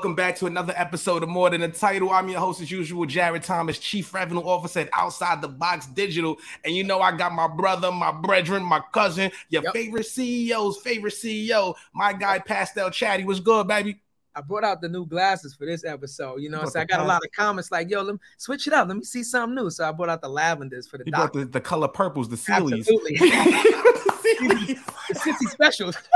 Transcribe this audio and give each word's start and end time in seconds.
Welcome 0.00 0.14
back 0.14 0.36
to 0.36 0.46
another 0.46 0.72
episode 0.78 1.22
of 1.22 1.28
More 1.28 1.50
Than 1.50 1.60
a 1.60 1.68
Title. 1.68 2.08
I'm 2.08 2.26
your 2.30 2.40
host, 2.40 2.62
as 2.62 2.70
usual, 2.70 3.04
Jarrett 3.04 3.42
Thomas, 3.42 3.78
Chief 3.78 4.14
Revenue 4.14 4.40
Officer 4.40 4.80
at 4.80 4.88
Outside 4.94 5.42
the 5.42 5.48
Box 5.48 5.84
Digital. 5.88 6.38
And 6.64 6.74
you 6.74 6.84
know, 6.84 7.02
I 7.02 7.14
got 7.14 7.32
my 7.32 7.46
brother, 7.46 7.92
my 7.92 8.10
brethren, 8.10 8.62
my 8.62 8.80
cousin, 8.94 9.30
your 9.50 9.62
yep. 9.62 9.74
favorite 9.74 10.06
CEO's 10.06 10.78
favorite 10.78 11.12
CEO, 11.12 11.74
my 11.92 12.14
guy, 12.14 12.38
Pastel 12.38 12.88
Chatty. 12.90 13.24
What's 13.24 13.40
good, 13.40 13.68
baby? 13.68 14.00
I 14.34 14.40
brought 14.40 14.64
out 14.64 14.80
the 14.80 14.88
new 14.88 15.04
glasses 15.04 15.54
for 15.54 15.66
this 15.66 15.84
episode. 15.84 16.40
You 16.40 16.48
know, 16.48 16.64
so 16.64 16.80
I 16.80 16.86
got 16.86 17.00
a 17.00 17.04
lot 17.04 17.20
of 17.22 17.30
comments 17.32 17.70
like, 17.70 17.90
"Yo, 17.90 18.00
let 18.00 18.14
me 18.14 18.20
switch 18.38 18.68
it 18.68 18.72
up. 18.72 18.88
Let 18.88 18.96
me 18.96 19.04
see 19.04 19.22
something 19.22 19.54
new." 19.54 19.68
So 19.68 19.86
I 19.86 19.92
brought 19.92 20.08
out 20.08 20.22
the 20.22 20.30
lavenders 20.30 20.88
for 20.88 20.96
the. 20.96 21.04
You 21.04 21.12
brought 21.12 21.34
the, 21.34 21.44
the 21.44 21.60
color 21.60 21.88
purples, 21.88 22.26
the 22.30 22.36
Sealies. 22.36 22.88
Absolutely. 22.88 23.16
the 25.10 25.14
city 25.14 25.46
specials. 25.50 25.94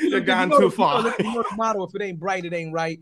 You're 0.00 0.20
gone 0.20 0.50
too 0.50 0.70
far. 0.70 0.98
You 0.98 1.04
know, 1.04 1.14
you 1.18 1.34
know 1.34 1.44
the 1.48 1.56
motto: 1.56 1.84
if 1.84 1.94
it 1.94 2.02
ain't 2.02 2.18
bright, 2.18 2.44
it 2.44 2.52
ain't 2.52 2.72
right. 2.72 3.00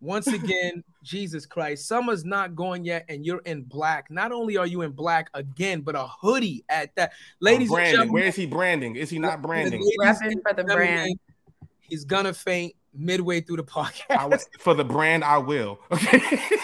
Once 0.00 0.26
again, 0.32 0.82
Jesus 1.02 1.46
Christ, 1.46 1.86
summer's 1.86 2.24
not 2.24 2.54
going 2.54 2.84
yet, 2.84 3.04
and 3.08 3.24
you're 3.24 3.42
in 3.44 3.62
black. 3.62 4.10
Not 4.10 4.32
only 4.32 4.56
are 4.56 4.66
you 4.66 4.82
in 4.82 4.92
black 4.92 5.30
again, 5.32 5.80
but 5.80 5.94
a 5.94 6.06
hoodie 6.06 6.64
at 6.68 6.94
that. 6.96 7.12
Ladies 7.40 7.70
oh, 7.70 7.74
branding. 7.74 8.12
Where 8.12 8.24
is 8.24 8.36
he 8.36 8.46
branding? 8.46 8.96
Is 8.96 9.10
he 9.10 9.18
not 9.18 9.40
branding? 9.40 9.82
Repping 10.00 10.42
for 10.42 10.54
the 10.54 10.64
brand. 10.64 11.18
He's 11.80 12.04
gonna 12.04 12.34
faint 12.34 12.74
midway 12.94 13.40
through 13.40 13.56
the 13.56 13.64
podcast. 13.64 14.46
for 14.58 14.74
the 14.74 14.84
brand, 14.84 15.24
I 15.24 15.38
will. 15.38 15.80
Okay. 15.90 16.20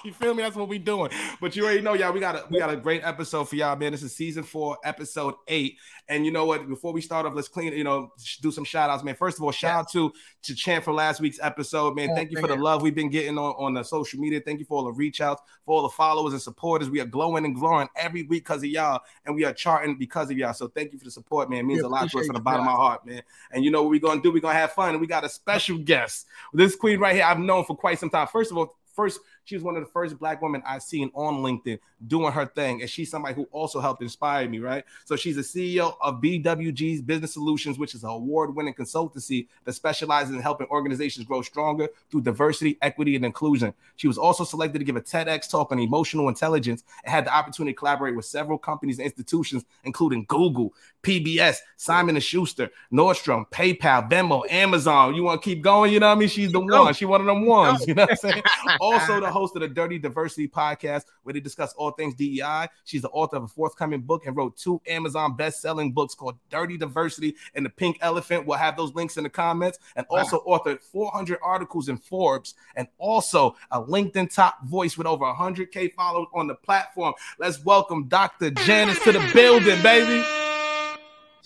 you 0.04 0.12
feel 0.12 0.34
me? 0.34 0.42
That's 0.42 0.56
what 0.56 0.68
we 0.68 0.78
doing. 0.78 1.10
But 1.40 1.56
you 1.56 1.64
already 1.64 1.80
know, 1.80 1.94
y'all. 1.94 2.12
We 2.12 2.20
got 2.20 2.36
a 2.36 2.44
we 2.50 2.58
got 2.58 2.70
a 2.70 2.76
great 2.76 3.02
episode 3.04 3.48
for 3.48 3.56
y'all, 3.56 3.76
man. 3.76 3.92
This 3.92 4.02
is 4.02 4.14
season 4.14 4.42
four, 4.42 4.78
episode 4.84 5.34
eight. 5.48 5.78
And 6.08 6.24
you 6.24 6.32
know 6.32 6.44
what? 6.44 6.68
Before 6.68 6.92
we 6.92 7.00
start 7.00 7.26
off, 7.26 7.34
let's 7.34 7.48
clean. 7.48 7.72
You 7.72 7.84
know, 7.84 8.12
do 8.40 8.50
some 8.50 8.64
shout 8.64 8.90
outs, 8.90 9.04
man. 9.04 9.14
First 9.14 9.38
of 9.38 9.44
all, 9.44 9.52
shout 9.52 9.80
out 9.80 9.92
to 9.92 10.12
to 10.42 10.54
Champ 10.54 10.84
for 10.84 10.92
last 10.92 11.20
week's 11.20 11.38
episode, 11.40 11.96
man. 11.96 12.14
Thank 12.14 12.30
you 12.30 12.40
for 12.40 12.48
the 12.48 12.56
love 12.56 12.82
we've 12.82 12.94
been 12.94 13.10
getting 13.10 13.38
on 13.38 13.54
on 13.58 13.74
the 13.74 13.82
social 13.82 14.20
media. 14.20 14.40
Thank 14.44 14.58
you 14.58 14.64
for 14.64 14.78
all 14.78 14.84
the 14.84 14.92
reach 14.92 15.20
outs, 15.20 15.42
for 15.64 15.76
all 15.76 15.82
the 15.82 15.90
followers 15.90 16.32
and 16.32 16.42
supporters. 16.42 16.90
We 16.90 17.00
are 17.00 17.06
glowing 17.06 17.44
and 17.44 17.54
glowing 17.54 17.88
every 17.96 18.22
week 18.22 18.44
because 18.44 18.62
of 18.62 18.68
y'all, 18.68 19.00
and 19.26 19.34
we 19.34 19.44
are 19.44 19.52
charting 19.52 19.96
because 19.98 20.30
of 20.30 20.38
y'all. 20.38 20.54
So 20.54 20.68
thank 20.68 20.92
you 20.92 20.98
for 20.98 21.04
the 21.04 21.10
support, 21.10 21.50
man. 21.50 21.60
It 21.60 21.64
means 21.64 21.82
a 21.82 21.88
lot 21.88 22.10
to 22.10 22.18
us 22.18 22.26
from 22.26 22.34
the 22.34 22.40
bottom 22.40 22.60
of 22.60 22.66
my 22.66 22.72
heart, 22.72 23.06
man. 23.06 23.22
And 23.52 23.64
you 23.64 23.70
know 23.70 23.82
what 23.82 23.90
we're 23.90 24.00
gonna 24.00 24.22
do? 24.22 24.32
We're 24.32 24.40
gonna 24.40 24.58
have 24.58 24.72
fun, 24.72 24.90
and 24.90 25.00
we 25.00 25.06
got 25.06 25.24
a 25.24 25.28
special 25.28 25.49
guest. 25.78 26.26
This 26.52 26.76
queen 26.76 26.98
right 26.98 27.14
here, 27.14 27.24
I've 27.24 27.38
known 27.38 27.64
for 27.64 27.76
quite 27.76 27.98
some 27.98 28.10
time. 28.10 28.26
First 28.26 28.50
of 28.50 28.58
all, 28.58 28.76
first 28.94 29.20
she 29.50 29.56
was 29.56 29.64
one 29.64 29.76
of 29.76 29.82
the 29.82 29.90
first 29.90 30.16
black 30.16 30.40
women 30.40 30.62
I've 30.64 30.84
seen 30.84 31.10
on 31.12 31.42
LinkedIn 31.42 31.80
doing 32.06 32.30
her 32.30 32.46
thing. 32.46 32.82
And 32.82 32.88
she's 32.88 33.10
somebody 33.10 33.34
who 33.34 33.48
also 33.50 33.80
helped 33.80 34.00
inspire 34.00 34.48
me, 34.48 34.60
right? 34.60 34.84
So 35.04 35.16
she's 35.16 35.36
a 35.38 35.40
CEO 35.40 35.96
of 36.00 36.20
BWG's 36.20 37.02
Business 37.02 37.32
Solutions, 37.32 37.76
which 37.76 37.96
is 37.96 38.04
an 38.04 38.10
award-winning 38.10 38.74
consultancy 38.74 39.48
that 39.64 39.72
specializes 39.72 40.36
in 40.36 40.40
helping 40.40 40.68
organizations 40.68 41.26
grow 41.26 41.42
stronger 41.42 41.88
through 42.12 42.20
diversity, 42.20 42.78
equity, 42.80 43.16
and 43.16 43.24
inclusion. 43.24 43.74
She 43.96 44.06
was 44.06 44.18
also 44.18 44.44
selected 44.44 44.78
to 44.78 44.84
give 44.84 44.94
a 44.94 45.00
TEDx 45.00 45.50
talk 45.50 45.72
on 45.72 45.80
emotional 45.80 46.28
intelligence 46.28 46.84
and 47.02 47.12
had 47.12 47.24
the 47.24 47.34
opportunity 47.34 47.72
to 47.72 47.78
collaborate 47.78 48.14
with 48.14 48.26
several 48.26 48.56
companies 48.56 49.00
and 49.00 49.06
institutions, 49.06 49.64
including 49.82 50.26
Google, 50.28 50.74
PBS, 51.02 51.56
Simon 51.76 52.14
and 52.14 52.22
Schuster, 52.22 52.70
Nordstrom, 52.92 53.50
PayPal, 53.50 54.08
Venmo, 54.08 54.48
Amazon. 54.48 55.16
You 55.16 55.24
want 55.24 55.42
to 55.42 55.44
keep 55.44 55.60
going? 55.60 55.92
You 55.92 55.98
know 55.98 56.06
what 56.06 56.16
I 56.16 56.20
mean? 56.20 56.28
She's 56.28 56.52
the 56.52 56.60
one. 56.60 56.94
She 56.94 57.04
one 57.04 57.20
of 57.20 57.26
them 57.26 57.46
ones. 57.46 57.84
You 57.88 57.94
know 57.94 58.02
what 58.02 58.10
I'm 58.12 58.16
saying? 58.16 58.42
also 58.80 59.20
the 59.20 59.30
host 59.40 59.56
of 59.56 59.62
the 59.62 59.68
Dirty 59.68 59.98
Diversity 59.98 60.46
podcast, 60.46 61.04
where 61.22 61.32
they 61.32 61.40
discuss 61.40 61.72
all 61.72 61.92
things 61.92 62.14
DEI. 62.14 62.68
She's 62.84 63.00
the 63.00 63.08
author 63.08 63.36
of 63.36 63.44
a 63.44 63.48
forthcoming 63.48 64.02
book 64.02 64.26
and 64.26 64.36
wrote 64.36 64.54
two 64.58 64.82
Amazon 64.86 65.34
best-selling 65.34 65.92
books 65.92 66.14
called 66.14 66.36
Dirty 66.50 66.76
Diversity 66.76 67.36
and 67.54 67.64
The 67.64 67.70
Pink 67.70 67.96
Elephant. 68.02 68.46
We'll 68.46 68.58
have 68.58 68.76
those 68.76 68.94
links 68.94 69.16
in 69.16 69.24
the 69.24 69.30
comments. 69.30 69.78
And 69.96 70.06
also 70.10 70.42
wow. 70.44 70.58
authored 70.58 70.82
400 70.82 71.38
articles 71.42 71.88
in 71.88 71.96
Forbes 71.96 72.54
and 72.76 72.86
also 72.98 73.56
a 73.70 73.80
LinkedIn 73.80 74.34
top 74.34 74.62
voice 74.66 74.98
with 74.98 75.06
over 75.06 75.24
100K 75.24 75.94
followers 75.94 76.28
on 76.34 76.46
the 76.46 76.54
platform. 76.54 77.14
Let's 77.38 77.64
welcome 77.64 78.08
Dr. 78.08 78.50
Janice 78.50 79.02
to 79.04 79.12
the 79.12 79.30
building, 79.32 79.82
baby. 79.82 80.22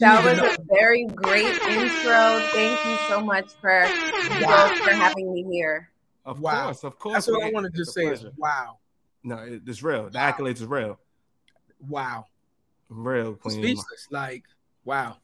That 0.00 0.24
was 0.24 0.38
a 0.40 0.56
very 0.68 1.04
great 1.04 1.62
intro. 1.62 2.40
Thank 2.50 2.84
you 2.84 2.96
so 3.08 3.20
much 3.20 3.52
for, 3.60 3.86
for 3.86 4.90
having 4.90 5.32
me 5.32 5.44
here. 5.48 5.90
Of 6.24 6.40
wow. 6.40 6.64
course, 6.64 6.84
of 6.84 6.98
course. 6.98 7.14
That's 7.14 7.28
what 7.28 7.44
I 7.44 7.50
want 7.50 7.66
to 7.66 7.72
just 7.76 7.94
say 7.94 8.06
pleasure. 8.06 8.28
is 8.28 8.32
wow. 8.36 8.78
No, 9.22 9.38
it's 9.66 9.82
real. 9.82 10.10
The 10.10 10.18
wow. 10.18 10.30
accolades 10.30 10.56
is 10.56 10.66
real. 10.66 10.98
Wow. 11.86 12.26
Real 12.88 13.34
queen. 13.34 13.58
Speechless. 13.58 14.08
Like, 14.10 14.44
wow. 14.84 15.16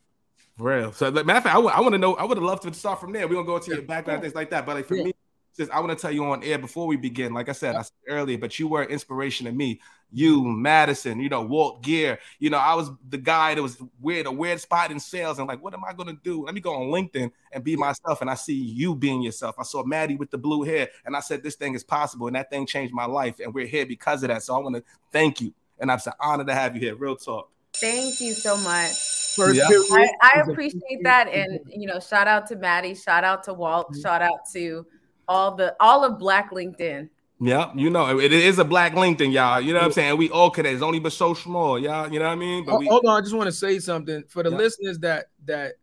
Real. 0.58 0.92
So, 0.92 1.10
matter 1.10 1.20
of 1.20 1.42
fact, 1.42 1.46
I, 1.46 1.54
w- 1.54 1.70
I 1.74 1.80
want 1.80 1.92
to 1.92 1.98
know. 1.98 2.14
I 2.14 2.24
would 2.24 2.36
have 2.36 2.44
loved 2.44 2.62
to 2.64 2.74
start 2.74 3.00
from 3.00 3.12
there. 3.12 3.26
We're 3.26 3.34
gonna 3.34 3.46
go 3.46 3.56
into 3.56 3.70
yeah. 3.70 3.76
your 3.78 3.86
background, 3.86 4.22
things 4.22 4.34
like 4.34 4.50
that. 4.50 4.66
But 4.66 4.76
like 4.76 4.86
for 4.86 4.96
yeah. 4.96 5.04
me, 5.04 5.12
just 5.56 5.70
I 5.70 5.80
want 5.80 5.90
to 5.90 6.00
tell 6.00 6.12
you 6.12 6.24
on 6.24 6.42
air 6.42 6.58
before 6.58 6.86
we 6.86 6.96
begin. 6.96 7.34
Like 7.34 7.48
I 7.48 7.52
said, 7.52 7.74
I 7.74 7.82
said 7.82 7.92
earlier, 8.08 8.38
but 8.38 8.58
you 8.58 8.68
were 8.68 8.82
an 8.82 8.90
inspiration 8.90 9.46
to 9.46 9.52
me. 9.52 9.80
You, 10.12 10.42
Madison, 10.42 11.20
you 11.20 11.28
know, 11.28 11.42
Walt 11.42 11.82
Gear. 11.82 12.18
You 12.40 12.50
know, 12.50 12.58
I 12.58 12.74
was 12.74 12.90
the 13.08 13.18
guy 13.18 13.54
that 13.54 13.62
was 13.62 13.80
weird, 14.00 14.26
a 14.26 14.32
weird 14.32 14.60
spot 14.60 14.90
in 14.90 14.98
sales. 14.98 15.38
And 15.38 15.46
like, 15.46 15.62
what 15.62 15.72
am 15.72 15.84
I 15.84 15.92
gonna 15.92 16.16
do? 16.24 16.44
Let 16.44 16.54
me 16.54 16.60
go 16.60 16.74
on 16.74 16.88
LinkedIn 16.88 17.30
and 17.52 17.64
be 17.64 17.76
myself. 17.76 18.20
And 18.20 18.28
I 18.28 18.34
see 18.34 18.54
you 18.54 18.94
being 18.94 19.22
yourself. 19.22 19.54
I 19.58 19.62
saw 19.62 19.84
Maddie 19.84 20.16
with 20.16 20.30
the 20.30 20.38
blue 20.38 20.62
hair, 20.62 20.88
and 21.04 21.16
I 21.16 21.20
said, 21.20 21.42
this 21.42 21.54
thing 21.54 21.74
is 21.74 21.84
possible, 21.84 22.26
and 22.26 22.36
that 22.36 22.50
thing 22.50 22.66
changed 22.66 22.92
my 22.92 23.06
life. 23.06 23.38
And 23.38 23.54
we're 23.54 23.66
here 23.66 23.86
because 23.86 24.22
of 24.22 24.28
that. 24.28 24.42
So 24.42 24.56
I 24.56 24.58
want 24.58 24.76
to 24.76 24.84
thank 25.12 25.40
you, 25.40 25.54
and 25.78 25.92
I'm 25.92 26.00
so 26.00 26.12
honored 26.20 26.48
to 26.48 26.54
have 26.54 26.74
you 26.74 26.80
here. 26.80 26.96
Real 26.96 27.16
talk. 27.16 27.50
Thank 27.74 28.20
you 28.20 28.32
so 28.32 28.56
much. 28.56 29.20
Yeah. 29.38 29.64
I, 29.68 30.08
I, 30.22 30.40
appreciate 30.40 31.02
that. 31.04 31.28
And 31.28 31.60
you 31.68 31.86
know, 31.86 32.00
shout 32.00 32.26
out 32.26 32.46
to 32.48 32.56
Maddie, 32.56 32.94
shout 32.94 33.24
out 33.24 33.44
to 33.44 33.54
Walt, 33.54 33.92
mm-hmm. 33.92 34.00
shout 34.00 34.22
out 34.22 34.40
to 34.52 34.84
all 35.30 35.54
the 35.54 35.74
all 35.80 36.04
of 36.04 36.18
Black 36.18 36.50
LinkedIn. 36.50 37.08
Yeah, 37.42 37.72
you 37.74 37.88
know, 37.88 38.20
it 38.20 38.32
is 38.32 38.58
a 38.58 38.64
black 38.66 38.92
LinkedIn, 38.92 39.32
y'all. 39.32 39.62
You 39.62 39.72
know 39.72 39.78
what 39.78 39.86
I'm 39.86 39.92
saying? 39.92 40.18
We 40.18 40.28
all 40.28 40.50
connect. 40.50 40.74
It's 40.74 40.82
only 40.82 40.98
but 40.98 41.12
so 41.12 41.32
small, 41.32 41.78
y'all. 41.78 42.12
You 42.12 42.18
know 42.18 42.26
what 42.26 42.32
I 42.32 42.34
mean? 42.34 42.66
But 42.66 42.80
we, 42.80 42.86
hold 42.86 43.06
on, 43.06 43.16
I 43.16 43.22
just 43.22 43.34
want 43.34 43.46
to 43.46 43.52
say 43.52 43.78
something 43.78 44.24
for 44.28 44.42
the 44.42 44.50
yeah. 44.50 44.58
listeners 44.58 44.98
that 44.98 45.28
that 45.46 45.76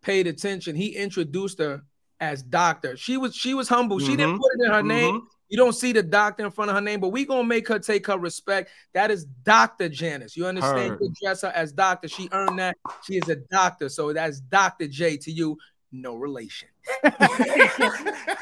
paid 0.00 0.26
attention. 0.26 0.74
He 0.74 0.96
introduced 0.96 1.58
her 1.58 1.82
as 2.18 2.42
doctor. 2.42 2.96
She 2.96 3.18
was 3.18 3.36
she 3.36 3.52
was 3.52 3.68
humble. 3.68 3.98
Mm-hmm. 3.98 4.06
She 4.06 4.16
didn't 4.16 4.36
mm-hmm. 4.36 4.40
put 4.40 4.52
it 4.54 4.64
in 4.64 4.70
her 4.70 4.78
mm-hmm. 4.78 4.88
name. 4.88 5.22
You 5.50 5.58
don't 5.58 5.74
see 5.74 5.92
the 5.92 6.02
doctor 6.02 6.46
in 6.46 6.50
front 6.50 6.70
of 6.70 6.76
her 6.76 6.80
name, 6.80 6.98
but 6.98 7.08
we 7.08 7.26
gonna 7.26 7.44
make 7.44 7.68
her 7.68 7.78
take 7.78 8.06
her 8.06 8.16
respect. 8.16 8.70
That 8.94 9.10
is 9.10 9.26
Dr. 9.44 9.90
Janice. 9.90 10.34
You 10.34 10.46
understand? 10.46 10.96
You 10.98 11.12
dress 11.22 11.42
her 11.42 11.52
as 11.54 11.72
doctor. 11.72 12.08
She 12.08 12.30
earned 12.32 12.58
that. 12.58 12.78
She 13.04 13.16
is 13.16 13.28
a 13.28 13.36
doctor. 13.36 13.90
So 13.90 14.14
that's 14.14 14.40
Dr. 14.40 14.88
J 14.88 15.18
to 15.18 15.30
you 15.30 15.58
no 15.92 16.16
relation. 16.16 16.68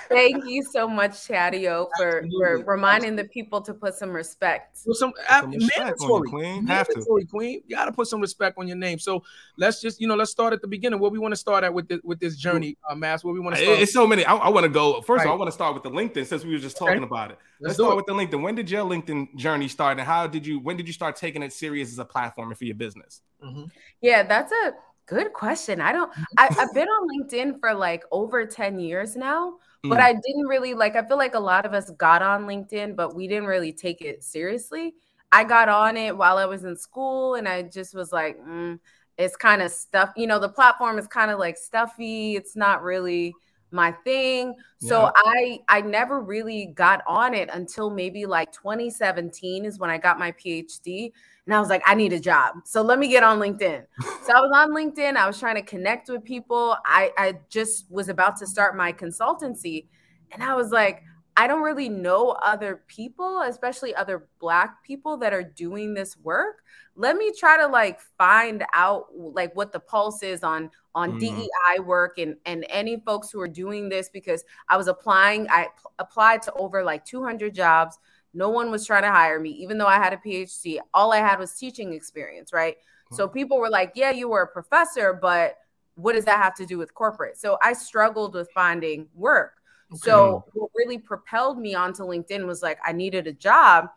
Thank 0.08 0.44
you 0.46 0.64
so 0.70 0.88
much, 0.88 1.12
Chadeo, 1.12 1.88
for, 1.96 2.24
for 2.38 2.64
reminding 2.64 3.16
the 3.16 3.24
people 3.24 3.60
to 3.62 3.74
put 3.74 3.94
some 3.94 4.10
respect. 4.10 4.78
Well, 4.86 4.94
some, 4.94 5.12
uh, 5.28 5.42
some 5.42 5.50
mandatory, 5.76 6.28
queen. 6.28 6.64
mandatory 6.64 7.24
queen. 7.26 7.62
You 7.66 7.76
got 7.76 7.86
to 7.86 7.92
put 7.92 8.06
some 8.06 8.20
respect 8.20 8.56
on 8.58 8.68
your 8.68 8.76
name. 8.76 8.98
So 8.98 9.22
let's 9.56 9.80
just, 9.80 10.00
you 10.00 10.06
know, 10.06 10.14
let's 10.14 10.30
start 10.30 10.52
at 10.52 10.62
the 10.62 10.68
beginning. 10.68 11.00
Where 11.00 11.10
we 11.10 11.18
want 11.18 11.32
to 11.32 11.36
start 11.36 11.64
at 11.64 11.74
with 11.74 11.88
this, 11.88 12.00
with 12.02 12.20
this 12.20 12.36
journey, 12.36 12.76
uh, 12.88 12.94
Mass. 12.94 13.24
Where 13.24 13.34
we 13.34 13.40
want 13.40 13.56
to 13.56 13.62
start. 13.62 13.78
It's 13.80 13.92
so 13.92 14.06
many. 14.06 14.24
I, 14.24 14.34
I 14.34 14.48
want 14.48 14.64
to 14.64 14.70
go 14.70 15.00
first. 15.02 15.18
Right. 15.18 15.24
Of 15.24 15.30
all, 15.30 15.36
I 15.36 15.38
want 15.38 15.48
to 15.48 15.54
start 15.54 15.74
with 15.74 15.82
the 15.82 15.90
LinkedIn 15.90 16.26
since 16.26 16.44
we 16.44 16.52
were 16.52 16.58
just 16.58 16.76
talking 16.76 16.96
okay. 16.96 17.04
about 17.04 17.32
it. 17.32 17.38
Let's, 17.60 17.70
let's 17.70 17.74
start 17.74 17.92
it. 17.92 17.96
with 17.96 18.06
the 18.06 18.14
LinkedIn. 18.14 18.42
When 18.42 18.54
did 18.54 18.70
your 18.70 18.84
LinkedIn 18.84 19.36
journey 19.36 19.68
start, 19.68 19.98
and 19.98 20.06
how 20.06 20.26
did 20.26 20.46
you? 20.46 20.60
When 20.60 20.76
did 20.76 20.86
you 20.86 20.92
start 20.92 21.16
taking 21.16 21.42
it 21.42 21.52
serious 21.52 21.92
as 21.92 21.98
a 21.98 22.04
platform 22.04 22.54
for 22.54 22.64
your 22.64 22.76
business? 22.76 23.22
Mm-hmm. 23.44 23.64
Yeah, 24.00 24.22
that's 24.22 24.52
a 24.52 24.72
Good 25.10 25.32
question. 25.32 25.80
I 25.80 25.90
don't, 25.90 26.12
I, 26.38 26.46
have 26.54 26.72
been 26.72 26.86
on 26.86 27.08
LinkedIn 27.08 27.58
for 27.58 27.74
like 27.74 28.04
over 28.12 28.46
10 28.46 28.78
years 28.78 29.16
now, 29.16 29.54
but 29.82 29.98
mm. 29.98 30.00
I 30.00 30.12
didn't 30.12 30.46
really 30.46 30.72
like, 30.72 30.94
I 30.94 31.04
feel 31.04 31.16
like 31.16 31.34
a 31.34 31.40
lot 31.40 31.66
of 31.66 31.74
us 31.74 31.90
got 31.90 32.22
on 32.22 32.46
LinkedIn, 32.46 32.94
but 32.94 33.16
we 33.16 33.26
didn't 33.26 33.46
really 33.46 33.72
take 33.72 34.02
it 34.02 34.22
seriously. 34.22 34.94
I 35.32 35.42
got 35.42 35.68
on 35.68 35.96
it 35.96 36.16
while 36.16 36.38
I 36.38 36.44
was 36.44 36.62
in 36.62 36.76
school 36.76 37.34
and 37.34 37.48
I 37.48 37.62
just 37.62 37.92
was 37.92 38.12
like, 38.12 38.38
mm, 38.38 38.78
it's 39.18 39.34
kind 39.34 39.62
of 39.62 39.72
stuff, 39.72 40.12
you 40.16 40.28
know, 40.28 40.38
the 40.38 40.48
platform 40.48 40.96
is 40.96 41.08
kind 41.08 41.32
of 41.32 41.40
like 41.40 41.56
stuffy. 41.56 42.36
It's 42.36 42.54
not 42.54 42.84
really 42.84 43.34
my 43.72 43.92
thing. 44.04 44.54
So 44.78 45.02
yeah. 45.02 45.10
I 45.16 45.60
I 45.68 45.80
never 45.80 46.20
really 46.20 46.66
got 46.66 47.02
on 47.06 47.34
it 47.34 47.48
until 47.52 47.90
maybe 47.90 48.26
like 48.26 48.52
2017 48.52 49.64
is 49.64 49.78
when 49.78 49.90
I 49.90 49.98
got 49.98 50.18
my 50.18 50.32
PhD 50.32 51.12
and 51.46 51.54
I 51.54 51.60
was 51.60 51.68
like 51.68 51.82
I 51.86 51.94
need 51.94 52.12
a 52.12 52.20
job. 52.20 52.56
So 52.64 52.82
let 52.82 52.98
me 52.98 53.08
get 53.08 53.22
on 53.22 53.38
LinkedIn. 53.38 53.84
so 54.24 54.32
I 54.32 54.40
was 54.40 54.50
on 54.54 54.70
LinkedIn, 54.70 55.16
I 55.16 55.26
was 55.26 55.38
trying 55.38 55.56
to 55.56 55.62
connect 55.62 56.08
with 56.08 56.24
people. 56.24 56.76
I 56.84 57.12
I 57.16 57.38
just 57.48 57.90
was 57.90 58.08
about 58.08 58.36
to 58.36 58.46
start 58.46 58.76
my 58.76 58.92
consultancy 58.92 59.86
and 60.32 60.42
I 60.42 60.54
was 60.54 60.70
like 60.70 61.02
I 61.36 61.46
don't 61.46 61.62
really 61.62 61.88
know 61.88 62.36
other 62.42 62.82
people, 62.86 63.42
especially 63.42 63.94
other 63.94 64.26
black 64.40 64.82
people 64.82 65.16
that 65.18 65.32
are 65.32 65.42
doing 65.42 65.94
this 65.94 66.16
work. 66.18 66.62
Let 67.00 67.16
me 67.16 67.32
try 67.32 67.56
to 67.56 67.66
like 67.66 67.98
find 68.18 68.62
out 68.74 69.06
like 69.16 69.56
what 69.56 69.72
the 69.72 69.80
pulse 69.80 70.22
is 70.22 70.42
on 70.42 70.70
on 70.94 71.12
mm. 71.12 71.20
DEI 71.20 71.80
work 71.80 72.18
and 72.18 72.36
and 72.44 72.66
any 72.68 73.00
folks 73.06 73.30
who 73.30 73.40
are 73.40 73.48
doing 73.48 73.88
this 73.88 74.10
because 74.10 74.44
I 74.68 74.76
was 74.76 74.86
applying 74.86 75.48
I 75.48 75.64
p- 75.64 75.70
applied 75.98 76.42
to 76.42 76.52
over 76.52 76.84
like 76.84 77.06
200 77.06 77.54
jobs. 77.54 77.98
No 78.34 78.50
one 78.50 78.70
was 78.70 78.86
trying 78.86 79.04
to 79.04 79.10
hire 79.10 79.40
me 79.40 79.48
even 79.50 79.78
though 79.78 79.86
I 79.86 79.96
had 79.96 80.12
a 80.12 80.18
PhD. 80.18 80.78
All 80.92 81.10
I 81.10 81.18
had 81.18 81.38
was 81.38 81.54
teaching 81.54 81.94
experience, 81.94 82.52
right? 82.52 82.76
So 83.12 83.26
people 83.26 83.58
were 83.58 83.70
like, 83.70 83.92
"Yeah, 83.96 84.12
you 84.12 84.28
were 84.28 84.42
a 84.42 84.46
professor, 84.46 85.18
but 85.20 85.56
what 85.94 86.12
does 86.12 86.26
that 86.26 86.42
have 86.42 86.54
to 86.56 86.66
do 86.66 86.78
with 86.78 86.94
corporate? 86.94 87.38
So 87.38 87.58
I 87.62 87.72
struggled 87.72 88.34
with 88.34 88.50
finding 88.52 89.08
work. 89.14 89.54
Okay. 89.92 89.98
So 90.02 90.44
what 90.52 90.70
really 90.76 90.98
propelled 90.98 91.58
me 91.58 91.74
onto 91.74 92.04
LinkedIn 92.04 92.46
was 92.46 92.62
like 92.62 92.78
I 92.86 92.92
needed 92.92 93.26
a 93.26 93.32
job 93.32 93.88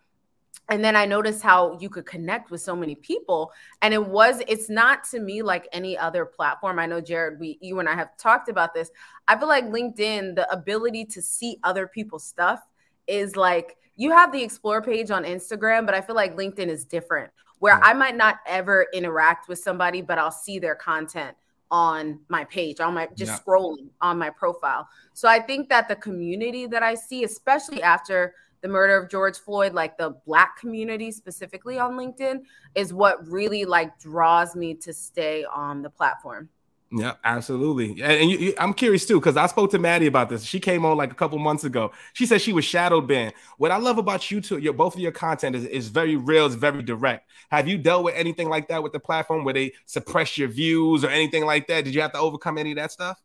and 0.70 0.84
then 0.84 0.96
i 0.96 1.06
noticed 1.06 1.42
how 1.42 1.78
you 1.80 1.90
could 1.90 2.06
connect 2.06 2.52
with 2.52 2.62
so 2.62 2.76
many 2.76 2.96
people. 2.96 3.52
And 3.82 3.94
it 3.94 4.06
was 4.06 4.42
it's 4.48 4.70
not 4.70 5.04
to 5.06 5.20
me 5.20 5.42
like 5.42 5.68
any 5.72 5.98
other 5.98 6.26
platform. 6.26 6.80
I 6.80 6.86
know 6.86 7.02
jarrett 7.02 7.40
we 7.40 7.58
you 7.62 7.80
and 7.80 7.90
i 7.90 7.96
have 7.96 8.16
talked 8.18 8.50
about 8.50 8.74
this. 8.74 8.90
I 9.28 9.38
feel 9.38 9.48
like 9.48 9.66
linkedin 9.66 10.36
the 10.36 10.52
ability 10.52 11.06
to 11.06 11.22
see 11.22 11.58
other 11.64 11.88
people's 11.88 12.26
stuff 12.26 12.62
is 13.08 13.36
like 13.36 13.78
you 13.96 14.12
have 14.12 14.32
the 14.32 14.42
explore 14.42 14.82
page 14.82 15.12
on 15.12 15.24
instagram 15.24 15.86
but 15.86 15.94
i 15.94 16.02
feel 16.02 16.16
like 16.16 16.36
linkedin 16.38 16.68
is 16.68 16.86
different 16.86 17.30
where 17.60 17.80
i 17.84 17.94
might 17.94 18.16
not 18.16 18.38
ever 18.48 18.88
interact 18.94 19.48
with 19.50 19.60
somebody 19.60 20.02
but 20.02 20.18
i'll 20.18 20.32
see 20.32 20.58
their 20.58 20.74
content 20.74 21.36
on 21.74 22.20
my 22.30 22.44
page 22.46 22.80
on 22.80 22.94
my 22.94 23.08
just 23.16 23.32
yeah. 23.32 23.40
scrolling 23.40 23.88
on 24.00 24.18
my 24.18 24.30
profile. 24.30 24.88
So 25.14 25.28
i 25.28 25.40
think 25.40 25.70
that 25.70 25.88
the 25.88 25.96
community 25.96 26.68
that 26.68 26.84
i 26.84 26.94
see 26.94 27.24
especially 27.24 27.82
after 27.82 28.36
the 28.64 28.70
murder 28.70 28.98
of 28.98 29.12
George 29.12 29.38
Floyd, 29.38 29.74
like 29.74 29.98
the 29.98 30.16
black 30.26 30.58
community 30.58 31.12
specifically 31.12 31.78
on 31.78 31.92
LinkedIn, 31.92 32.40
is 32.74 32.94
what 32.94 33.28
really 33.28 33.66
like 33.66 34.00
draws 34.00 34.56
me 34.56 34.74
to 34.76 34.94
stay 34.94 35.46
on 35.54 35.84
the 35.84 35.90
platform. 35.90 36.50
Yeah, 36.90 37.14
absolutely. 37.26 38.02
And, 38.02 38.30
you, 38.30 38.38
you, 38.38 38.54
I'm 38.58 38.74
curious 38.74 39.06
too, 39.06 39.20
because 39.20 39.36
I 39.36 39.48
spoke 39.48 39.72
to 39.72 39.80
Maddie 39.80 40.06
about 40.06 40.30
this. 40.30 40.44
She 40.44 40.60
came 40.60 40.86
on 40.86 40.96
like 40.96 41.12
a 41.12 41.16
couple 41.16 41.38
months 41.40 41.66
ago. 41.66 41.92
She 42.14 42.26
said 42.26 42.40
she 42.40 42.54
was 42.54 42.64
shadow 42.64 43.02
banned. 43.02 43.34
What 43.58 43.72
I 43.72 43.78
love 43.78 43.98
about 43.98 44.32
you 44.32 44.40
two, 44.40 44.60
your 44.60 44.74
both 44.74 44.94
of 44.94 45.02
your 45.02 45.12
content 45.12 45.56
is, 45.56 45.66
is 45.66 45.88
very 45.90 46.16
real, 46.16 46.46
it's 46.46 46.56
very 46.56 46.84
direct. 46.84 47.30
Have 47.50 47.68
you 47.68 47.78
dealt 47.78 48.06
with 48.06 48.16
anything 48.16 48.48
like 48.48 48.70
that 48.70 48.82
with 48.82 48.94
the 48.94 49.00
platform 49.00 49.44
where 49.44 49.56
they 49.56 49.74
suppress 49.88 50.38
your 50.38 50.48
views 50.48 51.04
or 51.04 51.10
anything 51.10 51.46
like 51.46 51.68
that? 51.68 51.84
Did 51.84 51.96
you 51.96 52.02
have 52.02 52.14
to 52.14 52.20
overcome 52.20 52.58
any 52.58 52.72
of 52.72 52.78
that 52.78 52.92
stuff? 52.92 53.22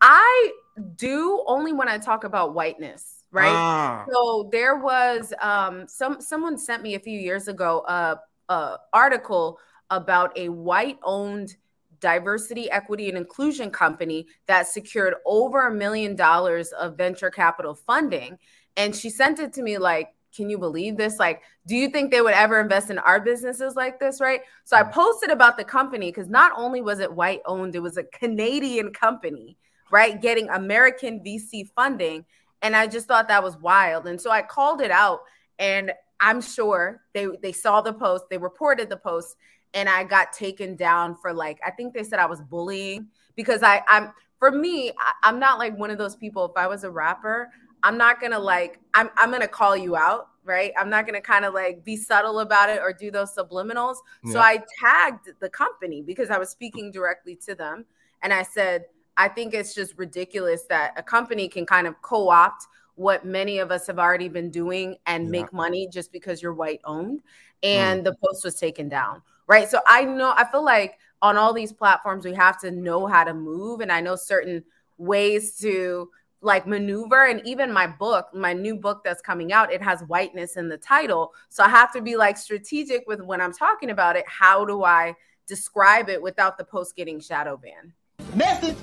I 0.00 0.52
do 0.94 1.42
only 1.46 1.72
when 1.72 1.88
I 1.88 1.98
talk 1.98 2.22
about 2.22 2.54
whiteness 2.54 3.15
right? 3.36 3.52
Ah. 3.52 4.04
So 4.10 4.48
there 4.50 4.76
was 4.76 5.32
um, 5.40 5.86
some 5.86 6.20
someone 6.20 6.58
sent 6.58 6.82
me 6.82 6.94
a 6.94 7.00
few 7.00 7.18
years 7.18 7.48
ago 7.48 7.84
a, 7.86 8.18
a 8.48 8.78
article 8.92 9.58
about 9.90 10.36
a 10.36 10.48
white-owned 10.48 11.54
diversity, 12.00 12.70
equity, 12.70 13.08
and 13.08 13.16
inclusion 13.16 13.70
company 13.70 14.26
that 14.46 14.66
secured 14.66 15.14
over 15.24 15.68
a 15.68 15.74
million 15.74 16.16
dollars 16.16 16.72
of 16.72 16.96
venture 16.96 17.30
capital 17.30 17.74
funding. 17.74 18.38
And 18.76 18.94
she 18.94 19.10
sent 19.10 19.38
it 19.38 19.52
to 19.54 19.62
me 19.62 19.78
like, 19.78 20.08
can 20.34 20.50
you 20.50 20.58
believe 20.58 20.96
this? 20.96 21.18
Like, 21.18 21.42
do 21.66 21.74
you 21.74 21.88
think 21.88 22.10
they 22.10 22.20
would 22.20 22.34
ever 22.34 22.60
invest 22.60 22.90
in 22.90 22.98
our 22.98 23.20
businesses 23.20 23.74
like 23.74 23.98
this? 23.98 24.20
Right. 24.20 24.40
So 24.64 24.76
I 24.76 24.82
mm. 24.82 24.92
posted 24.92 25.30
about 25.30 25.56
the 25.56 25.64
company 25.64 26.10
because 26.10 26.28
not 26.28 26.52
only 26.56 26.82
was 26.82 27.00
it 27.00 27.12
white 27.12 27.40
owned, 27.46 27.74
it 27.74 27.80
was 27.80 27.96
a 27.96 28.04
Canadian 28.04 28.92
company, 28.92 29.56
right? 29.90 30.20
Getting 30.20 30.48
American 30.50 31.20
VC 31.20 31.68
funding. 31.74 32.24
And 32.62 32.74
I 32.74 32.86
just 32.86 33.06
thought 33.06 33.28
that 33.28 33.42
was 33.42 33.56
wild. 33.58 34.06
And 34.06 34.20
so 34.20 34.30
I 34.30 34.42
called 34.42 34.80
it 34.80 34.90
out 34.90 35.20
and 35.58 35.92
I'm 36.20 36.40
sure 36.40 37.02
they 37.12 37.28
they 37.42 37.52
saw 37.52 37.80
the 37.80 37.92
post, 37.92 38.24
they 38.30 38.38
reported 38.38 38.88
the 38.88 38.96
post, 38.96 39.36
and 39.74 39.88
I 39.88 40.04
got 40.04 40.32
taken 40.32 40.76
down 40.76 41.16
for 41.16 41.32
like 41.32 41.60
I 41.64 41.70
think 41.70 41.94
they 41.94 42.02
said 42.02 42.18
I 42.18 42.26
was 42.26 42.40
bullying 42.40 43.08
because 43.34 43.62
I 43.62 43.82
I'm 43.88 44.12
for 44.38 44.50
me 44.50 44.92
I, 44.98 45.28
am 45.28 45.38
not 45.38 45.58
like 45.58 45.76
one 45.76 45.90
of 45.90 45.98
those 45.98 46.16
people. 46.16 46.44
If 46.46 46.56
I 46.56 46.66
was 46.66 46.84
a 46.84 46.90
rapper, 46.90 47.50
I'm 47.82 47.98
not 47.98 48.20
gonna 48.20 48.38
like 48.38 48.80
I'm 48.94 49.10
I'm 49.16 49.30
gonna 49.30 49.48
call 49.48 49.76
you 49.76 49.96
out, 49.96 50.28
right? 50.44 50.72
I'm 50.78 50.88
not 50.88 51.06
gonna 51.06 51.20
kind 51.20 51.44
of 51.44 51.52
like 51.52 51.84
be 51.84 51.96
subtle 51.96 52.40
about 52.40 52.70
it 52.70 52.80
or 52.80 52.92
do 52.92 53.10
those 53.10 53.34
subliminals. 53.34 53.96
Yeah. 54.24 54.32
So 54.32 54.40
I 54.40 54.62
tagged 54.80 55.30
the 55.40 55.50
company 55.50 56.02
because 56.02 56.30
I 56.30 56.38
was 56.38 56.48
speaking 56.48 56.90
directly 56.90 57.36
to 57.46 57.54
them, 57.54 57.84
and 58.22 58.32
I 58.32 58.42
said 58.42 58.86
I 59.16 59.28
think 59.28 59.54
it's 59.54 59.74
just 59.74 59.96
ridiculous 59.96 60.64
that 60.64 60.92
a 60.96 61.02
company 61.02 61.48
can 61.48 61.66
kind 61.66 61.86
of 61.86 62.00
co 62.02 62.28
opt 62.28 62.66
what 62.96 63.24
many 63.24 63.58
of 63.58 63.70
us 63.70 63.86
have 63.86 63.98
already 63.98 64.28
been 64.28 64.50
doing 64.50 64.96
and 65.06 65.24
yeah. 65.24 65.30
make 65.30 65.52
money 65.52 65.88
just 65.90 66.12
because 66.12 66.42
you're 66.42 66.54
white 66.54 66.80
owned. 66.84 67.20
And 67.62 68.00
mm. 68.00 68.04
the 68.04 68.16
post 68.22 68.44
was 68.44 68.56
taken 68.56 68.88
down. 68.88 69.22
Right. 69.46 69.68
So 69.68 69.80
I 69.86 70.04
know, 70.04 70.32
I 70.36 70.44
feel 70.50 70.64
like 70.64 70.98
on 71.22 71.36
all 71.36 71.52
these 71.52 71.72
platforms, 71.72 72.24
we 72.24 72.34
have 72.34 72.58
to 72.60 72.70
know 72.70 73.06
how 73.06 73.24
to 73.24 73.32
move. 73.32 73.80
And 73.80 73.92
I 73.92 74.00
know 74.00 74.16
certain 74.16 74.64
ways 74.98 75.56
to 75.58 76.10
like 76.40 76.66
maneuver. 76.66 77.26
And 77.26 77.40
even 77.46 77.72
my 77.72 77.86
book, 77.86 78.28
my 78.34 78.52
new 78.52 78.76
book 78.76 79.02
that's 79.04 79.22
coming 79.22 79.52
out, 79.52 79.72
it 79.72 79.82
has 79.82 80.00
whiteness 80.02 80.56
in 80.56 80.68
the 80.68 80.78
title. 80.78 81.32
So 81.48 81.62
I 81.62 81.68
have 81.68 81.92
to 81.92 82.00
be 82.00 82.16
like 82.16 82.36
strategic 82.36 83.06
with 83.06 83.20
when 83.20 83.40
I'm 83.40 83.52
talking 83.52 83.90
about 83.90 84.16
it. 84.16 84.24
How 84.26 84.64
do 84.64 84.84
I 84.84 85.14
describe 85.46 86.08
it 86.08 86.20
without 86.20 86.58
the 86.58 86.64
post 86.64 86.96
getting 86.96 87.20
shadow 87.20 87.56
banned? 87.56 87.92
Message. 88.34 88.76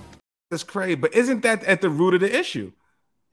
That's 0.53 0.63
crazy. 0.63 0.93
But 0.93 1.15
isn't 1.15 1.41
that 1.41 1.63
at 1.63 1.81
the 1.81 1.89
root 1.89 2.13
of 2.13 2.19
the 2.21 2.39
issue? 2.39 2.71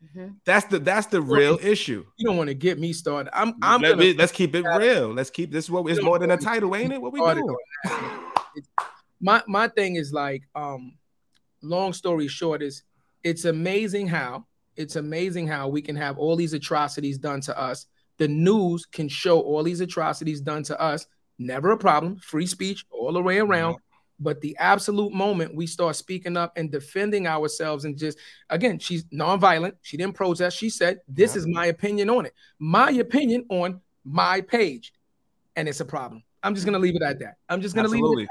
Mm-hmm. 0.02 0.32
That's 0.46 0.64
the 0.68 0.78
that's 0.78 1.08
the 1.08 1.20
real 1.20 1.58
issue. 1.60 2.06
You 2.16 2.26
don't 2.26 2.38
want 2.38 2.48
to 2.48 2.54
get 2.54 2.78
me 2.78 2.94
started. 2.94 3.30
I'm 3.38 3.54
I'm 3.60 3.82
Let 3.82 3.98
me, 3.98 4.14
let's 4.14 4.32
keep 4.32 4.54
it 4.54 4.62
real. 4.62 5.12
Let's 5.12 5.28
keep 5.28 5.52
this 5.52 5.68
what 5.68 5.86
is 5.90 6.02
more 6.02 6.18
than 6.18 6.30
a 6.30 6.38
title, 6.38 6.74
ain't 6.74 6.94
it? 6.94 7.02
What 7.02 7.12
we 7.12 7.20
doing? 7.20 7.56
My 9.20 9.42
my 9.46 9.68
thing 9.68 9.96
is 9.96 10.14
like 10.14 10.44
um 10.54 10.96
long 11.60 11.92
story 11.92 12.26
short 12.26 12.62
is 12.62 12.84
it's 13.22 13.44
amazing 13.44 14.08
how 14.08 14.46
it's 14.76 14.96
amazing 14.96 15.46
how 15.46 15.68
we 15.68 15.82
can 15.82 15.96
have 15.96 16.16
all 16.16 16.36
these 16.36 16.54
atrocities 16.54 17.18
done 17.18 17.42
to 17.42 17.60
us. 17.60 17.84
The 18.16 18.28
news 18.28 18.86
can 18.86 19.10
show 19.10 19.38
all 19.42 19.62
these 19.62 19.82
atrocities 19.82 20.40
done 20.40 20.62
to 20.62 20.80
us. 20.80 21.06
Never 21.38 21.72
a 21.72 21.76
problem. 21.76 22.16
Free 22.20 22.46
speech 22.46 22.86
all 22.90 23.12
the 23.12 23.20
way 23.20 23.38
around. 23.38 23.76
But 24.20 24.40
the 24.42 24.56
absolute 24.58 25.12
moment 25.12 25.54
we 25.54 25.66
start 25.66 25.96
speaking 25.96 26.36
up 26.36 26.52
and 26.56 26.70
defending 26.70 27.26
ourselves, 27.26 27.86
and 27.86 27.96
just 27.96 28.18
again, 28.50 28.78
she's 28.78 29.04
nonviolent. 29.04 29.72
She 29.80 29.96
didn't 29.96 30.14
protest. 30.14 30.56
She 30.56 30.68
said, 30.68 31.00
This 31.08 31.34
is 31.34 31.46
my 31.46 31.66
opinion 31.66 32.10
on 32.10 32.26
it. 32.26 32.34
My 32.58 32.90
opinion 32.90 33.46
on 33.48 33.80
my 34.04 34.42
page. 34.42 34.92
And 35.56 35.68
it's 35.68 35.80
a 35.80 35.84
problem. 35.84 36.22
I'm 36.42 36.54
just 36.54 36.66
gonna 36.66 36.78
leave 36.78 36.96
it 36.96 37.02
at 37.02 37.18
that. 37.20 37.36
I'm 37.48 37.62
just 37.62 37.74
gonna 37.74 37.88
leave 37.88 38.20
it. 38.20 38.28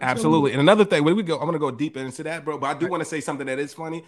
Absolutely. 0.00 0.52
And 0.52 0.60
another 0.60 0.84
thing, 0.84 1.04
when 1.04 1.16
we 1.16 1.22
go, 1.22 1.38
I'm 1.38 1.46
gonna 1.46 1.58
go 1.58 1.70
deep 1.70 1.96
into 1.96 2.22
that, 2.24 2.44
bro. 2.44 2.58
But 2.58 2.76
I 2.76 2.78
do 2.78 2.88
want 2.88 3.00
to 3.00 3.08
say 3.08 3.20
something 3.20 3.46
that 3.46 3.58
is 3.58 3.72
funny. 3.72 4.04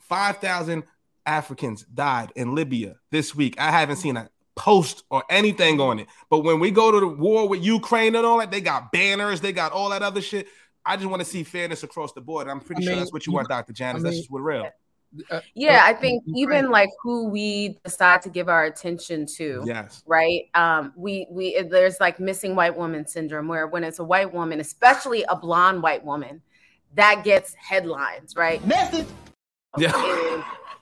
Five 0.00 0.38
thousand 0.38 0.84
Africans 1.26 1.84
died 1.84 2.32
in 2.34 2.54
Libya 2.54 2.96
this 3.10 3.34
week. 3.34 3.60
I 3.60 3.70
haven't 3.70 3.96
seen 3.96 4.16
a 4.16 4.28
post 4.54 5.04
or 5.10 5.24
anything 5.30 5.80
on 5.80 5.98
it. 5.98 6.08
But 6.28 6.40
when 6.40 6.60
we 6.60 6.70
go 6.70 6.90
to 6.90 7.00
the 7.00 7.08
war 7.08 7.48
with 7.48 7.62
Ukraine 7.62 8.14
and 8.14 8.26
all 8.26 8.38
that, 8.38 8.50
they 8.50 8.60
got 8.60 8.92
banners, 8.92 9.40
they 9.40 9.52
got 9.52 9.72
all 9.72 9.90
that 9.90 10.02
other 10.02 10.20
shit. 10.20 10.48
I 10.84 10.96
just 10.96 11.08
want 11.08 11.20
to 11.20 11.26
see 11.26 11.44
fairness 11.44 11.82
across 11.82 12.12
the 12.12 12.20
board. 12.20 12.48
I'm 12.48 12.60
pretty 12.60 12.82
I 12.82 12.86
sure 12.86 12.96
that's 12.96 13.12
what 13.12 13.26
you 13.26 13.32
want, 13.32 13.48
Dr. 13.48 13.72
Janice. 13.72 13.94
I 13.94 13.96
mean, 13.96 14.04
that's 14.04 14.16
just 14.16 14.30
what 14.30 14.40
real. 14.40 14.68
Uh, 15.30 15.40
yeah, 15.54 15.82
I 15.84 15.92
think 15.92 16.24
even 16.34 16.70
like 16.70 16.88
who 17.02 17.28
we 17.28 17.78
decide 17.84 18.22
to 18.22 18.30
give 18.30 18.48
our 18.48 18.64
attention 18.64 19.26
to. 19.36 19.62
Yes. 19.66 20.02
Right. 20.06 20.48
Um, 20.54 20.92
we 20.96 21.26
we 21.30 21.60
there's 21.62 22.00
like 22.00 22.18
missing 22.18 22.56
white 22.56 22.76
woman 22.76 23.06
syndrome 23.06 23.46
where 23.46 23.66
when 23.66 23.84
it's 23.84 23.98
a 23.98 24.04
white 24.04 24.32
woman, 24.32 24.60
especially 24.60 25.24
a 25.28 25.36
blonde 25.36 25.82
white 25.82 26.04
woman, 26.04 26.40
that 26.94 27.24
gets 27.24 27.54
headlines, 27.54 28.36
right? 28.36 28.64
Message. 28.66 29.06
Yeah. 29.76 29.92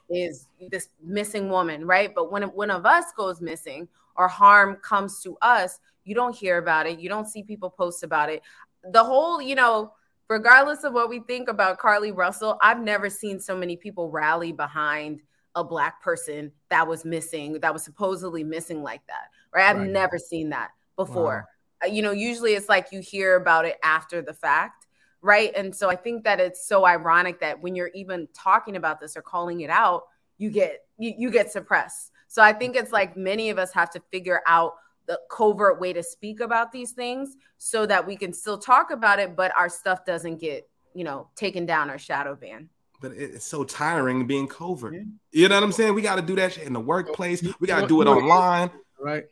Is, 0.09 0.47
is 0.61 0.71
this 0.71 0.89
missing 1.03 1.51
woman, 1.51 1.85
right? 1.85 2.15
But 2.15 2.31
when 2.31 2.45
one 2.45 2.71
of 2.71 2.87
us 2.87 3.07
goes 3.17 3.41
missing 3.41 3.89
or 4.17 4.29
harm 4.29 4.77
comes 4.77 5.23
to 5.23 5.37
us, 5.43 5.81
you 6.05 6.15
don't 6.15 6.35
hear 6.35 6.59
about 6.59 6.87
it. 6.87 7.01
You 7.01 7.09
don't 7.09 7.27
see 7.27 7.43
people 7.43 7.71
post 7.71 8.03
about 8.03 8.31
it 8.31 8.43
the 8.85 9.05
whole, 9.05 9.41
you 9.41 9.55
know, 9.55 9.93
regardless 10.29 10.85
of 10.85 10.93
what 10.93 11.09
we 11.09 11.21
think 11.21 11.49
about 11.49 11.79
Carlee 11.79 12.17
Russell, 12.17 12.59
I've 12.63 12.81
never 12.81 13.11
seen 13.11 13.41
so 13.41 13.57
many 13.57 13.77
people 13.77 14.11
rally 14.11 14.53
behind 14.53 15.21
a 15.55 15.65
black 15.65 16.01
person 16.03 16.53
that 16.69 16.87
was 16.87 17.05
missing, 17.05 17.59
that 17.61 17.73
was 17.73 17.83
supposedly 17.83 18.45
missing 18.45 18.83
like 18.83 19.05
that. 19.09 19.29
Right? 19.53 19.69
I've 19.69 19.79
right. 19.79 19.91
never 19.91 20.19
seen 20.19 20.51
that 20.51 20.71
before. 20.97 21.49
Wow. 21.83 21.89
Uh, 21.89 21.93
you 21.93 22.03
know, 22.03 22.13
usually 22.13 22.55
it's 22.55 22.69
like 22.69 22.93
you 22.93 23.01
hear 23.01 23.37
about 23.37 23.65
it 23.65 23.77
after 23.83 24.23
the 24.23 24.35
fact, 24.35 24.87
right? 25.23 25.53
And 25.57 25.75
so 25.75 25.91
I 25.91 25.97
think 25.97 26.25
that 26.25 26.39
it's 26.39 26.67
so 26.67 26.87
ironic 26.87 27.41
that 27.41 27.61
when 27.61 27.75
you're 27.75 27.91
even 27.95 28.29
talking 28.35 28.77
about 28.77 29.01
this 29.01 29.17
or 29.17 29.23
calling 29.23 29.63
it 29.63 29.71
out, 29.71 30.05
you 30.39 30.51
get 30.51 30.85
you, 30.99 31.13
you 31.19 31.31
get 31.31 31.51
suppressed. 31.51 32.13
So 32.29 32.43
I 32.43 32.53
think 32.53 32.77
it's 32.77 32.93
like 32.93 33.17
many 33.17 33.51
of 33.51 33.59
us 33.59 33.73
have 33.73 33.91
to 33.91 34.01
figure 34.13 34.41
out 34.47 34.75
the 35.11 35.19
covert 35.29 35.81
way 35.81 35.93
to 35.93 36.05
speak 36.05 36.39
about 36.39 36.71
these 36.71 36.93
things 36.93 37.35
so 37.59 37.85
that 37.85 38.07
we 38.07 38.17
can 38.17 38.33
still 38.33 38.57
talk 38.57 38.93
about 38.93 39.19
it, 39.19 39.35
but 39.35 39.53
our 39.59 39.69
stuff 39.69 40.05
doesn't 40.05 40.37
get, 40.37 40.71
you 40.95 41.03
know, 41.03 41.27
taken 41.35 41.67
down 41.67 41.91
or 41.91 41.99
shadow 41.99 42.37
banned. 42.37 42.69
But 43.03 43.11
it's 43.13 43.45
so 43.45 43.65
tiring 43.65 44.29
being 44.29 44.47
covert. 44.47 44.95
Yeah. 44.95 45.01
You 45.33 45.49
know 45.49 45.57
what 45.57 45.65
I'm 45.65 45.73
saying? 45.73 45.95
We 45.95 46.03
got 46.03 46.15
to 46.15 46.23
do 46.23 46.37
that 46.37 46.53
shit 46.53 46.63
in 46.63 46.73
the 46.73 46.79
workplace. 46.81 47.43
We 47.59 47.67
got 47.67 47.81
to 47.81 47.89
do 47.89 48.03
it 48.03 48.07
online. 48.07 48.71
Right. 49.01 49.25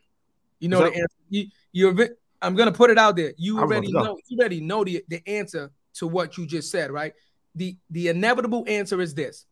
You 0.59 0.69
know 0.69 0.81
the 0.81 0.87
answer. 0.87 1.07
You, 1.29 1.47
you're. 1.71 2.09
I'm 2.43 2.57
gonna 2.57 2.73
put 2.73 2.91
it 2.91 2.99
out 2.99 3.15
there. 3.15 3.35
You 3.37 3.61
already 3.61 3.93
know. 3.93 4.19
You 4.27 4.39
already 4.39 4.61
know 4.61 4.83
the, 4.83 5.05
the 5.09 5.23
answer 5.29 5.71
to 5.95 6.09
what 6.09 6.37
you 6.37 6.47
just 6.47 6.73
said, 6.73 6.91
right? 6.91 7.13
The 7.55 7.77
the 7.91 8.09
inevitable 8.09 8.65
answer 8.67 9.01
is 9.01 9.15
this: 9.15 9.45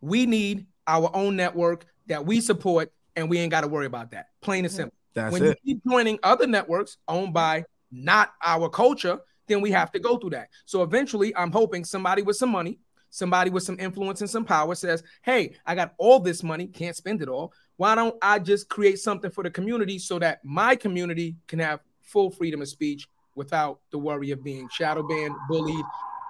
we 0.00 0.26
need 0.26 0.66
our 0.88 1.10
own 1.14 1.36
network 1.36 1.86
that 2.06 2.26
we 2.26 2.40
support, 2.40 2.92
and 3.14 3.30
we 3.30 3.38
ain't 3.38 3.52
got 3.52 3.60
to 3.60 3.68
worry 3.68 3.86
about 3.86 4.10
that. 4.10 4.30
Plain 4.40 4.64
and 4.64 4.72
mm-hmm. 4.72 4.76
simple. 4.76 4.96
That's 5.14 5.32
when 5.32 5.44
it. 5.44 5.58
you 5.64 5.74
keep 5.74 5.84
joining 5.84 6.18
other 6.22 6.46
networks 6.46 6.98
owned 7.08 7.34
by 7.34 7.64
not 7.90 8.32
our 8.44 8.68
culture, 8.68 9.18
then 9.46 9.60
we 9.60 9.70
have 9.72 9.90
to 9.92 9.98
go 9.98 10.16
through 10.16 10.30
that. 10.30 10.48
So 10.64 10.82
eventually, 10.82 11.34
I'm 11.36 11.50
hoping 11.50 11.84
somebody 11.84 12.22
with 12.22 12.36
some 12.36 12.50
money, 12.50 12.78
somebody 13.10 13.50
with 13.50 13.64
some 13.64 13.78
influence 13.78 14.20
and 14.20 14.30
some 14.30 14.44
power 14.44 14.74
says, 14.74 15.02
Hey, 15.22 15.56
I 15.66 15.74
got 15.74 15.94
all 15.98 16.20
this 16.20 16.42
money, 16.42 16.66
can't 16.66 16.96
spend 16.96 17.22
it 17.22 17.28
all. 17.28 17.52
Why 17.76 17.94
don't 17.94 18.14
I 18.22 18.38
just 18.38 18.68
create 18.68 18.98
something 18.98 19.30
for 19.30 19.42
the 19.42 19.50
community 19.50 19.98
so 19.98 20.18
that 20.18 20.44
my 20.44 20.76
community 20.76 21.36
can 21.48 21.58
have 21.58 21.80
full 22.02 22.30
freedom 22.30 22.62
of 22.62 22.68
speech 22.68 23.08
without 23.34 23.80
the 23.90 23.98
worry 23.98 24.30
of 24.30 24.44
being 24.44 24.68
shadow 24.70 25.02
banned, 25.02 25.34
bullied, 25.48 25.84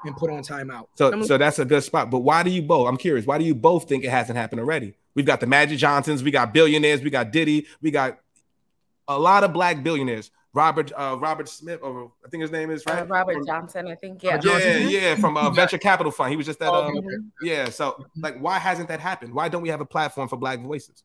and 0.04 0.16
put 0.16 0.30
on 0.30 0.42
timeout? 0.42 0.86
So, 0.94 1.22
so 1.22 1.36
that's 1.36 1.58
a 1.58 1.64
good 1.64 1.82
spot. 1.82 2.10
But 2.10 2.20
why 2.20 2.42
do 2.42 2.50
you 2.50 2.62
both? 2.62 2.88
I'm 2.88 2.96
curious. 2.96 3.26
Why 3.26 3.36
do 3.36 3.44
you 3.44 3.54
both 3.54 3.88
think 3.88 4.04
it 4.04 4.10
hasn't 4.10 4.38
happened 4.38 4.60
already? 4.60 4.94
We've 5.14 5.26
got 5.26 5.40
the 5.40 5.46
Magic 5.46 5.78
Johnsons, 5.78 6.22
we 6.22 6.30
got 6.30 6.54
billionaires, 6.54 7.02
we 7.02 7.10
got 7.10 7.32
Diddy, 7.32 7.66
we 7.82 7.90
got 7.90 8.20
a 9.10 9.18
lot 9.18 9.44
of 9.44 9.52
black 9.52 9.82
billionaires. 9.82 10.30
Robert 10.52 10.90
uh, 10.96 11.16
Robert 11.20 11.48
Smith, 11.48 11.78
or 11.80 12.10
I 12.24 12.28
think 12.28 12.42
his 12.42 12.50
name 12.50 12.70
is 12.70 12.84
right. 12.86 13.02
Uh, 13.02 13.06
Robert 13.06 13.34
from, 13.34 13.46
Johnson, 13.46 13.86
I 13.86 13.94
think. 13.94 14.22
Yeah, 14.22 14.40
yeah, 14.42 14.78
yeah, 14.78 15.14
from 15.14 15.36
uh, 15.36 15.50
Venture 15.50 15.78
Capital 15.78 16.10
Fund. 16.10 16.30
He 16.30 16.36
was 16.36 16.46
just 16.46 16.58
that. 16.58 16.70
Oh, 16.70 16.86
um, 16.86 16.96
okay. 16.96 17.06
Yeah, 17.42 17.68
so 17.68 18.04
like, 18.16 18.36
why 18.38 18.58
hasn't 18.58 18.88
that 18.88 18.98
happened? 18.98 19.32
Why 19.32 19.48
don't 19.48 19.62
we 19.62 19.68
have 19.68 19.80
a 19.80 19.86
platform 19.86 20.28
for 20.28 20.36
Black 20.36 20.60
voices? 20.60 21.04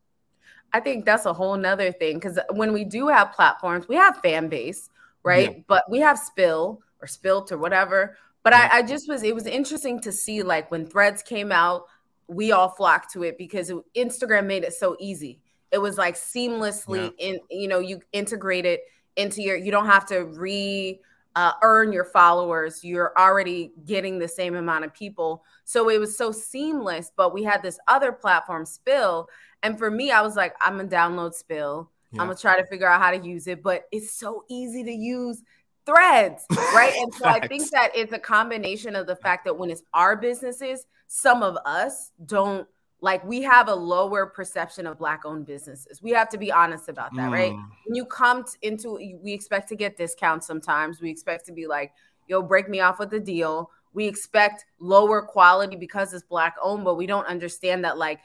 I 0.73 0.79
think 0.79 1.05
that's 1.05 1.25
a 1.25 1.33
whole 1.33 1.55
nother 1.57 1.91
thing 1.91 2.15
because 2.15 2.39
when 2.51 2.73
we 2.73 2.85
do 2.85 3.07
have 3.07 3.33
platforms, 3.33 3.87
we 3.87 3.95
have 3.95 4.17
fan 4.17 4.49
base, 4.49 4.89
right? 5.23 5.51
Yeah. 5.57 5.63
But 5.67 5.89
we 5.91 5.99
have 5.99 6.17
Spill 6.17 6.81
or 6.99 7.07
Spilt 7.07 7.51
or 7.51 7.57
whatever. 7.59 8.17
But 8.41 8.53
yeah. 8.53 8.69
I, 8.71 8.77
I 8.77 8.81
just 8.81 9.07
was, 9.07 9.21
it 9.23 9.35
was 9.35 9.45
interesting 9.45 9.99
to 10.01 10.11
see 10.11 10.41
like 10.43 10.71
when 10.71 10.87
Threads 10.87 11.21
came 11.21 11.51
out, 11.51 11.85
we 12.27 12.51
all 12.51 12.69
flocked 12.69 13.13
to 13.13 13.23
it 13.23 13.37
because 13.37 13.69
it, 13.69 13.77
Instagram 13.95 14.47
made 14.47 14.63
it 14.63 14.73
so 14.73 14.97
easy. 14.99 15.39
It 15.75 15.81
was 15.81 15.97
like 15.97 16.15
seamlessly 16.15 17.13
yeah. 17.17 17.29
in, 17.29 17.39
you 17.51 17.67
know, 17.67 17.79
you 17.79 18.01
integrate 18.13 18.65
it 18.65 18.81
into 19.15 19.41
your 19.41 19.55
you 19.55 19.71
don't 19.71 19.85
have 19.85 20.05
to 20.07 20.25
re 20.25 20.99
uh, 21.35 21.51
earn 21.61 21.91
your 21.91 22.05
followers. 22.05 22.83
You're 22.83 23.11
already 23.17 23.71
getting 23.85 24.19
the 24.19 24.27
same 24.27 24.55
amount 24.55 24.85
of 24.85 24.93
people. 24.93 25.43
So 25.65 25.89
it 25.89 25.99
was 25.99 26.17
so 26.17 26.31
seamless 26.31 27.11
but 27.15 27.33
we 27.33 27.43
had 27.43 27.61
this 27.61 27.77
other 27.87 28.11
platform 28.11 28.65
spill 28.65 29.27
and 29.65 29.77
for 29.77 29.89
me 29.91 30.11
i 30.11 30.21
was 30.21 30.35
like 30.35 30.53
i'm 30.61 30.77
gonna 30.77 30.87
download 30.87 31.33
spill. 31.33 31.89
Yeah. 32.11 32.21
i'm 32.21 32.27
gonna 32.27 32.37
try 32.37 32.59
to 32.59 32.65
figure 32.67 32.87
out 32.87 33.01
how 33.01 33.11
to 33.11 33.17
use 33.17 33.47
it 33.47 33.61
but 33.63 33.85
it's 33.91 34.11
so 34.11 34.45
easy 34.47 34.83
to 34.83 34.91
use 34.91 35.41
threads 35.85 36.45
right? 36.73 36.93
And 36.97 37.13
so 37.13 37.25
i 37.25 37.45
think 37.45 37.69
that 37.71 37.91
it's 37.95 38.13
a 38.13 38.19
combination 38.19 38.95
of 38.95 39.07
the 39.07 39.15
fact 39.15 39.45
that 39.45 39.57
when 39.57 39.69
it's 39.69 39.83
our 39.93 40.15
businesses 40.15 40.85
some 41.07 41.43
of 41.43 41.57
us 41.65 42.11
don't 42.25 42.67
like 43.05 43.23
we 43.23 43.43
have 43.43 43.67
a 43.67 43.75
lower 43.75 44.25
perception 44.25 44.87
of 44.87 44.97
black 44.97 45.25
owned 45.25 45.45
businesses. 45.45 46.01
We 46.01 46.09
have 46.13 46.27
to 46.29 46.39
be 46.39 46.51
honest 46.51 46.89
about 46.89 47.13
that 47.15 47.29
mm. 47.29 47.33
right 47.33 47.51
when 47.51 47.93
you 47.93 48.03
come 48.03 48.45
into 48.63 48.95
we 49.21 49.31
expect 49.31 49.69
to 49.69 49.75
get 49.75 49.95
discounts 49.95 50.47
sometimes. 50.47 50.99
We 51.01 51.11
expect 51.11 51.45
to 51.45 51.51
be 51.51 51.67
like 51.67 51.93
yo 52.27 52.41
break 52.41 52.67
me 52.67 52.79
off 52.79 52.97
with 52.97 53.11
the 53.11 53.19
deal. 53.19 53.69
We 53.93 54.07
expect 54.07 54.65
lower 54.79 55.21
quality 55.21 55.75
because 55.75 56.15
it's 56.15 56.23
black 56.23 56.55
owned 56.63 56.83
but 56.83 56.95
we 56.95 57.05
don't 57.05 57.27
understand 57.27 57.85
that 57.85 57.99
like 57.99 58.21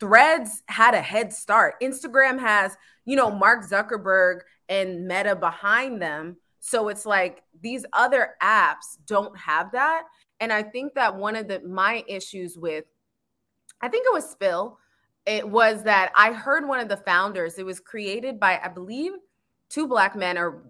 threads 0.00 0.62
had 0.64 0.94
a 0.94 1.02
head 1.02 1.34
start. 1.34 1.74
Instagram 1.82 2.40
has 2.40 2.74
you 3.04 3.16
know 3.16 3.30
mark 3.30 3.68
zuckerberg 3.68 4.38
and 4.70 5.06
meta 5.06 5.36
behind 5.36 6.00
them. 6.00 6.38
So 6.60 6.88
it's 6.88 7.04
like 7.04 7.42
these 7.60 7.84
other 7.92 8.30
apps 8.42 8.96
don't 9.06 9.36
have 9.36 9.72
that. 9.72 10.04
And 10.40 10.50
i 10.50 10.62
think 10.62 10.94
that 10.94 11.14
one 11.14 11.36
of 11.36 11.48
the 11.48 11.60
my 11.60 12.02
issues 12.08 12.56
with 12.56 12.86
I 13.82 13.88
think 13.88 14.06
it 14.06 14.12
was 14.12 14.28
Spill. 14.30 14.78
It 15.26 15.48
was 15.48 15.82
that 15.84 16.12
I 16.16 16.32
heard 16.32 16.66
one 16.66 16.80
of 16.80 16.88
the 16.88 16.96
founders. 16.96 17.58
It 17.58 17.66
was 17.66 17.80
created 17.80 18.40
by, 18.40 18.60
I 18.62 18.68
believe, 18.68 19.12
two 19.68 19.86
black 19.86 20.16
men 20.16 20.38
or 20.38 20.62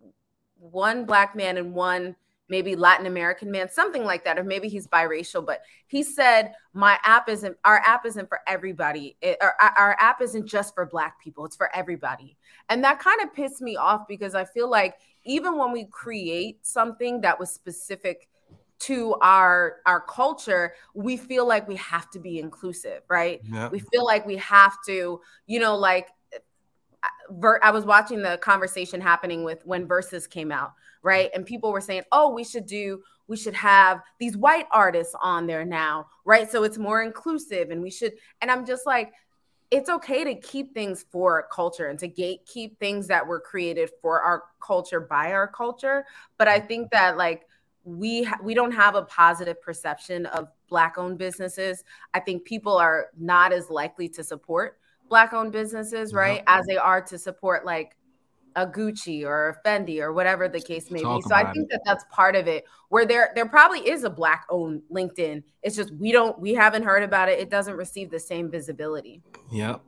one 0.58 1.04
black 1.04 1.34
man 1.34 1.56
and 1.56 1.74
one 1.74 2.16
maybe 2.48 2.76
Latin 2.76 3.06
American 3.06 3.50
man, 3.50 3.70
something 3.70 4.04
like 4.04 4.24
that, 4.24 4.38
or 4.38 4.44
maybe 4.44 4.68
he's 4.68 4.86
biracial. 4.86 5.44
But 5.44 5.62
he 5.86 6.02
said, 6.02 6.52
"My 6.74 6.98
app 7.02 7.28
isn't. 7.28 7.56
Our 7.64 7.78
app 7.78 8.04
isn't 8.04 8.28
for 8.28 8.40
everybody. 8.46 9.16
It, 9.22 9.38
our, 9.40 9.54
our 9.58 9.96
app 9.98 10.20
isn't 10.20 10.46
just 10.46 10.74
for 10.74 10.84
Black 10.84 11.18
people. 11.20 11.46
It's 11.46 11.56
for 11.56 11.74
everybody." 11.74 12.36
And 12.68 12.84
that 12.84 13.00
kind 13.00 13.20
of 13.22 13.34
pissed 13.34 13.62
me 13.62 13.76
off 13.76 14.06
because 14.06 14.34
I 14.34 14.44
feel 14.44 14.68
like 14.70 14.96
even 15.24 15.56
when 15.56 15.72
we 15.72 15.86
create 15.86 16.64
something 16.66 17.22
that 17.22 17.40
was 17.40 17.50
specific 17.50 18.28
to 18.82 19.14
our 19.22 19.76
our 19.86 20.00
culture 20.00 20.74
we 20.94 21.16
feel 21.16 21.46
like 21.46 21.68
we 21.68 21.76
have 21.76 22.10
to 22.10 22.18
be 22.18 22.38
inclusive 22.38 23.02
right 23.08 23.40
yeah. 23.44 23.68
we 23.68 23.78
feel 23.78 24.04
like 24.04 24.26
we 24.26 24.36
have 24.36 24.76
to 24.84 25.20
you 25.46 25.60
know 25.60 25.76
like 25.76 26.08
uh, 27.02 27.52
I 27.62 27.70
was 27.70 27.84
watching 27.84 28.22
the 28.22 28.38
conversation 28.38 29.00
happening 29.00 29.42
with 29.42 29.64
when 29.66 29.88
Verzuz 29.88 30.30
came 30.30 30.52
out, 30.52 30.74
right? 31.02 31.30
And 31.34 31.44
people 31.44 31.72
were 31.72 31.80
saying, 31.80 32.02
"Oh, 32.12 32.30
we 32.30 32.44
should 32.44 32.66
do 32.66 33.02
we 33.26 33.36
should 33.36 33.54
have 33.54 34.02
these 34.18 34.36
white 34.36 34.66
artists 34.72 35.14
on 35.22 35.46
there 35.46 35.64
now, 35.64 36.06
right? 36.24 36.50
So 36.50 36.64
it's 36.64 36.78
more 36.78 37.02
inclusive 37.02 37.70
and 37.70 37.82
we 37.82 37.90
should 37.90 38.12
and 38.40 38.50
I'm 38.50 38.66
just 38.66 38.86
like 38.86 39.12
it's 39.70 39.88
okay 39.88 40.22
to 40.22 40.34
keep 40.34 40.74
things 40.74 41.06
for 41.10 41.48
culture 41.50 41.86
and 41.86 41.98
to 41.98 42.08
gatekeep 42.08 42.76
things 42.78 43.06
that 43.06 43.26
were 43.26 43.40
created 43.40 43.90
for 44.02 44.20
our 44.20 44.42
culture 44.60 45.00
by 45.00 45.32
our 45.32 45.48
culture, 45.48 46.04
but 46.36 46.46
I 46.46 46.60
think 46.60 46.90
that 46.90 47.16
like 47.16 47.46
we 47.84 48.24
ha- 48.24 48.38
we 48.42 48.54
don't 48.54 48.72
have 48.72 48.94
a 48.94 49.02
positive 49.02 49.60
perception 49.60 50.26
of 50.26 50.48
black 50.68 50.98
owned 50.98 51.18
businesses. 51.18 51.84
I 52.14 52.20
think 52.20 52.44
people 52.44 52.76
are 52.76 53.06
not 53.18 53.52
as 53.52 53.70
likely 53.70 54.08
to 54.10 54.24
support 54.24 54.78
black 55.08 55.32
owned 55.32 55.52
businesses 55.52 56.14
right 56.14 56.42
as 56.46 56.64
they 56.66 56.76
are 56.78 57.02
to 57.02 57.18
support 57.18 57.66
like 57.66 57.96
a 58.56 58.66
gucci 58.66 59.24
or 59.24 59.50
a 59.50 59.68
fendi 59.68 60.00
or 60.00 60.12
whatever 60.12 60.48
the 60.48 60.60
case 60.60 60.90
may 60.90 61.02
Talk 61.02 61.22
be. 61.22 61.28
So 61.28 61.34
i 61.34 61.50
think 61.52 61.66
it. 61.66 61.70
that 61.70 61.82
that's 61.84 62.04
part 62.10 62.36
of 62.36 62.46
it 62.46 62.64
where 62.88 63.04
there 63.06 63.30
there 63.34 63.46
probably 63.46 63.80
is 63.80 64.04
a 64.04 64.10
black 64.10 64.46
owned 64.48 64.82
linkedin. 64.90 65.42
It's 65.62 65.76
just 65.76 65.92
we 65.94 66.12
don't 66.12 66.38
we 66.38 66.54
haven't 66.54 66.82
heard 66.82 67.02
about 67.02 67.28
it. 67.28 67.38
It 67.38 67.50
doesn't 67.50 67.76
receive 67.76 68.10
the 68.10 68.20
same 68.20 68.50
visibility. 68.50 69.22
Yep. 69.50 69.82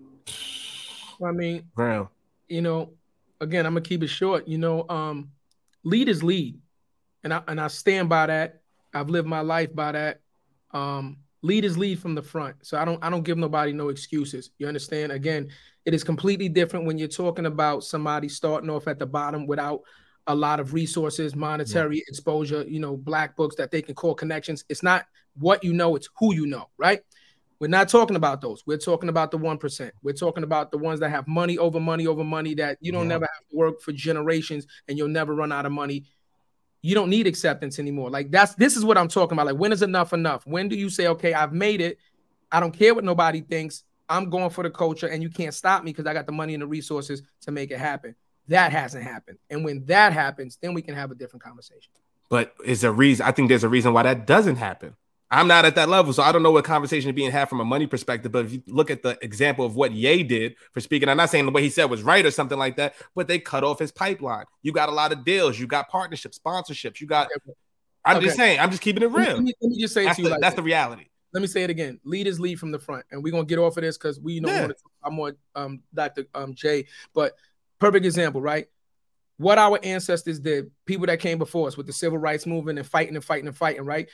I 1.24 1.30
mean 1.30 1.64
Real. 1.76 2.10
you 2.48 2.62
know 2.62 2.90
again 3.40 3.66
i'm 3.66 3.74
gonna 3.74 3.82
keep 3.82 4.02
it 4.02 4.08
short. 4.08 4.48
You 4.48 4.58
know 4.58 4.86
um 4.88 5.30
lead 5.84 6.08
is 6.08 6.22
lead 6.22 6.58
and 7.24 7.34
I 7.34 7.42
and 7.48 7.60
I 7.60 7.68
stand 7.68 8.08
by 8.08 8.26
that. 8.26 8.60
I've 8.92 9.08
lived 9.08 9.26
my 9.26 9.40
life 9.40 9.74
by 9.74 9.92
that. 9.92 10.20
Um, 10.70 11.18
lead 11.42 11.64
is 11.64 11.76
lead 11.76 11.98
from 11.98 12.14
the 12.14 12.22
front. 12.22 12.56
So 12.62 12.78
I 12.78 12.84
don't 12.84 13.02
I 13.02 13.10
don't 13.10 13.24
give 13.24 13.38
nobody 13.38 13.72
no 13.72 13.88
excuses. 13.88 14.50
You 14.58 14.68
understand? 14.68 15.10
Again, 15.10 15.48
it 15.84 15.94
is 15.94 16.04
completely 16.04 16.48
different 16.48 16.86
when 16.86 16.98
you're 16.98 17.08
talking 17.08 17.46
about 17.46 17.82
somebody 17.82 18.28
starting 18.28 18.70
off 18.70 18.86
at 18.86 18.98
the 18.98 19.06
bottom 19.06 19.46
without 19.46 19.80
a 20.26 20.34
lot 20.34 20.60
of 20.60 20.72
resources, 20.72 21.34
monetary 21.34 21.96
yeah. 21.96 22.04
exposure, 22.08 22.64
you 22.66 22.80
know, 22.80 22.96
black 22.96 23.36
books 23.36 23.56
that 23.56 23.70
they 23.70 23.82
can 23.82 23.94
call 23.94 24.14
connections. 24.14 24.64
It's 24.68 24.82
not 24.82 25.04
what 25.38 25.64
you 25.64 25.72
know, 25.72 25.96
it's 25.96 26.08
who 26.18 26.34
you 26.34 26.46
know, 26.46 26.70
right? 26.78 27.00
We're 27.60 27.68
not 27.68 27.88
talking 27.88 28.16
about 28.16 28.40
those. 28.40 28.62
We're 28.66 28.78
talking 28.78 29.08
about 29.08 29.30
the 29.30 29.38
1%. 29.38 29.90
We're 30.02 30.12
talking 30.12 30.44
about 30.44 30.70
the 30.70 30.78
ones 30.78 31.00
that 31.00 31.10
have 31.10 31.28
money 31.28 31.56
over 31.58 31.78
money 31.78 32.06
over 32.06 32.24
money 32.24 32.54
that 32.54 32.78
you 32.80 32.90
don't 32.90 33.04
yeah. 33.04 33.08
never 33.08 33.24
have 33.26 33.48
to 33.50 33.56
work 33.56 33.80
for 33.80 33.92
generations 33.92 34.66
and 34.88 34.98
you'll 34.98 35.08
never 35.08 35.34
run 35.34 35.52
out 35.52 35.66
of 35.66 35.72
money 35.72 36.04
you 36.84 36.94
don't 36.94 37.08
need 37.08 37.26
acceptance 37.26 37.78
anymore. 37.78 38.10
Like 38.10 38.30
that's 38.30 38.54
this 38.56 38.76
is 38.76 38.84
what 38.84 38.98
I'm 38.98 39.08
talking 39.08 39.34
about. 39.34 39.46
Like 39.46 39.56
when 39.56 39.72
is 39.72 39.80
enough 39.80 40.12
enough? 40.12 40.46
When 40.46 40.68
do 40.68 40.76
you 40.76 40.90
say, 40.90 41.06
okay, 41.06 41.32
I've 41.32 41.54
made 41.54 41.80
it. 41.80 41.96
I 42.52 42.60
don't 42.60 42.76
care 42.76 42.94
what 42.94 43.04
nobody 43.04 43.40
thinks. 43.40 43.84
I'm 44.06 44.28
going 44.28 44.50
for 44.50 44.62
the 44.62 44.70
culture, 44.70 45.06
and 45.06 45.22
you 45.22 45.30
can't 45.30 45.54
stop 45.54 45.82
me 45.82 45.92
because 45.92 46.04
I 46.04 46.12
got 46.12 46.26
the 46.26 46.32
money 46.32 46.52
and 46.52 46.62
the 46.62 46.66
resources 46.66 47.22
to 47.40 47.52
make 47.52 47.70
it 47.70 47.78
happen. 47.78 48.14
That 48.48 48.70
hasn't 48.70 49.02
happened. 49.02 49.38
And 49.48 49.64
when 49.64 49.86
that 49.86 50.12
happens, 50.12 50.58
then 50.60 50.74
we 50.74 50.82
can 50.82 50.94
have 50.94 51.10
a 51.10 51.14
different 51.14 51.42
conversation. 51.42 51.90
But 52.28 52.52
is 52.62 52.84
a 52.84 52.92
reason 52.92 53.24
I 53.24 53.32
think 53.32 53.48
there's 53.48 53.64
a 53.64 53.68
reason 53.70 53.94
why 53.94 54.02
that 54.02 54.26
doesn't 54.26 54.56
happen. 54.56 54.94
I'm 55.34 55.48
not 55.48 55.64
at 55.64 55.74
that 55.74 55.88
level, 55.88 56.12
so 56.12 56.22
I 56.22 56.30
don't 56.30 56.44
know 56.44 56.52
what 56.52 56.64
conversation 56.64 57.10
is 57.10 57.14
being 57.14 57.32
had 57.32 57.48
from 57.48 57.58
a 57.58 57.64
money 57.64 57.88
perspective. 57.88 58.30
But 58.30 58.46
if 58.46 58.52
you 58.52 58.62
look 58.68 58.88
at 58.88 59.02
the 59.02 59.18
example 59.20 59.66
of 59.66 59.74
what 59.74 59.90
Ye 59.90 60.22
did 60.22 60.54
for 60.72 60.80
speaking, 60.80 61.08
I'm 61.08 61.16
not 61.16 61.28
saying 61.28 61.44
the 61.44 61.50
way 61.50 61.60
he 61.60 61.70
said 61.70 61.86
was 61.86 62.02
right 62.02 62.24
or 62.24 62.30
something 62.30 62.56
like 62.56 62.76
that, 62.76 62.94
but 63.16 63.26
they 63.26 63.40
cut 63.40 63.64
off 63.64 63.80
his 63.80 63.90
pipeline. 63.90 64.44
You 64.62 64.70
got 64.70 64.88
a 64.88 64.92
lot 64.92 65.12
of 65.12 65.24
deals, 65.24 65.58
you 65.58 65.66
got 65.66 65.88
partnerships, 65.88 66.38
sponsorships, 66.38 67.00
you 67.00 67.08
got. 67.08 67.28
I'm 68.04 68.18
okay. 68.18 68.26
just 68.26 68.36
saying, 68.36 68.60
I'm 68.60 68.70
just 68.70 68.80
keeping 68.80 69.02
it 69.02 69.10
real. 69.10 69.34
Let 69.34 69.42
me, 69.42 69.54
let 69.60 69.70
me 69.70 69.80
just 69.80 69.94
say 69.94 70.04
that's 70.04 70.16
to 70.16 70.22
you, 70.22 70.28
the, 70.28 70.34
like 70.34 70.40
that's 70.40 70.54
the 70.54 70.62
reality. 70.62 71.06
Let 71.32 71.40
me 71.40 71.48
say 71.48 71.64
it 71.64 71.70
again. 71.70 71.98
Lead 72.04 72.28
is 72.28 72.38
lead 72.38 72.60
from 72.60 72.70
the 72.70 72.78
front, 72.78 73.04
and 73.10 73.20
we're 73.20 73.32
gonna 73.32 73.44
get 73.44 73.58
off 73.58 73.76
of 73.76 73.82
this 73.82 73.98
because 73.98 74.20
we 74.20 74.38
know 74.38 74.52
yeah. 74.52 74.68
I'm 75.02 75.14
more 75.14 75.32
um, 75.56 75.82
Dr. 75.92 76.26
Um, 76.32 76.54
J. 76.54 76.86
But 77.12 77.32
perfect 77.80 78.06
example, 78.06 78.40
right? 78.40 78.68
What 79.38 79.58
our 79.58 79.80
ancestors 79.82 80.38
did, 80.38 80.70
people 80.86 81.06
that 81.06 81.18
came 81.18 81.38
before 81.38 81.66
us 81.66 81.76
with 81.76 81.86
the 81.86 81.92
civil 81.92 82.18
rights 82.18 82.46
movement 82.46 82.78
and 82.78 82.86
fighting 82.86 83.16
and 83.16 83.24
fighting 83.24 83.48
and 83.48 83.56
fighting, 83.56 83.84
right? 83.84 84.08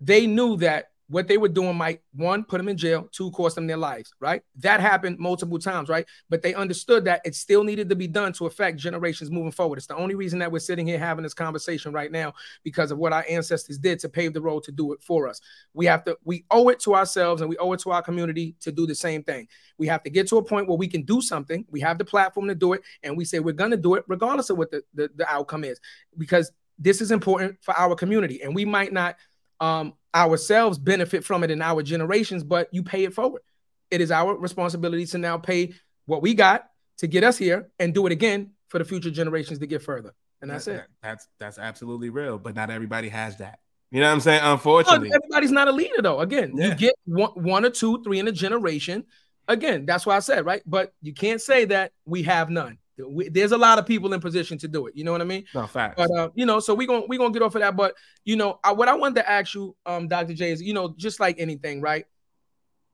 They 0.00 0.26
knew 0.26 0.56
that 0.58 0.86
what 1.08 1.28
they 1.28 1.38
were 1.38 1.48
doing 1.48 1.76
might 1.76 2.00
one 2.14 2.42
put 2.42 2.58
them 2.58 2.68
in 2.68 2.76
jail 2.76 3.08
two 3.12 3.30
cost 3.30 3.54
them 3.54 3.66
their 3.66 3.76
lives 3.76 4.12
right? 4.20 4.42
That 4.56 4.80
happened 4.80 5.18
multiple 5.18 5.58
times 5.58 5.88
right? 5.88 6.06
But 6.28 6.42
they 6.42 6.54
understood 6.54 7.04
that 7.04 7.20
it 7.24 7.34
still 7.34 7.62
needed 7.62 7.88
to 7.90 7.96
be 7.96 8.08
done 8.08 8.32
to 8.34 8.46
affect 8.46 8.78
generations 8.78 9.30
moving 9.30 9.52
forward. 9.52 9.78
It's 9.78 9.86
the 9.86 9.96
only 9.96 10.14
reason 10.14 10.38
that 10.40 10.50
we're 10.50 10.58
sitting 10.58 10.86
here 10.86 10.98
having 10.98 11.22
this 11.22 11.34
conversation 11.34 11.92
right 11.92 12.10
now 12.10 12.32
because 12.64 12.90
of 12.90 12.98
what 12.98 13.12
our 13.12 13.24
ancestors 13.28 13.78
did 13.78 13.98
to 14.00 14.08
pave 14.08 14.32
the 14.34 14.40
road 14.40 14.64
to 14.64 14.72
do 14.72 14.92
it 14.92 15.02
for 15.02 15.28
us. 15.28 15.40
We 15.74 15.86
have 15.86 16.04
to 16.04 16.18
we 16.24 16.44
owe 16.50 16.68
it 16.68 16.80
to 16.80 16.94
ourselves 16.94 17.40
and 17.40 17.48
we 17.48 17.56
owe 17.58 17.72
it 17.72 17.80
to 17.80 17.90
our 17.90 18.02
community 18.02 18.56
to 18.60 18.72
do 18.72 18.86
the 18.86 18.94
same 18.94 19.22
thing. 19.22 19.48
We 19.78 19.86
have 19.86 20.02
to 20.04 20.10
get 20.10 20.28
to 20.28 20.38
a 20.38 20.42
point 20.42 20.68
where 20.68 20.78
we 20.78 20.88
can 20.88 21.02
do 21.02 21.20
something. 21.20 21.64
We 21.70 21.80
have 21.80 21.98
the 21.98 22.04
platform 22.04 22.48
to 22.48 22.54
do 22.54 22.72
it 22.72 22.82
and 23.02 23.16
we 23.16 23.24
say 23.24 23.38
we're 23.38 23.52
going 23.52 23.70
to 23.70 23.76
do 23.76 23.94
it 23.94 24.04
regardless 24.08 24.50
of 24.50 24.58
what 24.58 24.70
the, 24.70 24.82
the, 24.94 25.10
the 25.14 25.30
outcome 25.30 25.64
is 25.64 25.80
because 26.18 26.50
this 26.78 27.00
is 27.00 27.10
important 27.10 27.56
for 27.62 27.74
our 27.78 27.94
community, 27.94 28.42
and 28.42 28.54
we 28.54 28.66
might 28.66 28.92
not 28.92 29.16
um, 29.60 29.94
ourselves 30.14 30.78
benefit 30.78 31.24
from 31.24 31.44
it 31.44 31.50
in 31.50 31.62
our 31.62 31.82
generations, 31.82 32.42
but 32.42 32.68
you 32.72 32.82
pay 32.82 33.04
it 33.04 33.14
forward. 33.14 33.42
It 33.90 34.00
is 34.00 34.10
our 34.10 34.36
responsibility 34.36 35.06
to 35.06 35.18
now 35.18 35.38
pay 35.38 35.74
what 36.06 36.22
we 36.22 36.34
got 36.34 36.66
to 36.98 37.06
get 37.06 37.24
us 37.24 37.36
here 37.36 37.68
and 37.78 37.94
do 37.94 38.06
it 38.06 38.12
again 38.12 38.52
for 38.68 38.78
the 38.78 38.84
future 38.84 39.10
generations 39.10 39.58
to 39.60 39.66
get 39.66 39.82
further. 39.82 40.14
And 40.42 40.50
that's 40.50 40.66
that, 40.66 40.74
it. 40.74 40.86
That's 41.02 41.28
that's 41.38 41.58
absolutely 41.58 42.10
real, 42.10 42.38
but 42.38 42.54
not 42.54 42.70
everybody 42.70 43.08
has 43.08 43.38
that. 43.38 43.58
You 43.90 44.00
know 44.00 44.08
what 44.08 44.14
I'm 44.14 44.20
saying? 44.20 44.40
Unfortunately, 44.42 45.10
everybody's 45.14 45.52
not 45.52 45.68
a 45.68 45.72
leader 45.72 46.02
though. 46.02 46.20
Again, 46.20 46.52
yeah. 46.54 46.68
you 46.68 46.74
get 46.74 46.94
one, 47.04 47.30
one 47.34 47.64
or 47.64 47.70
two, 47.70 48.02
three 48.02 48.18
in 48.18 48.28
a 48.28 48.32
generation. 48.32 49.04
Again, 49.48 49.86
that's 49.86 50.04
why 50.04 50.16
I 50.16 50.20
said 50.20 50.44
right, 50.44 50.62
but 50.66 50.92
you 51.00 51.14
can't 51.14 51.40
say 51.40 51.66
that 51.66 51.92
we 52.04 52.24
have 52.24 52.50
none. 52.50 52.78
We, 52.98 53.28
there's 53.28 53.52
a 53.52 53.58
lot 53.58 53.78
of 53.78 53.86
people 53.86 54.12
in 54.14 54.20
position 54.20 54.58
to 54.58 54.68
do 54.68 54.86
it. 54.86 54.96
You 54.96 55.04
know 55.04 55.12
what 55.12 55.20
I 55.20 55.24
mean? 55.24 55.44
No 55.54 55.66
fact. 55.66 55.96
But 55.96 56.10
uh, 56.10 56.30
you 56.34 56.46
know, 56.46 56.60
so 56.60 56.74
we're 56.74 56.86
gonna 56.86 57.06
we 57.08 57.18
gonna 57.18 57.32
get 57.32 57.42
off 57.42 57.54
of 57.54 57.60
that. 57.60 57.76
But 57.76 57.94
you 58.24 58.36
know, 58.36 58.58
I, 58.64 58.72
what 58.72 58.88
I 58.88 58.94
wanted 58.94 59.16
to 59.16 59.30
ask 59.30 59.54
you, 59.54 59.76
um, 59.84 60.08
Dr. 60.08 60.34
J, 60.34 60.52
is 60.52 60.62
you 60.62 60.74
know, 60.74 60.94
just 60.96 61.20
like 61.20 61.38
anything, 61.38 61.80
right? 61.80 62.06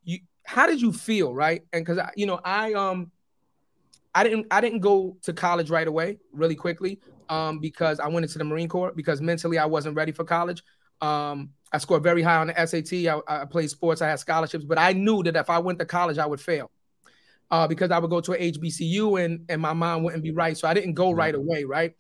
You 0.04 0.18
how 0.44 0.66
did 0.66 0.80
you 0.80 0.92
feel, 0.92 1.34
right? 1.34 1.62
And 1.72 1.84
because 1.84 2.04
you 2.16 2.26
know, 2.26 2.40
I 2.44 2.72
um 2.74 3.10
I 4.14 4.24
didn't 4.24 4.46
I 4.50 4.60
didn't 4.60 4.80
go 4.80 5.16
to 5.22 5.32
college 5.32 5.70
right 5.70 5.86
away, 5.86 6.18
really 6.32 6.56
quickly, 6.56 7.00
um, 7.28 7.60
because 7.60 8.00
I 8.00 8.08
went 8.08 8.24
into 8.24 8.38
the 8.38 8.44
Marine 8.44 8.68
Corps 8.68 8.92
because 8.94 9.20
mentally 9.20 9.58
I 9.58 9.66
wasn't 9.66 9.96
ready 9.96 10.12
for 10.12 10.24
college. 10.24 10.62
Um, 11.00 11.50
I 11.72 11.78
scored 11.78 12.02
very 12.02 12.22
high 12.22 12.36
on 12.36 12.48
the 12.48 12.66
SAT. 12.66 12.92
I, 13.06 13.42
I, 13.42 13.44
played 13.44 13.70
sports. 13.70 14.02
I 14.02 14.08
had 14.08 14.20
scholarships, 14.20 14.64
but 14.64 14.78
I 14.78 14.92
knew 14.92 15.22
that 15.24 15.34
if 15.34 15.50
I 15.50 15.58
went 15.58 15.78
to 15.80 15.84
college, 15.84 16.18
I 16.18 16.26
would 16.26 16.40
fail 16.40 16.70
uh, 17.52 17.68
because 17.68 17.90
I 17.90 17.98
would 17.98 18.10
go 18.10 18.20
to 18.22 18.32
a 18.32 18.50
HBCU 18.50 19.22
and 19.22 19.44
and 19.48 19.60
my 19.60 19.74
mind 19.74 20.02
wouldn't 20.02 20.22
be 20.22 20.32
right. 20.32 20.56
So 20.56 20.66
I 20.66 20.74
didn't 20.74 20.94
go 20.94 21.12
right 21.12 21.34
away, 21.34 21.64
right? 21.64 21.94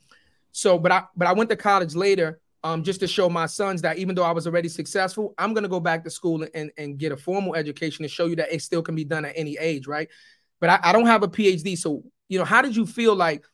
So, 0.50 0.78
but 0.78 0.90
I 0.90 1.04
but 1.14 1.28
I 1.28 1.32
went 1.34 1.50
to 1.50 1.56
college 1.56 1.94
later, 1.94 2.40
um, 2.64 2.82
just 2.82 3.00
to 3.00 3.06
show 3.06 3.28
my 3.28 3.44
sons 3.46 3.82
that 3.82 3.98
even 3.98 4.14
though 4.14 4.24
I 4.24 4.32
was 4.32 4.46
already 4.46 4.70
successful, 4.70 5.34
I'm 5.36 5.52
gonna 5.52 5.68
go 5.68 5.78
back 5.78 6.04
to 6.04 6.10
school 6.10 6.44
and 6.54 6.72
and 6.78 6.98
get 6.98 7.12
a 7.12 7.16
formal 7.18 7.54
education 7.54 8.02
to 8.02 8.08
show 8.08 8.26
you 8.26 8.36
that 8.36 8.52
it 8.52 8.62
still 8.62 8.82
can 8.82 8.94
be 8.94 9.04
done 9.04 9.26
at 9.26 9.34
any 9.36 9.58
age, 9.58 9.86
right? 9.86 10.08
But 10.58 10.70
I, 10.70 10.80
I 10.84 10.92
don't 10.92 11.06
have 11.06 11.22
a 11.22 11.28
PhD, 11.28 11.76
so 11.76 12.02
you 12.28 12.38
know, 12.38 12.46
how 12.46 12.62
did 12.62 12.74
you 12.74 12.86
feel 12.86 13.14
like? 13.14 13.44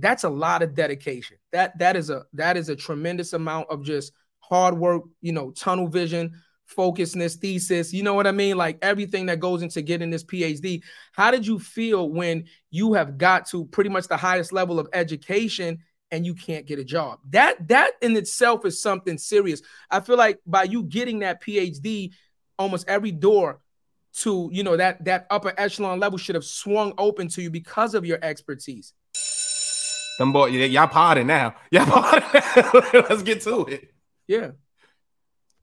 That's 0.00 0.22
a 0.22 0.28
lot 0.28 0.62
of 0.62 0.74
dedication. 0.74 1.38
That 1.50 1.76
that 1.80 1.96
is 1.96 2.08
a 2.08 2.22
that 2.34 2.56
is 2.56 2.68
a 2.68 2.76
tremendous 2.76 3.32
amount 3.32 3.68
of 3.68 3.82
just 3.82 4.12
hard 4.38 4.78
work, 4.78 5.02
you 5.22 5.32
know, 5.32 5.50
tunnel 5.50 5.88
vision 5.88 6.40
focusness, 6.68 7.36
thesis, 7.36 7.92
you 7.92 8.02
know 8.02 8.14
what 8.14 8.26
I 8.26 8.32
mean? 8.32 8.56
Like 8.56 8.78
everything 8.82 9.26
that 9.26 9.40
goes 9.40 9.62
into 9.62 9.82
getting 9.82 10.10
this 10.10 10.24
PhD. 10.24 10.82
How 11.12 11.30
did 11.30 11.46
you 11.46 11.58
feel 11.58 12.10
when 12.10 12.44
you 12.70 12.92
have 12.92 13.18
got 13.18 13.46
to 13.48 13.64
pretty 13.66 13.90
much 13.90 14.08
the 14.08 14.16
highest 14.16 14.52
level 14.52 14.78
of 14.78 14.88
education 14.92 15.78
and 16.10 16.24
you 16.24 16.34
can't 16.34 16.66
get 16.66 16.78
a 16.78 16.84
job? 16.84 17.20
That 17.30 17.68
that 17.68 17.92
in 18.02 18.16
itself 18.16 18.64
is 18.66 18.80
something 18.80 19.18
serious. 19.18 19.62
I 19.90 20.00
feel 20.00 20.16
like 20.16 20.40
by 20.46 20.64
you 20.64 20.82
getting 20.84 21.20
that 21.20 21.42
PhD, 21.42 22.12
almost 22.58 22.88
every 22.88 23.12
door 23.12 23.60
to, 24.18 24.50
you 24.52 24.62
know, 24.62 24.76
that 24.76 25.04
that 25.04 25.26
upper 25.30 25.52
echelon 25.56 26.00
level 26.00 26.18
should 26.18 26.34
have 26.34 26.44
swung 26.44 26.92
open 26.98 27.28
to 27.28 27.42
you 27.42 27.50
because 27.50 27.94
of 27.94 28.04
your 28.04 28.18
expertise. 28.22 28.92
Them 30.18 30.32
boy, 30.32 30.46
y'all 30.46 30.88
pardon 30.88 31.28
now. 31.28 31.54
Y'all 31.70 31.86
pardon. 31.86 32.42
Let's 33.08 33.22
get 33.22 33.40
to 33.42 33.66
it. 33.66 33.92
Yeah. 34.26 34.50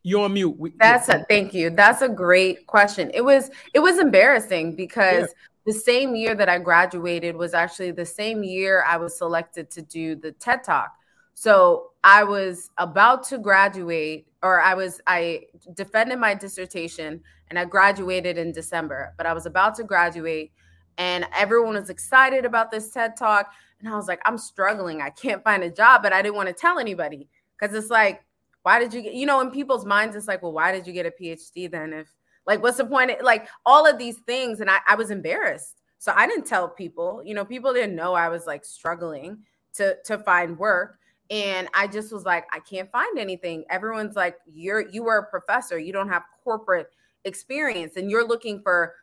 You're 0.08 0.26
on 0.26 0.34
mute. 0.34 0.56
We, 0.60 0.72
That's 0.78 1.10
a 1.10 1.26
thank 1.28 1.56
you. 1.56 1.72
That's 1.72 2.04
a 2.04 2.08
great 2.08 2.68
question. 2.68 3.10
It 3.16 3.22
was 3.22 3.50
it 3.74 3.80
was 3.80 3.98
embarrassing 3.98 4.76
because 4.76 5.24
yeah. 5.24 5.34
the 5.66 5.74
same 5.74 6.16
year 6.16 6.36
that 6.36 6.48
I 6.48 6.60
graduated 6.60 7.36
was 7.36 7.56
actually 7.56 7.90
the 7.90 8.06
same 8.06 8.44
year 8.44 8.84
I 8.88 8.98
was 8.98 9.18
selected 9.18 9.72
to 9.72 9.82
do 9.82 10.16
the 10.16 10.32
TED 10.34 10.64
Talk. 10.64 10.94
So 11.34 11.94
I 12.04 12.24
was 12.24 12.70
about 12.78 13.24
to 13.30 13.40
graduate, 13.40 14.28
or 14.44 14.62
I 14.62 14.76
was 14.76 15.02
I 15.08 15.46
defended 15.74 16.20
my 16.20 16.36
dissertation 16.36 17.20
and 17.50 17.58
I 17.58 17.66
graduated 17.66 18.38
in 18.38 18.52
December, 18.52 19.16
but 19.18 19.26
I 19.26 19.34
was 19.34 19.48
about 19.48 19.74
to 19.78 19.84
graduate 19.84 20.52
and 21.00 21.28
everyone 21.36 21.74
was 21.74 21.90
excited 21.90 22.46
about 22.46 22.70
this 22.70 22.92
TED 22.92 23.18
Talk. 23.18 23.52
And 23.80 23.90
I 23.90 23.96
was 23.96 24.08
like, 24.08 24.22
I'm 24.24 24.38
struggling. 24.38 25.02
I 25.02 25.10
can't 25.10 25.44
find 25.44 25.64
a 25.64 25.72
job, 25.72 26.04
but 26.04 26.14
I 26.14 26.22
didn't 26.22 26.36
want 26.36 26.50
to 26.50 26.54
tell 26.54 26.78
anybody 26.78 27.28
because 27.60 27.76
it's 27.76 27.90
like 27.90 28.25
why 28.66 28.80
did 28.80 28.92
you 28.92 29.02
get 29.04 29.14
you 29.14 29.28
know 29.28 29.42
in 29.42 29.52
people's 29.52 29.86
minds 29.86 30.16
it's 30.16 30.28
like 30.28 30.42
well 30.42 30.52
why 30.52 30.72
did 30.72 30.88
you 30.88 30.92
get 30.92 31.06
a 31.06 31.12
phd 31.12 31.70
then 31.70 31.94
if 31.94 32.08
like 32.48 32.62
what's 32.64 32.78
the 32.78 32.86
point? 32.86 33.12
Of, 33.12 33.22
like 33.22 33.48
all 33.66 33.88
of 33.88 33.98
these 34.00 34.18
things 34.26 34.60
and 34.60 34.70
I, 34.70 34.80
I 34.88 34.96
was 34.96 35.12
embarrassed. 35.12 35.82
So 36.00 36.14
i 36.16 36.28
didn't 36.28 36.46
tell 36.46 36.68
people 36.68 37.22
you 37.24 37.36
know 37.36 37.46
people 37.46 37.74
didn't 37.74 37.96
know 37.96 38.14
i 38.14 38.28
was 38.28 38.48
like 38.48 38.66
struggling 38.66 39.40
to 39.76 39.96
to 40.06 40.18
find 40.18 40.58
work. 40.58 40.98
And 41.30 41.68
i 41.76 41.86
just 41.86 42.12
was 42.12 42.26
like 42.26 42.46
i 42.52 42.60
can't 42.60 42.92
find 42.92 43.20
anything. 43.20 43.66
Everyone's 43.70 44.16
like 44.16 44.38
you're 44.52 44.90
you 44.90 45.04
were 45.04 45.18
a 45.18 45.26
professor. 45.30 45.78
You 45.78 45.94
don't 45.94 46.10
have 46.10 46.24
corporate 46.44 46.90
experience 47.24 47.98
and 47.98 48.10
you're 48.10 48.28
looking 48.28 48.62
for 48.62 48.96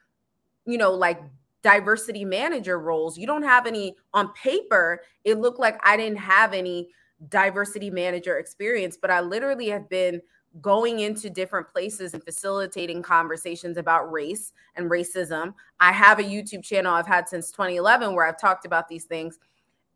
you 0.66 0.78
know 0.78 0.92
like 0.92 1.20
diversity 1.62 2.24
manager 2.24 2.80
roles. 2.80 3.16
You 3.16 3.28
don't 3.28 3.44
have 3.44 3.66
any 3.66 3.94
on 4.12 4.32
paper 4.32 5.02
it 5.24 5.38
looked 5.38 5.60
like 5.60 5.80
i 5.84 5.96
didn't 5.96 6.18
have 6.18 6.52
any 6.52 6.88
diversity 7.28 7.90
manager 7.90 8.38
experience, 8.38 8.96
but 9.00 9.10
I 9.10 9.20
literally 9.20 9.68
have 9.68 9.88
been 9.88 10.20
going 10.60 11.00
into 11.00 11.30
different 11.30 11.68
places 11.68 12.14
and 12.14 12.22
facilitating 12.22 13.02
conversations 13.02 13.78
about 13.78 14.12
race 14.12 14.52
and 14.76 14.90
racism. 14.90 15.54
I 15.80 15.92
have 15.92 16.18
a 16.18 16.24
YouTube 16.24 16.62
channel 16.62 16.92
I've 16.92 17.06
had 17.06 17.28
since 17.28 17.50
2011 17.50 18.14
where 18.14 18.26
I've 18.26 18.40
talked 18.40 18.66
about 18.66 18.88
these 18.88 19.04
things. 19.04 19.38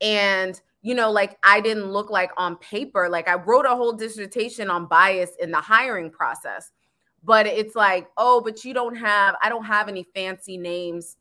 And, 0.00 0.60
you 0.82 0.94
know, 0.94 1.10
like 1.10 1.36
I 1.42 1.60
didn't 1.60 1.90
look 1.90 2.10
like 2.10 2.30
on 2.36 2.56
paper, 2.56 3.08
like 3.08 3.28
I 3.28 3.34
wrote 3.34 3.66
a 3.66 3.76
whole 3.76 3.92
dissertation 3.92 4.70
on 4.70 4.86
bias 4.86 5.32
in 5.40 5.50
the 5.50 5.60
hiring 5.60 6.10
process. 6.10 6.70
But 7.22 7.46
it's 7.46 7.74
like, 7.74 8.08
oh, 8.16 8.40
but 8.40 8.64
you 8.64 8.72
don't 8.72 8.94
have, 8.94 9.34
I 9.42 9.48
don't 9.48 9.64
have 9.64 9.88
any 9.88 10.04
fancy 10.04 10.56
names 10.56 11.16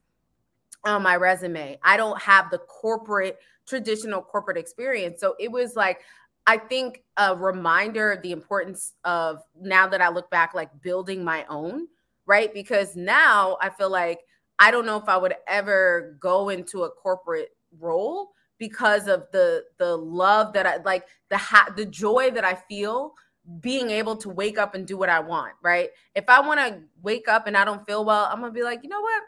on 0.85 1.03
my 1.03 1.15
resume. 1.15 1.79
I 1.83 1.97
don't 1.97 2.21
have 2.21 2.49
the 2.51 2.59
corporate 2.59 3.39
traditional 3.67 4.21
corporate 4.21 4.57
experience. 4.57 5.19
So 5.19 5.35
it 5.39 5.51
was 5.51 5.75
like, 5.75 6.01
I 6.47 6.57
think 6.57 7.03
a 7.17 7.35
reminder 7.35 8.11
of 8.11 8.21
the 8.21 8.31
importance 8.31 8.93
of 9.03 9.41
now 9.59 9.87
that 9.87 10.01
I 10.01 10.09
look 10.09 10.29
back, 10.29 10.53
like 10.53 10.69
building 10.81 11.23
my 11.23 11.45
own, 11.49 11.87
right? 12.27 12.53
Because 12.53 12.95
now 12.95 13.57
I 13.61 13.69
feel 13.69 13.89
like 13.89 14.19
I 14.59 14.71
don't 14.71 14.85
know 14.85 14.97
if 14.97 15.09
I 15.09 15.17
would 15.17 15.35
ever 15.47 16.17
go 16.19 16.49
into 16.49 16.83
a 16.83 16.89
corporate 16.89 17.49
role 17.79 18.31
because 18.57 19.07
of 19.07 19.25
the 19.31 19.63
the 19.79 19.97
love 19.97 20.53
that 20.53 20.65
I 20.65 20.77
like 20.77 21.05
the 21.29 21.37
ha- 21.37 21.73
the 21.75 21.85
joy 21.85 22.31
that 22.31 22.45
I 22.45 22.55
feel 22.69 23.13
being 23.59 23.89
able 23.89 24.15
to 24.15 24.29
wake 24.29 24.57
up 24.57 24.73
and 24.75 24.87
do 24.87 24.97
what 24.97 25.09
I 25.09 25.19
want, 25.19 25.53
right? 25.61 25.89
If 26.15 26.25
I 26.29 26.39
want 26.39 26.59
to 26.59 26.81
wake 27.01 27.27
up 27.27 27.47
and 27.47 27.57
I 27.57 27.65
don't 27.65 27.85
feel 27.85 28.05
well, 28.05 28.25
I'm 28.31 28.39
gonna 28.39 28.51
be 28.53 28.63
like, 28.63 28.81
you 28.83 28.89
know 28.89 29.01
what? 29.01 29.23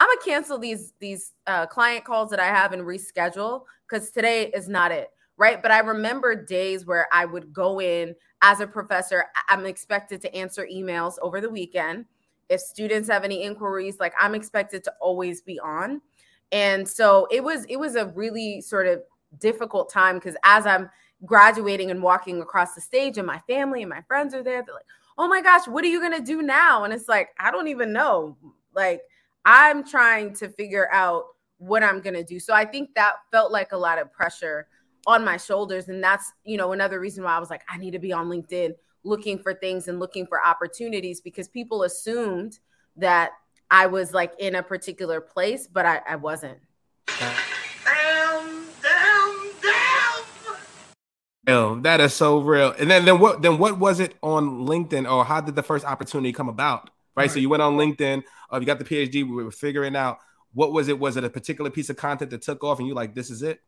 I'm 0.00 0.08
gonna 0.08 0.20
cancel 0.24 0.58
these 0.58 0.92
these 1.00 1.32
uh, 1.46 1.66
client 1.66 2.04
calls 2.04 2.30
that 2.30 2.40
I 2.40 2.46
have 2.46 2.72
and 2.72 2.82
reschedule 2.82 3.62
because 3.88 4.10
today 4.10 4.50
is 4.54 4.68
not 4.68 4.92
it, 4.92 5.08
right? 5.36 5.60
But 5.60 5.70
I 5.72 5.80
remember 5.80 6.34
days 6.44 6.86
where 6.86 7.08
I 7.12 7.24
would 7.24 7.52
go 7.52 7.80
in 7.80 8.14
as 8.42 8.60
a 8.60 8.66
professor. 8.66 9.24
I'm 9.48 9.66
expected 9.66 10.20
to 10.22 10.34
answer 10.34 10.68
emails 10.72 11.14
over 11.20 11.40
the 11.40 11.50
weekend. 11.50 12.06
If 12.48 12.60
students 12.60 13.08
have 13.08 13.24
any 13.24 13.42
inquiries, 13.42 13.98
like 13.98 14.14
I'm 14.18 14.34
expected 14.34 14.84
to 14.84 14.92
always 15.00 15.42
be 15.42 15.58
on. 15.60 16.00
And 16.52 16.88
so 16.88 17.26
it 17.30 17.42
was 17.42 17.64
it 17.64 17.76
was 17.76 17.96
a 17.96 18.06
really 18.06 18.60
sort 18.60 18.86
of 18.86 19.02
difficult 19.38 19.90
time 19.90 20.16
because 20.16 20.36
as 20.44 20.64
I'm 20.66 20.88
graduating 21.24 21.90
and 21.90 22.02
walking 22.02 22.40
across 22.40 22.74
the 22.74 22.80
stage 22.80 23.18
and 23.18 23.26
my 23.26 23.40
family 23.40 23.82
and 23.82 23.90
my 23.90 24.02
friends 24.02 24.32
are 24.32 24.42
there, 24.42 24.62
they're 24.64 24.74
like, 24.74 24.86
"Oh 25.18 25.28
my 25.28 25.42
gosh, 25.42 25.66
what 25.66 25.84
are 25.84 25.88
you 25.88 26.00
to 26.08 26.20
do 26.20 26.40
now?" 26.40 26.84
And 26.84 26.92
it's 26.94 27.08
like, 27.08 27.30
"I 27.38 27.50
don't 27.50 27.68
even 27.68 27.92
know." 27.92 28.36
Like 28.74 29.02
I'm 29.44 29.86
trying 29.86 30.34
to 30.34 30.48
figure 30.48 30.88
out 30.92 31.24
what 31.58 31.82
I'm 31.82 32.00
going 32.00 32.14
to 32.14 32.24
do. 32.24 32.38
So 32.38 32.54
I 32.54 32.64
think 32.64 32.94
that 32.94 33.14
felt 33.30 33.52
like 33.52 33.72
a 33.72 33.76
lot 33.76 33.98
of 33.98 34.12
pressure 34.12 34.68
on 35.06 35.24
my 35.24 35.36
shoulders. 35.36 35.88
And 35.88 36.02
that's, 36.02 36.32
you 36.44 36.56
know, 36.56 36.72
another 36.72 37.00
reason 37.00 37.24
why 37.24 37.34
I 37.34 37.38
was 37.38 37.50
like, 37.50 37.62
I 37.68 37.78
need 37.78 37.92
to 37.92 37.98
be 37.98 38.12
on 38.12 38.28
LinkedIn 38.28 38.74
looking 39.04 39.38
for 39.38 39.54
things 39.54 39.88
and 39.88 39.98
looking 39.98 40.26
for 40.26 40.44
opportunities 40.44 41.20
because 41.20 41.48
people 41.48 41.82
assumed 41.82 42.58
that 42.96 43.32
I 43.70 43.86
was 43.86 44.12
like 44.12 44.32
in 44.38 44.54
a 44.54 44.62
particular 44.62 45.20
place, 45.20 45.66
but 45.66 45.86
I, 45.86 46.00
I 46.08 46.16
wasn't. 46.16 46.58
Damn, 47.18 48.66
damn, 48.82 49.50
damn. 51.46 51.82
that 51.82 52.00
is 52.00 52.14
so 52.14 52.38
real. 52.38 52.74
And 52.78 52.90
then, 52.90 53.04
then 53.04 53.18
what 53.18 53.42
then 53.42 53.58
what 53.58 53.78
was 53.78 54.00
it 54.00 54.14
on 54.22 54.66
LinkedIn 54.66 55.10
or 55.10 55.24
how 55.24 55.40
did 55.40 55.54
the 55.54 55.62
first 55.62 55.84
opportunity 55.84 56.32
come 56.32 56.48
about? 56.48 56.90
Right? 57.18 57.30
So 57.30 57.38
you 57.38 57.48
went 57.48 57.62
on 57.62 57.76
LinkedIn, 57.76 58.22
uh, 58.52 58.60
you 58.60 58.66
got 58.66 58.78
the 58.78 58.84
PhD, 58.84 59.28
we 59.28 59.44
were 59.44 59.50
figuring 59.50 59.96
out 59.96 60.18
what 60.54 60.72
was 60.72 60.88
it? 60.88 60.98
Was 60.98 61.16
it 61.16 61.24
a 61.24 61.30
particular 61.30 61.70
piece 61.70 61.90
of 61.90 61.96
content 61.96 62.30
that 62.30 62.42
took 62.42 62.64
off 62.64 62.78
and 62.78 62.88
you 62.88 62.94
like, 62.94 63.14
this 63.14 63.30
is 63.30 63.42
it? 63.42 63.60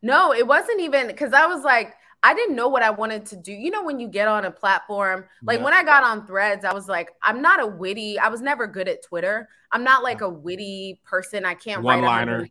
No, 0.00 0.32
it 0.32 0.46
wasn't 0.46 0.80
even 0.80 1.08
because 1.08 1.32
I 1.32 1.46
was 1.46 1.64
like, 1.64 1.94
I 2.22 2.34
didn't 2.34 2.56
know 2.56 2.68
what 2.68 2.82
I 2.82 2.90
wanted 2.90 3.26
to 3.26 3.36
do. 3.36 3.52
You 3.52 3.70
know, 3.70 3.84
when 3.84 4.00
you 4.00 4.08
get 4.08 4.26
on 4.26 4.44
a 4.44 4.50
platform, 4.50 5.24
like 5.42 5.58
yeah. 5.58 5.64
when 5.64 5.74
I 5.74 5.84
got 5.84 6.02
on 6.02 6.26
threads, 6.26 6.64
I 6.64 6.72
was 6.72 6.88
like, 6.88 7.10
I'm 7.22 7.40
not 7.40 7.60
a 7.60 7.66
witty, 7.66 8.18
I 8.18 8.28
was 8.28 8.40
never 8.40 8.66
good 8.66 8.88
at 8.88 9.02
Twitter. 9.02 9.48
I'm 9.70 9.84
not 9.84 10.02
like 10.02 10.20
a 10.20 10.28
witty 10.28 11.00
person. 11.04 11.44
I 11.44 11.54
can't 11.54 11.82
One 11.82 12.02
liner. 12.02 12.48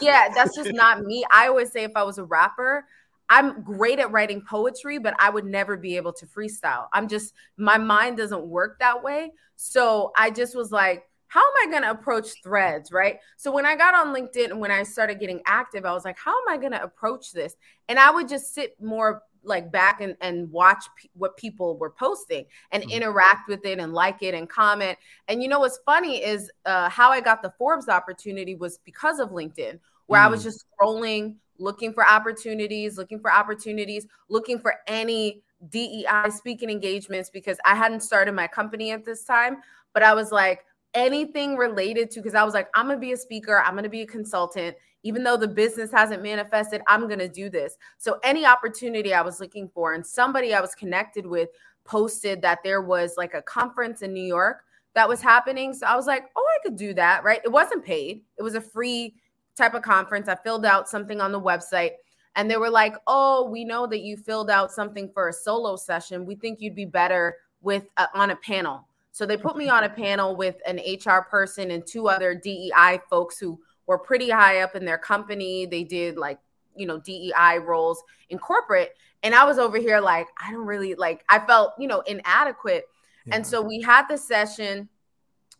yeah, 0.00 0.28
that's 0.34 0.56
just 0.56 0.72
not 0.72 1.02
me. 1.02 1.24
I 1.30 1.48
always 1.48 1.70
say 1.70 1.84
if 1.84 1.92
I 1.94 2.02
was 2.02 2.18
a 2.18 2.24
rapper, 2.24 2.86
I'm 3.28 3.62
great 3.62 3.98
at 3.98 4.10
writing 4.12 4.42
poetry, 4.48 4.98
but 4.98 5.14
I 5.18 5.30
would 5.30 5.44
never 5.44 5.76
be 5.76 5.96
able 5.96 6.12
to 6.14 6.26
freestyle. 6.26 6.86
I'm 6.92 7.08
just, 7.08 7.34
my 7.56 7.78
mind 7.78 8.16
doesn't 8.16 8.46
work 8.46 8.78
that 8.78 9.02
way. 9.02 9.32
So 9.56 10.12
I 10.16 10.30
just 10.30 10.54
was 10.54 10.70
like, 10.70 11.04
how 11.28 11.40
am 11.40 11.68
I 11.68 11.70
going 11.70 11.82
to 11.82 11.90
approach 11.90 12.42
threads? 12.42 12.92
Right. 12.92 13.18
So 13.36 13.50
when 13.50 13.66
I 13.66 13.74
got 13.76 13.94
on 13.94 14.14
LinkedIn 14.14 14.50
and 14.50 14.60
when 14.60 14.70
I 14.70 14.84
started 14.84 15.18
getting 15.18 15.40
active, 15.44 15.84
I 15.84 15.92
was 15.92 16.04
like, 16.04 16.18
how 16.18 16.30
am 16.30 16.48
I 16.48 16.56
going 16.56 16.72
to 16.72 16.82
approach 16.82 17.32
this? 17.32 17.56
And 17.88 17.98
I 17.98 18.10
would 18.10 18.28
just 18.28 18.54
sit 18.54 18.80
more 18.80 19.22
like 19.42 19.70
back 19.70 20.00
and, 20.00 20.16
and 20.20 20.50
watch 20.50 20.84
p- 20.96 21.10
what 21.14 21.36
people 21.36 21.78
were 21.78 21.90
posting 21.90 22.44
and 22.72 22.82
mm-hmm. 22.82 22.92
interact 22.92 23.48
with 23.48 23.64
it 23.64 23.78
and 23.78 23.92
like 23.92 24.22
it 24.22 24.34
and 24.34 24.48
comment. 24.48 24.98
And 25.28 25.42
you 25.42 25.48
know 25.48 25.60
what's 25.60 25.78
funny 25.86 26.22
is 26.22 26.50
uh, 26.64 26.88
how 26.88 27.10
I 27.10 27.20
got 27.20 27.42
the 27.42 27.52
Forbes 27.58 27.88
opportunity 27.88 28.54
was 28.54 28.78
because 28.78 29.18
of 29.18 29.30
LinkedIn, 29.30 29.78
where 30.06 30.20
mm-hmm. 30.20 30.26
I 30.26 30.28
was 30.28 30.40
mm. 30.40 30.44
just 30.44 30.64
scrolling 30.80 31.36
looking 31.58 31.92
for 31.92 32.06
opportunities, 32.06 32.98
looking 32.98 33.20
for 33.20 33.32
opportunities, 33.32 34.06
looking 34.28 34.58
for 34.58 34.74
any 34.86 35.42
DEI 35.70 36.30
speaking 36.30 36.70
engagements 36.70 37.30
because 37.30 37.58
I 37.64 37.74
hadn't 37.74 38.00
started 38.00 38.32
my 38.32 38.46
company 38.46 38.90
at 38.92 39.04
this 39.04 39.24
time. 39.24 39.58
But 39.92 40.02
I 40.02 40.14
was 40.14 40.32
like, 40.32 40.64
anything 40.94 41.56
related 41.56 42.10
to, 42.10 42.20
because 42.20 42.34
I 42.34 42.42
was 42.42 42.54
like, 42.54 42.68
I'm 42.74 42.86
going 42.86 42.96
to 42.96 43.00
be 43.00 43.12
a 43.12 43.16
speaker, 43.16 43.62
I'm 43.64 43.72
going 43.72 43.84
to 43.84 43.90
be 43.90 44.02
a 44.02 44.06
consultant. 44.06 44.76
Even 45.02 45.22
though 45.22 45.36
the 45.36 45.46
business 45.46 45.92
hasn't 45.92 46.22
manifested, 46.22 46.80
I'm 46.88 47.06
going 47.06 47.20
to 47.20 47.28
do 47.28 47.48
this. 47.48 47.76
So, 47.98 48.18
any 48.24 48.44
opportunity 48.44 49.14
I 49.14 49.22
was 49.22 49.38
looking 49.38 49.68
for, 49.72 49.92
and 49.94 50.04
somebody 50.04 50.52
I 50.52 50.60
was 50.60 50.74
connected 50.74 51.26
with 51.26 51.50
posted 51.84 52.42
that 52.42 52.58
there 52.64 52.82
was 52.82 53.14
like 53.16 53.34
a 53.34 53.42
conference 53.42 54.02
in 54.02 54.12
New 54.12 54.24
York 54.24 54.64
that 54.94 55.08
was 55.08 55.20
happening. 55.20 55.74
So, 55.74 55.86
I 55.86 55.94
was 55.94 56.06
like, 56.06 56.24
oh, 56.34 56.44
I 56.44 56.62
could 56.62 56.76
do 56.76 56.92
that, 56.94 57.22
right? 57.22 57.40
It 57.44 57.52
wasn't 57.52 57.84
paid, 57.84 58.22
it 58.36 58.42
was 58.42 58.56
a 58.56 58.60
free 58.60 59.14
type 59.56 59.74
of 59.74 59.82
conference. 59.82 60.28
I 60.28 60.36
filled 60.36 60.64
out 60.64 60.88
something 60.88 61.20
on 61.20 61.32
the 61.32 61.40
website 61.40 61.92
and 62.36 62.50
they 62.50 62.56
were 62.56 62.70
like, 62.70 62.94
"Oh, 63.06 63.48
we 63.50 63.64
know 63.64 63.86
that 63.86 64.00
you 64.00 64.16
filled 64.16 64.50
out 64.50 64.70
something 64.70 65.10
for 65.12 65.28
a 65.28 65.32
solo 65.32 65.76
session. 65.76 66.26
We 66.26 66.34
think 66.34 66.60
you'd 66.60 66.74
be 66.74 66.84
better 66.84 67.36
with 67.62 67.84
uh, 67.96 68.06
on 68.14 68.30
a 68.30 68.36
panel." 68.36 68.86
So 69.16 69.24
they 69.24 69.38
put 69.38 69.56
me 69.56 69.70
on 69.70 69.84
a 69.84 69.88
panel 69.88 70.36
with 70.36 70.56
an 70.66 70.78
HR 70.78 71.22
person 71.22 71.70
and 71.70 71.86
two 71.86 72.06
other 72.06 72.34
DEI 72.34 73.00
folks 73.08 73.38
who 73.38 73.58
were 73.86 73.98
pretty 73.98 74.28
high 74.28 74.60
up 74.60 74.76
in 74.76 74.84
their 74.84 74.98
company. 74.98 75.64
They 75.64 75.84
did 75.84 76.18
like, 76.18 76.38
you 76.74 76.86
know, 76.86 77.00
DEI 77.00 77.60
roles 77.64 78.02
in 78.28 78.38
corporate. 78.38 78.94
And 79.22 79.34
I 79.34 79.44
was 79.44 79.58
over 79.58 79.78
here 79.78 80.00
like, 80.00 80.26
I 80.38 80.50
don't 80.50 80.66
really 80.66 80.94
like, 80.96 81.24
I 81.30 81.38
felt, 81.38 81.72
you 81.78 81.88
know, 81.88 82.00
inadequate. 82.00 82.84
Yeah. 83.24 83.36
And 83.36 83.46
so 83.46 83.62
we 83.62 83.80
had 83.80 84.06
the 84.06 84.18
session, 84.18 84.90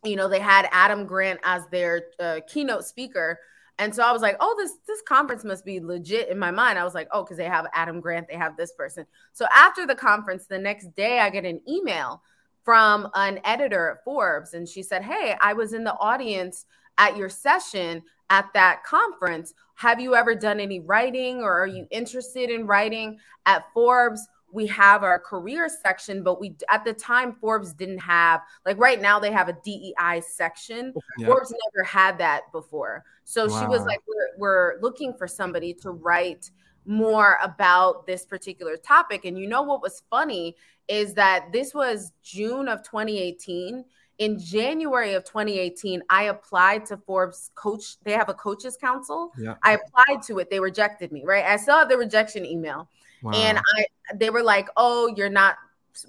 you 0.05 0.17
know, 0.17 0.29
they 0.29 0.39
had 0.39 0.69
Adam 0.71 1.07
Grant 1.07 1.41
as 1.43 1.67
their 1.69 2.03
uh, 2.21 2.41
keynote 2.47 2.85
speaker. 2.85 3.39
And 3.79 3.95
so 3.95 4.03
I 4.03 4.13
was 4.13 4.23
like, 4.23 4.37
oh, 4.41 4.55
this 4.59 4.73
this 4.87 5.03
conference 5.03 5.45
must 5.45 5.65
be 5.65 5.81
legit 5.81 6.29
in 6.29 6.39
my 6.39 6.51
mind. 6.51 6.79
I 6.79 6.85
was 6.85 6.95
like, 6.95 7.09
oh, 7.13 7.23
because 7.23 7.37
they 7.37 7.45
have 7.45 7.67
Adam 7.75 8.01
Grant, 8.01 8.27
they 8.29 8.37
have 8.37 8.57
this 8.57 8.73
person. 8.73 9.07
So 9.33 9.47
after 9.55 9.87
the 9.87 9.95
conference, 9.95 10.47
the 10.47 10.59
next 10.59 10.95
day 10.95 11.21
I 11.21 11.29
get 11.31 11.45
an 11.45 11.61
email 11.69 12.23
from 12.65 13.09
an 13.15 13.39
editor 13.45 13.91
at 13.91 14.05
Forbes, 14.05 14.55
and 14.55 14.69
she 14.69 14.83
said, 14.83 15.03
Hey, 15.03 15.37
I 15.41 15.53
was 15.53 15.73
in 15.73 15.85
the 15.85 15.97
audience 15.99 16.67
at 16.99 17.17
your 17.17 17.29
session 17.29 18.03
at 18.31 18.47
that 18.55 18.83
conference. 18.85 19.55
Have 19.75 20.01
you 20.01 20.15
ever 20.15 20.35
done 20.35 20.59
any 20.59 20.81
writing 20.81 21.43
or 21.43 21.53
are 21.53 21.67
you 21.67 21.87
interested 21.91 22.51
in 22.51 22.67
writing 22.67 23.19
at 23.45 23.73
Forbes? 23.73 24.27
We 24.53 24.67
have 24.69 25.03
our 25.03 25.19
career 25.19 25.69
section, 25.69 26.23
but 26.23 26.41
we 26.41 26.57
at 26.71 26.85
the 26.85 26.93
time 26.93 27.35
Forbes 27.41 27.73
didn't 27.73 27.99
have 27.99 28.41
like 28.65 28.79
right 28.79 29.01
now 29.01 29.19
they 29.19 29.33
have 29.33 29.49
a 29.49 29.57
DEI 29.65 30.23
section. 30.27 30.95
Yep. 31.19 31.29
Forbes 31.29 31.53
never 31.75 31.85
had 31.85 32.19
that 32.19 32.51
before. 32.53 33.05
So 33.25 33.49
wow. 33.49 33.61
she 33.61 33.67
was 33.67 33.85
like, 33.85 34.01
we're, 34.07 34.39
we're 34.39 34.81
looking 34.81 35.13
for 35.13 35.27
somebody 35.27 35.75
to 35.75 35.91
write 35.91 36.51
more 36.87 37.39
about 37.43 38.07
this 38.07 38.25
particular 38.25 38.77
topic. 38.77 39.25
And 39.25 39.37
you 39.37 39.49
know 39.49 39.63
what 39.63 39.83
was 39.83 40.03
funny 40.09 40.57
is 40.89 41.15
that 41.15 41.53
this 41.53 41.75
was 41.75 42.13
June 42.23 42.69
of 42.69 42.83
2018. 42.83 43.85
In 44.19 44.39
January 44.39 45.13
of 45.13 45.25
2018, 45.25 46.03
I 46.09 46.25
applied 46.25 46.87
to 46.87 46.97
Forbes 46.97 47.51
coach. 47.55 47.99
They 48.03 48.13
have 48.13 48.31
a 48.31 48.35
coaches 48.35 48.79
council. 48.81 49.33
Yeah. 49.37 49.57
I 49.63 49.75
applied 49.75 50.23
to 50.29 50.39
it. 50.39 50.49
They 50.49 50.59
rejected 50.59 51.13
me, 51.13 51.23
right? 51.25 51.45
I 51.45 51.57
saw 51.57 51.85
the 51.85 51.99
rejection 51.99 52.47
email. 52.47 52.89
Wow. 53.27 53.33
And 53.33 53.59
I 53.59 53.87
they 54.15 54.31
were 54.31 54.43
like, 54.43 54.69
"Oh, 54.77 55.13
you're 55.17 55.29
not 55.29 55.57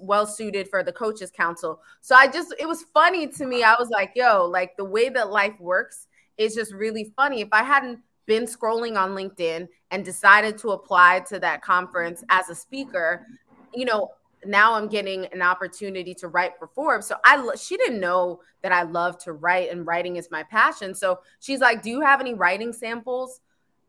well 0.00 0.24
suited 0.24 0.68
for 0.68 0.84
the 0.84 0.92
coaches 0.92 1.32
council." 1.32 1.82
So 2.00 2.14
I 2.14 2.28
just 2.28 2.54
it 2.60 2.68
was 2.68 2.84
funny 2.94 3.26
to 3.26 3.44
me. 3.44 3.64
I 3.64 3.74
was 3.76 3.90
like, 3.90 4.12
"Yo, 4.14 4.46
like 4.46 4.76
the 4.76 4.84
way 4.84 5.08
that 5.08 5.30
life 5.30 5.58
works 5.58 6.06
is 6.36 6.54
just 6.54 6.72
really 6.72 7.12
funny. 7.16 7.40
If 7.40 7.48
I 7.50 7.64
hadn't 7.64 7.98
been 8.26 8.44
scrolling 8.44 8.96
on 8.96 9.16
LinkedIn 9.16 9.66
and 9.90 10.04
decided 10.04 10.58
to 10.58 10.70
apply 10.70 11.20
to 11.28 11.40
that 11.40 11.60
conference 11.60 12.22
as 12.28 12.50
a 12.50 12.54
speaker, 12.54 13.26
you 13.74 13.84
know, 13.84 14.12
now 14.44 14.74
I'm 14.74 14.86
getting 14.86 15.26
an 15.26 15.42
opportunity 15.42 16.14
to 16.14 16.28
write 16.28 16.52
for 16.56 16.68
Forbes. 16.68 17.08
So 17.08 17.16
I 17.24 17.44
she 17.56 17.76
didn't 17.76 17.98
know 17.98 18.42
that 18.62 18.70
I 18.70 18.82
love 18.82 19.18
to 19.24 19.32
write 19.32 19.70
and 19.72 19.84
writing 19.84 20.14
is 20.14 20.30
my 20.30 20.44
passion. 20.44 20.94
So 20.94 21.18
she's 21.40 21.58
like, 21.58 21.82
"Do 21.82 21.90
you 21.90 22.00
have 22.00 22.20
any 22.20 22.34
writing 22.34 22.72
samples?" 22.72 23.40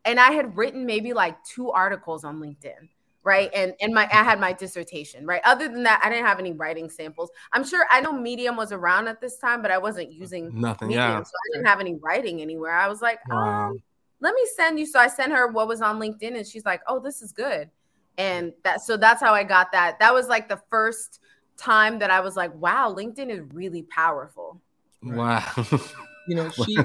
And 0.05 0.19
I 0.19 0.31
had 0.31 0.57
written 0.57 0.87
maybe 0.87 1.13
like 1.13 1.43
two 1.43 1.69
articles 1.69 2.23
on 2.23 2.39
LinkedIn 2.39 2.89
right 3.23 3.49
and 3.53 3.73
and 3.81 3.93
my 3.93 4.07
i 4.11 4.23
had 4.23 4.39
my 4.39 4.53
dissertation 4.53 5.25
right 5.25 5.41
other 5.43 5.67
than 5.67 5.83
that 5.83 5.99
i 6.03 6.09
didn't 6.09 6.25
have 6.25 6.39
any 6.39 6.53
writing 6.53 6.89
samples 6.89 7.29
i'm 7.51 7.65
sure 7.65 7.85
i 7.91 7.99
know 7.99 8.13
medium 8.13 8.55
was 8.55 8.71
around 8.71 9.07
at 9.07 9.19
this 9.19 9.37
time 9.37 9.61
but 9.61 9.71
i 9.71 9.77
wasn't 9.77 10.11
using 10.11 10.49
nothing 10.53 10.87
medium, 10.87 11.03
yeah 11.03 11.23
so 11.23 11.31
i 11.31 11.53
didn't 11.53 11.67
have 11.67 11.79
any 11.79 11.95
writing 11.95 12.41
anywhere 12.41 12.73
i 12.73 12.87
was 12.87 13.01
like 13.01 13.19
wow. 13.27 13.69
um 13.69 13.83
let 14.21 14.33
me 14.33 14.41
send 14.55 14.79
you 14.79 14.85
so 14.85 14.99
i 14.99 15.07
sent 15.07 15.31
her 15.31 15.47
what 15.47 15.67
was 15.67 15.81
on 15.81 15.99
linkedin 15.99 16.37
and 16.37 16.47
she's 16.47 16.65
like 16.65 16.81
oh 16.87 16.99
this 16.99 17.21
is 17.21 17.31
good 17.31 17.69
and 18.17 18.53
that 18.63 18.81
so 18.81 18.95
that's 18.95 19.21
how 19.21 19.33
i 19.33 19.43
got 19.43 19.71
that 19.71 19.99
that 19.99 20.13
was 20.13 20.27
like 20.27 20.47
the 20.47 20.61
first 20.69 21.19
time 21.57 21.99
that 21.99 22.09
i 22.09 22.21
was 22.21 22.37
like 22.37 22.53
wow 22.55 22.93
linkedin 22.93 23.29
is 23.29 23.41
really 23.53 23.83
powerful 23.83 24.61
wow 25.03 25.43
you 26.27 26.35
know 26.35 26.49
she 26.65 26.77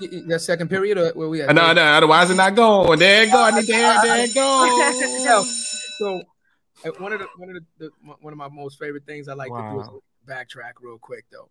that 0.00 0.40
second 0.40 0.68
period 0.68 0.98
or 0.98 1.12
where 1.12 1.28
we 1.28 1.42
at? 1.42 1.54
No, 1.54 1.72
no, 1.72 1.82
otherwise 1.82 2.30
it's 2.30 2.36
not 2.36 2.54
going. 2.54 2.98
There 2.98 3.24
it 3.24 3.30
go. 3.30 3.42
I 3.42 3.50
need 3.50 3.66
there, 3.66 4.02
there 4.02 4.24
it 4.24 4.34
go. 4.34 5.44
So 6.00 6.22
uh, 6.84 6.90
one 6.98 7.12
of 7.12 7.18
the 7.18 7.28
one 7.36 7.50
of 7.50 7.56
the, 7.56 7.62
the, 7.78 7.90
one 8.20 8.32
of 8.32 8.38
my 8.38 8.48
most 8.48 8.78
favorite 8.78 9.04
things 9.04 9.28
I 9.28 9.34
like 9.34 9.50
wow. 9.50 9.70
to 9.70 9.74
do 9.74 9.80
is 9.80 9.88
backtrack 10.26 10.72
real 10.80 10.98
quick 10.98 11.26
though, 11.30 11.50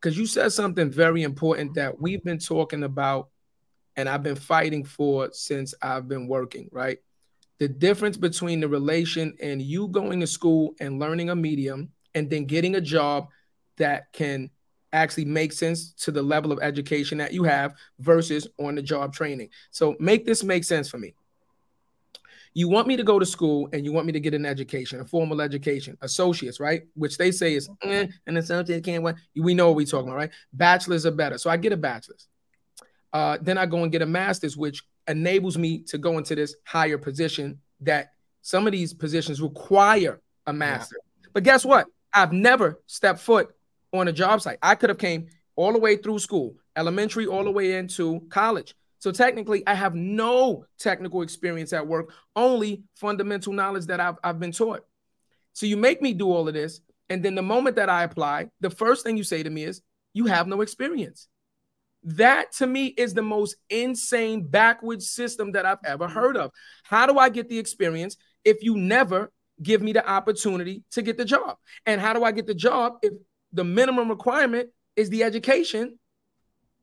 because 0.00 0.16
you 0.16 0.24
said 0.24 0.52
something 0.52 0.90
very 0.90 1.22
important 1.22 1.74
that 1.74 2.00
we've 2.00 2.24
been 2.24 2.38
talking 2.38 2.82
about, 2.82 3.28
and 3.96 4.08
I've 4.08 4.22
been 4.22 4.36
fighting 4.36 4.84
for 4.84 5.28
since 5.32 5.74
I've 5.82 6.08
been 6.08 6.28
working. 6.28 6.70
Right, 6.72 6.98
the 7.58 7.68
difference 7.68 8.16
between 8.16 8.60
the 8.60 8.68
relation 8.68 9.36
and 9.42 9.60
you 9.60 9.88
going 9.88 10.20
to 10.20 10.26
school 10.26 10.74
and 10.80 10.98
learning 10.98 11.28
a 11.28 11.36
medium 11.36 11.90
and 12.14 12.30
then 12.30 12.46
getting 12.46 12.76
a 12.76 12.80
job 12.80 13.28
that 13.76 14.10
can 14.14 14.50
actually 14.94 15.26
make 15.26 15.52
sense 15.52 15.92
to 15.92 16.10
the 16.10 16.22
level 16.22 16.52
of 16.52 16.58
education 16.62 17.18
that 17.18 17.34
you 17.34 17.44
have 17.44 17.74
versus 17.98 18.48
on 18.58 18.76
the 18.76 18.82
job 18.82 19.12
training. 19.12 19.50
So 19.70 19.94
make 20.00 20.24
this 20.24 20.42
make 20.42 20.64
sense 20.64 20.88
for 20.88 20.96
me. 20.96 21.14
You 22.54 22.68
want 22.68 22.88
me 22.88 22.96
to 22.96 23.02
go 23.02 23.18
to 23.18 23.26
school 23.26 23.68
and 23.72 23.84
you 23.84 23.92
want 23.92 24.06
me 24.06 24.12
to 24.12 24.20
get 24.20 24.34
an 24.34 24.46
education, 24.46 25.00
a 25.00 25.04
formal 25.04 25.40
education, 25.40 25.96
associates, 26.02 26.60
right? 26.60 26.82
Which 26.94 27.18
they 27.18 27.30
say 27.30 27.54
is 27.54 27.68
eh, 27.82 28.06
an 28.26 28.36
associate 28.36 28.84
can't 28.84 29.02
win. 29.02 29.16
We 29.36 29.54
know 29.54 29.68
what 29.68 29.76
we're 29.76 29.86
talking 29.86 30.08
about, 30.08 30.16
right? 30.16 30.30
Bachelors 30.52 31.06
are 31.06 31.10
better. 31.10 31.38
So 31.38 31.50
I 31.50 31.56
get 31.56 31.72
a 31.72 31.76
bachelor's. 31.76 32.28
Uh, 33.12 33.38
then 33.40 33.58
I 33.58 33.66
go 33.66 33.82
and 33.82 33.92
get 33.92 34.02
a 34.02 34.06
master's, 34.06 34.56
which 34.56 34.82
enables 35.06 35.56
me 35.56 35.80
to 35.84 35.98
go 35.98 36.18
into 36.18 36.34
this 36.34 36.54
higher 36.64 36.98
position 36.98 37.58
that 37.80 38.12
some 38.42 38.66
of 38.66 38.72
these 38.72 38.92
positions 38.92 39.40
require 39.40 40.20
a 40.46 40.52
master. 40.52 40.96
Yeah. 41.22 41.28
But 41.32 41.42
guess 41.44 41.64
what? 41.64 41.86
I've 42.12 42.32
never 42.32 42.80
stepped 42.86 43.20
foot 43.20 43.54
on 43.92 44.08
a 44.08 44.12
job 44.12 44.40
site. 44.40 44.58
I 44.62 44.74
could 44.74 44.90
have 44.90 44.98
came 44.98 45.26
all 45.56 45.72
the 45.72 45.78
way 45.78 45.96
through 45.96 46.18
school, 46.18 46.56
elementary 46.76 47.26
all 47.26 47.44
the 47.44 47.50
way 47.50 47.74
into 47.74 48.20
college. 48.30 48.74
So 48.98 49.12
technically, 49.12 49.64
I 49.66 49.74
have 49.74 49.94
no 49.94 50.64
technical 50.78 51.22
experience 51.22 51.72
at 51.72 51.86
work, 51.86 52.12
only 52.34 52.82
fundamental 52.96 53.52
knowledge 53.52 53.86
that 53.86 54.00
I've, 54.00 54.16
I've 54.24 54.40
been 54.40 54.52
taught. 54.52 54.84
So 55.52 55.66
you 55.66 55.76
make 55.76 56.02
me 56.02 56.12
do 56.14 56.32
all 56.32 56.48
of 56.48 56.54
this. 56.54 56.80
And 57.08 57.24
then 57.24 57.34
the 57.34 57.42
moment 57.42 57.76
that 57.76 57.88
I 57.88 58.02
apply, 58.04 58.48
the 58.60 58.70
first 58.70 59.04
thing 59.04 59.16
you 59.16 59.24
say 59.24 59.42
to 59.42 59.50
me 59.50 59.64
is, 59.64 59.82
You 60.14 60.26
have 60.26 60.46
no 60.46 60.60
experience. 60.60 61.28
That 62.04 62.52
to 62.54 62.66
me 62.66 62.86
is 62.86 63.14
the 63.14 63.22
most 63.22 63.56
insane 63.70 64.46
backwards 64.46 65.10
system 65.10 65.52
that 65.52 65.66
I've 65.66 65.84
ever 65.84 66.06
heard 66.06 66.36
of. 66.36 66.50
How 66.84 67.06
do 67.06 67.18
I 67.18 67.28
get 67.28 67.48
the 67.48 67.58
experience 67.58 68.16
if 68.44 68.62
you 68.62 68.76
never 68.76 69.32
give 69.60 69.82
me 69.82 69.92
the 69.92 70.08
opportunity 70.08 70.84
to 70.92 71.02
get 71.02 71.18
the 71.18 71.24
job? 71.24 71.56
And 71.86 72.00
how 72.00 72.12
do 72.12 72.24
I 72.24 72.32
get 72.32 72.46
the 72.46 72.54
job 72.54 72.94
if 73.02 73.14
the 73.52 73.64
minimum 73.64 74.08
requirement 74.08 74.70
is 74.96 75.10
the 75.10 75.24
education? 75.24 75.98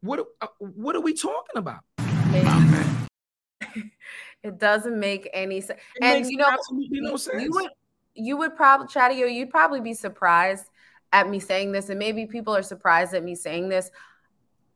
What, 0.01 0.25
uh, 0.41 0.47
what 0.59 0.95
are 0.95 1.01
we 1.01 1.13
talking 1.13 1.57
about? 1.57 1.79
it 4.43 4.57
doesn't 4.59 4.99
make 4.99 5.29
any 5.33 5.61
sense. 5.61 5.79
and 6.01 6.25
you 6.25 6.37
know, 6.37 6.55
no 6.71 7.15
sense. 7.17 7.43
You 7.43 7.51
would 7.51 7.69
you 8.13 8.37
would 8.37 8.55
probably 8.55 8.87
Chadeo, 8.87 9.31
you'd 9.31 9.49
probably 9.49 9.81
be 9.81 9.93
surprised 9.93 10.65
at 11.11 11.29
me 11.29 11.39
saying 11.39 11.71
this, 11.71 11.89
and 11.89 11.99
maybe 11.99 12.25
people 12.25 12.55
are 12.55 12.63
surprised 12.63 13.13
at 13.13 13.23
me 13.23 13.35
saying 13.35 13.69
this. 13.69 13.91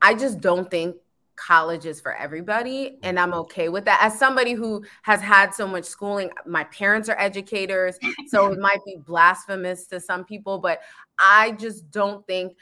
I 0.02 0.14
just 0.14 0.40
don't 0.40 0.70
think 0.70 0.96
college 1.40 1.86
is 1.86 2.00
for 2.00 2.14
everybody 2.14 2.98
and 3.02 3.18
i'm 3.18 3.32
okay 3.32 3.70
with 3.70 3.84
that 3.86 3.98
as 4.02 4.18
somebody 4.18 4.52
who 4.52 4.84
has 5.02 5.22
had 5.22 5.54
so 5.54 5.66
much 5.66 5.84
schooling 5.84 6.30
my 6.46 6.64
parents 6.64 7.08
are 7.08 7.18
educators 7.18 7.98
so 8.28 8.52
it 8.52 8.58
might 8.60 8.80
be 8.84 8.96
blasphemous 9.06 9.86
to 9.86 9.98
some 9.98 10.22
people 10.22 10.58
but 10.58 10.80
i 11.18 11.52
just 11.52 11.90
don't 11.90 12.26
think 12.26 12.52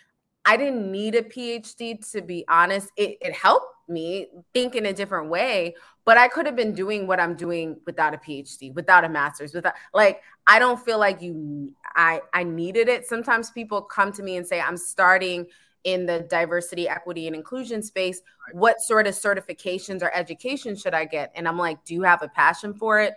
i 0.45 0.57
didn't 0.57 0.93
need 0.93 1.17
a 1.17 1.23
phd 1.23 2.11
to 2.13 2.23
be 2.23 2.45
honest 2.49 2.91
it, 2.97 3.19
it 3.21 3.33
helped 3.33 3.75
me 3.88 4.29
think 4.53 4.74
in 4.74 4.87
a 4.87 4.92
different 4.92 5.31
way 5.31 5.74
but 6.05 6.16
i 6.18 6.29
could 6.29 6.46
have 6.46 6.57
been 6.57 6.72
doing 6.72 7.07
what 7.07 7.18
i'm 7.18 7.35
doing 7.35 7.79
without 7.87 8.14
a 8.14 8.18
phd 8.18 8.74
without 8.74 9.05
a 9.05 9.09
master's 9.09 9.55
without 9.55 9.74
like 9.94 10.22
i 10.46 10.59
don't 10.59 10.81
feel 10.81 10.98
like 10.98 11.20
you 11.22 11.72
i 11.96 12.20
i 12.35 12.42
needed 12.42 12.88
it 12.88 13.07
sometimes 13.07 13.51
people 13.51 13.81
come 13.83 14.12
to 14.12 14.22
me 14.22 14.37
and 14.37 14.46
say 14.46 14.61
i'm 14.61 14.77
starting 14.77 15.46
in 15.85 16.07
the 16.07 16.20
diversity, 16.20 16.88
equity, 16.88 17.27
and 17.27 17.37
inclusion 17.37 17.83
space. 17.83 18.20
What 18.53 18.81
sort 18.81 19.07
of 19.07 19.14
certifications 19.14 20.03
or 20.03 20.12
education 20.14 20.77
should 20.77 20.94
I 20.94 21.05
get? 21.05 21.33
And 21.35 21.46
I'm 21.46 21.59
like, 21.59 21.85
do 21.85 21.94
you 21.94 22.03
have 22.03 22.22
a 22.22 22.29
passion 22.29 22.74
for 22.74 23.01
it? 23.01 23.14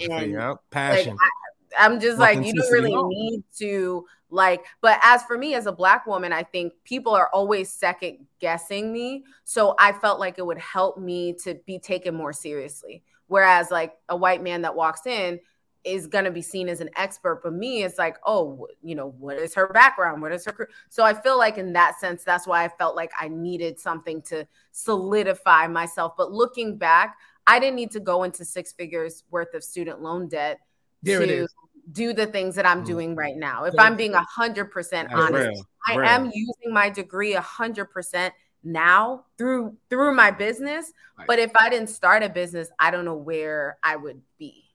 And, 0.00 0.32
yeah, 0.32 0.54
passion. 0.70 1.12
Like, 1.12 1.78
I, 1.78 1.86
am 1.86 2.00
just 2.00 2.18
like, 2.18 2.44
you 2.44 2.52
don't 2.52 2.70
really 2.70 2.94
need 2.94 3.44
to 3.58 4.06
like, 4.30 4.64
but 4.80 4.98
as 5.02 5.22
for 5.24 5.36
me 5.36 5.54
as 5.54 5.66
a 5.66 5.72
black 5.72 6.06
woman, 6.06 6.32
I 6.32 6.42
think 6.42 6.72
people 6.84 7.14
are 7.14 7.28
always 7.32 7.72
second 7.72 8.26
guessing 8.40 8.92
me. 8.92 9.24
So 9.44 9.74
I 9.78 9.92
felt 9.92 10.20
like 10.20 10.38
it 10.38 10.46
would 10.46 10.58
help 10.58 10.98
me 10.98 11.34
to 11.44 11.54
be 11.66 11.78
taken 11.78 12.14
more 12.14 12.32
seriously. 12.32 13.02
Whereas 13.26 13.70
like 13.70 13.94
a 14.08 14.16
white 14.16 14.42
man 14.42 14.62
that 14.62 14.74
walks 14.74 15.06
in, 15.06 15.40
is 15.84 16.06
going 16.06 16.24
to 16.24 16.30
be 16.30 16.42
seen 16.42 16.68
as 16.68 16.80
an 16.80 16.90
expert 16.96 17.40
but 17.42 17.54
me 17.54 17.82
it's 17.82 17.96
like 17.96 18.18
oh 18.26 18.66
you 18.82 18.94
know 18.94 19.14
what 19.18 19.38
is 19.38 19.54
her 19.54 19.68
background 19.68 20.20
what 20.20 20.30
is 20.30 20.44
her 20.44 20.68
so 20.90 21.02
i 21.02 21.14
feel 21.14 21.38
like 21.38 21.56
in 21.56 21.72
that 21.72 21.98
sense 21.98 22.22
that's 22.22 22.46
why 22.46 22.62
i 22.64 22.68
felt 22.68 22.94
like 22.94 23.10
i 23.18 23.28
needed 23.28 23.80
something 23.80 24.20
to 24.20 24.46
solidify 24.72 25.66
myself 25.66 26.12
but 26.18 26.30
looking 26.30 26.76
back 26.76 27.16
i 27.46 27.58
didn't 27.58 27.76
need 27.76 27.90
to 27.90 28.00
go 28.00 28.24
into 28.24 28.44
six 28.44 28.72
figures 28.72 29.24
worth 29.30 29.54
of 29.54 29.64
student 29.64 30.02
loan 30.02 30.28
debt 30.28 30.58
there 31.02 31.24
to 31.24 31.46
do 31.92 32.12
the 32.12 32.26
things 32.26 32.54
that 32.54 32.66
i'm 32.66 32.82
mm. 32.82 32.86
doing 32.86 33.14
right 33.14 33.36
now 33.36 33.64
if 33.64 33.74
i'm 33.78 33.96
being 33.96 34.12
100% 34.12 35.12
honest 35.12 35.48
real, 35.48 35.66
i 35.88 35.96
real. 35.96 36.08
am 36.08 36.24
using 36.26 36.72
my 36.72 36.88
degree 36.88 37.34
100% 37.34 38.30
now 38.62 39.24
through 39.38 39.76
through 39.88 40.14
my 40.14 40.30
business 40.30 40.92
right. 41.18 41.26
but 41.26 41.38
if 41.38 41.50
i 41.56 41.70
didn't 41.70 41.88
start 41.88 42.22
a 42.22 42.28
business 42.28 42.68
i 42.78 42.90
don't 42.90 43.04
know 43.04 43.14
where 43.14 43.78
i 43.82 43.96
would 43.96 44.20
be 44.38 44.70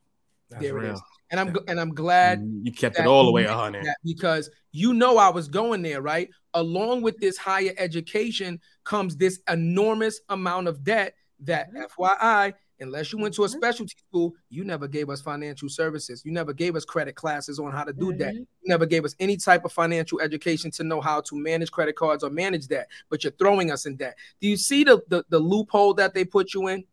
that's 0.50 0.64
there 0.64 0.76
real. 0.76 0.92
it 0.92 0.94
is. 0.94 1.02
And 1.32 1.40
I'm 1.40 1.56
and 1.68 1.80
I'm 1.80 1.94
glad 1.94 2.48
you 2.62 2.72
kept 2.72 3.00
it 3.00 3.08
all 3.08 3.26
the 3.26 3.32
way 3.32 3.46
hundred 3.46 3.88
because 4.04 4.50
you 4.72 4.94
know 4.94 5.18
I 5.18 5.30
was 5.30 5.48
going 5.48 5.82
there, 5.82 6.02
right? 6.02 6.30
Along 6.54 7.02
with 7.02 7.18
this 7.18 7.36
higher 7.36 7.74
education 7.78 8.60
comes 8.84 9.18
this 9.18 9.40
enormous 9.50 10.22
amount 10.30 10.68
of 10.68 10.84
debt 10.84 11.16
that 11.42 11.74
mm-hmm. 11.74 12.02
FYI, 12.02 12.54
unless 12.80 13.12
you 13.12 13.20
went 13.20 13.34
to 13.36 13.44
a 13.44 13.48
mm-hmm. 13.48 13.58
specialty 13.58 13.96
school, 14.10 14.34
you 14.50 14.64
never 14.64 14.88
gave 14.88 15.10
us 15.10 15.22
financial 15.22 15.70
services. 15.70 16.24
You 16.26 16.32
never 16.32 16.54
gave 16.54 16.76
us 16.76 16.86
credit 16.86 17.16
classes 17.16 17.60
on 17.60 17.72
how 17.72 17.84
to 17.84 17.94
do 17.94 18.08
mm-hmm. 18.08 18.20
that. 18.20 18.34
You 18.34 18.46
never 18.66 18.86
gave 18.86 19.06
us 19.06 19.16
any 19.20 19.38
type 19.38 19.66
of 19.66 19.72
financial 19.72 20.20
education 20.22 20.72
to 20.72 20.84
know 20.84 21.02
how 21.02 21.22
to 21.22 21.36
manage 21.36 21.72
credit 21.72 21.96
cards 21.96 22.24
or 22.24 22.30
manage 22.30 22.68
that. 22.68 22.88
But 23.10 23.24
you're 23.24 23.34
throwing 23.34 23.72
us 23.72 23.86
in 23.86 23.96
debt. 23.96 24.18
Do 24.42 24.48
you 24.48 24.58
see 24.58 24.84
the, 24.84 25.02
the, 25.08 25.24
the 25.30 25.40
loophole 25.40 25.94
that 25.96 26.14
they 26.14 26.26
put 26.26 26.54
you 26.54 26.68
in? 26.68 26.84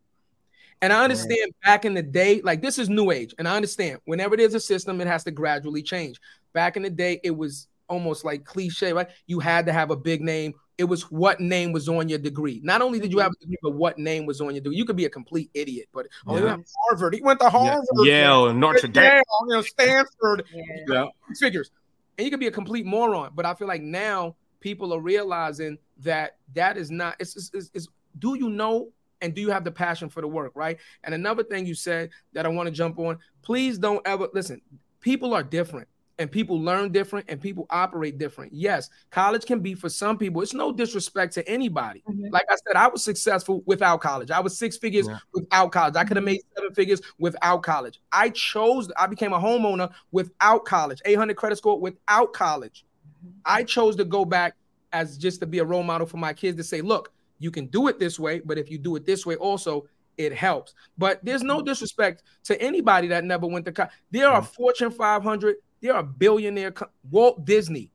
And 0.81 0.91
I 0.91 1.03
understand 1.03 1.39
right. 1.43 1.61
back 1.63 1.85
in 1.85 1.93
the 1.93 2.03
day, 2.03 2.41
like 2.41 2.61
this 2.61 2.77
is 2.77 2.89
new 2.89 3.11
age. 3.11 3.33
And 3.39 3.47
I 3.47 3.55
understand 3.55 3.99
whenever 4.05 4.35
there's 4.35 4.53
a 4.53 4.59
system, 4.59 4.99
it 4.99 5.07
has 5.07 5.23
to 5.23 5.31
gradually 5.31 5.81
change. 5.81 6.19
Back 6.51 6.75
in 6.75 6.83
the 6.83 6.89
day, 6.89 7.21
it 7.23 7.31
was 7.31 7.67
almost 7.87 8.25
like 8.25 8.45
cliche, 8.45 8.93
right? 8.93 9.07
You 9.27 9.39
had 9.39 9.65
to 9.65 9.73
have 9.73 9.91
a 9.91 9.95
big 9.95 10.21
name. 10.21 10.53
It 10.77 10.85
was 10.85 11.03
what 11.11 11.39
name 11.39 11.71
was 11.71 11.87
on 11.87 12.09
your 12.09 12.19
degree. 12.19 12.59
Not 12.63 12.81
only 12.81 12.99
did 12.99 13.11
you 13.11 13.17
mm-hmm. 13.17 13.23
have 13.23 13.31
a 13.33 13.39
degree, 13.39 13.57
but 13.61 13.71
what 13.71 13.99
name 13.99 14.25
was 14.25 14.41
on 14.41 14.55
your 14.55 14.61
degree. 14.61 14.77
You 14.77 14.85
could 14.85 14.95
be 14.95 15.05
a 15.05 15.09
complete 15.09 15.49
idiot, 15.53 15.87
but 15.93 16.07
oh, 16.25 16.37
yeah. 16.37 16.57
Harvard. 16.87 17.13
He 17.13 17.21
went 17.21 17.39
to 17.41 17.49
Harvard. 17.49 17.85
Yeah. 18.03 18.29
Yale, 18.29 18.53
Notre 18.53 18.87
Dame, 18.87 19.21
you 19.47 19.55
know, 19.55 19.61
Stanford. 19.61 20.45
yeah. 20.87 21.05
Figures. 21.39 21.69
And 22.17 22.25
you 22.25 22.31
could 22.31 22.39
be 22.39 22.47
a 22.47 22.51
complete 22.51 22.85
moron. 22.85 23.31
But 23.35 23.45
I 23.45 23.53
feel 23.53 23.67
like 23.67 23.81
now 23.81 24.35
people 24.59 24.93
are 24.93 24.99
realizing 24.99 25.77
that 25.99 26.37
that 26.53 26.77
is 26.77 26.89
not. 26.89 27.15
It's, 27.19 27.35
it's, 27.35 27.51
it's, 27.53 27.71
it's 27.73 27.87
do 28.19 28.35
you 28.35 28.49
know 28.49 28.89
and 29.21 29.33
do 29.33 29.41
you 29.41 29.49
have 29.49 29.63
the 29.63 29.71
passion 29.71 30.09
for 30.09 30.21
the 30.21 30.27
work, 30.27 30.51
right? 30.55 30.77
And 31.03 31.15
another 31.15 31.43
thing 31.43 31.65
you 31.65 31.75
said 31.75 32.09
that 32.33 32.45
I 32.45 32.49
want 32.49 32.67
to 32.67 32.71
jump 32.71 32.99
on, 32.99 33.19
please 33.41 33.77
don't 33.77 34.05
ever 34.05 34.27
listen. 34.33 34.61
People 34.99 35.33
are 35.33 35.43
different 35.43 35.87
and 36.19 36.31
people 36.31 36.61
learn 36.61 36.91
different 36.91 37.25
and 37.29 37.41
people 37.41 37.65
operate 37.69 38.17
different. 38.17 38.53
Yes, 38.53 38.89
college 39.09 39.45
can 39.45 39.59
be 39.59 39.73
for 39.73 39.89
some 39.89 40.17
people. 40.17 40.41
It's 40.41 40.53
no 40.53 40.71
disrespect 40.71 41.33
to 41.33 41.47
anybody. 41.47 42.03
Mm-hmm. 42.07 42.27
Like 42.31 42.45
I 42.49 42.55
said, 42.67 42.75
I 42.75 42.87
was 42.87 43.03
successful 43.03 43.63
without 43.65 44.01
college. 44.01 44.29
I 44.29 44.39
was 44.39 44.57
six 44.57 44.77
figures 44.77 45.07
yeah. 45.07 45.17
without 45.33 45.71
college. 45.71 45.95
I 45.95 46.03
could 46.03 46.17
have 46.17 46.23
made 46.23 46.41
seven 46.55 46.73
figures 46.73 47.01
without 47.17 47.63
college. 47.63 47.99
I 48.11 48.29
chose, 48.29 48.91
I 48.97 49.07
became 49.07 49.33
a 49.33 49.39
homeowner 49.39 49.91
without 50.11 50.65
college, 50.65 51.01
800 51.03 51.35
credit 51.35 51.57
score 51.57 51.79
without 51.79 52.33
college. 52.33 52.85
Mm-hmm. 53.25 53.39
I 53.45 53.63
chose 53.63 53.95
to 53.95 54.05
go 54.05 54.23
back 54.23 54.55
as 54.91 55.17
just 55.17 55.39
to 55.39 55.47
be 55.47 55.59
a 55.59 55.65
role 55.65 55.83
model 55.83 56.05
for 56.05 56.17
my 56.17 56.33
kids 56.33 56.57
to 56.57 56.63
say, 56.63 56.81
look, 56.81 57.11
you 57.39 57.49
can 57.49 57.65
do 57.67 57.87
it 57.87 57.99
this 57.99 58.19
way, 58.19 58.39
but 58.39 58.57
if 58.57 58.69
you 58.69 58.77
do 58.77 58.95
it 58.95 59.05
this 59.05 59.25
way, 59.25 59.35
also 59.35 59.87
it 60.17 60.33
helps. 60.33 60.75
But 60.97 61.19
there's 61.23 61.43
no 61.43 61.61
disrespect 61.61 62.23
to 62.43 62.61
anybody 62.61 63.07
that 63.07 63.23
never 63.23 63.47
went 63.47 63.65
to 63.65 63.71
college. 63.71 63.91
There 64.11 64.29
are 64.29 64.43
Fortune 64.43 64.91
500, 64.91 65.55
there 65.83 65.93
are 65.93 66.01
billionaire. 66.01 66.71
Co- 66.71 66.89
Walt 67.11 67.45
Disney 67.45 67.91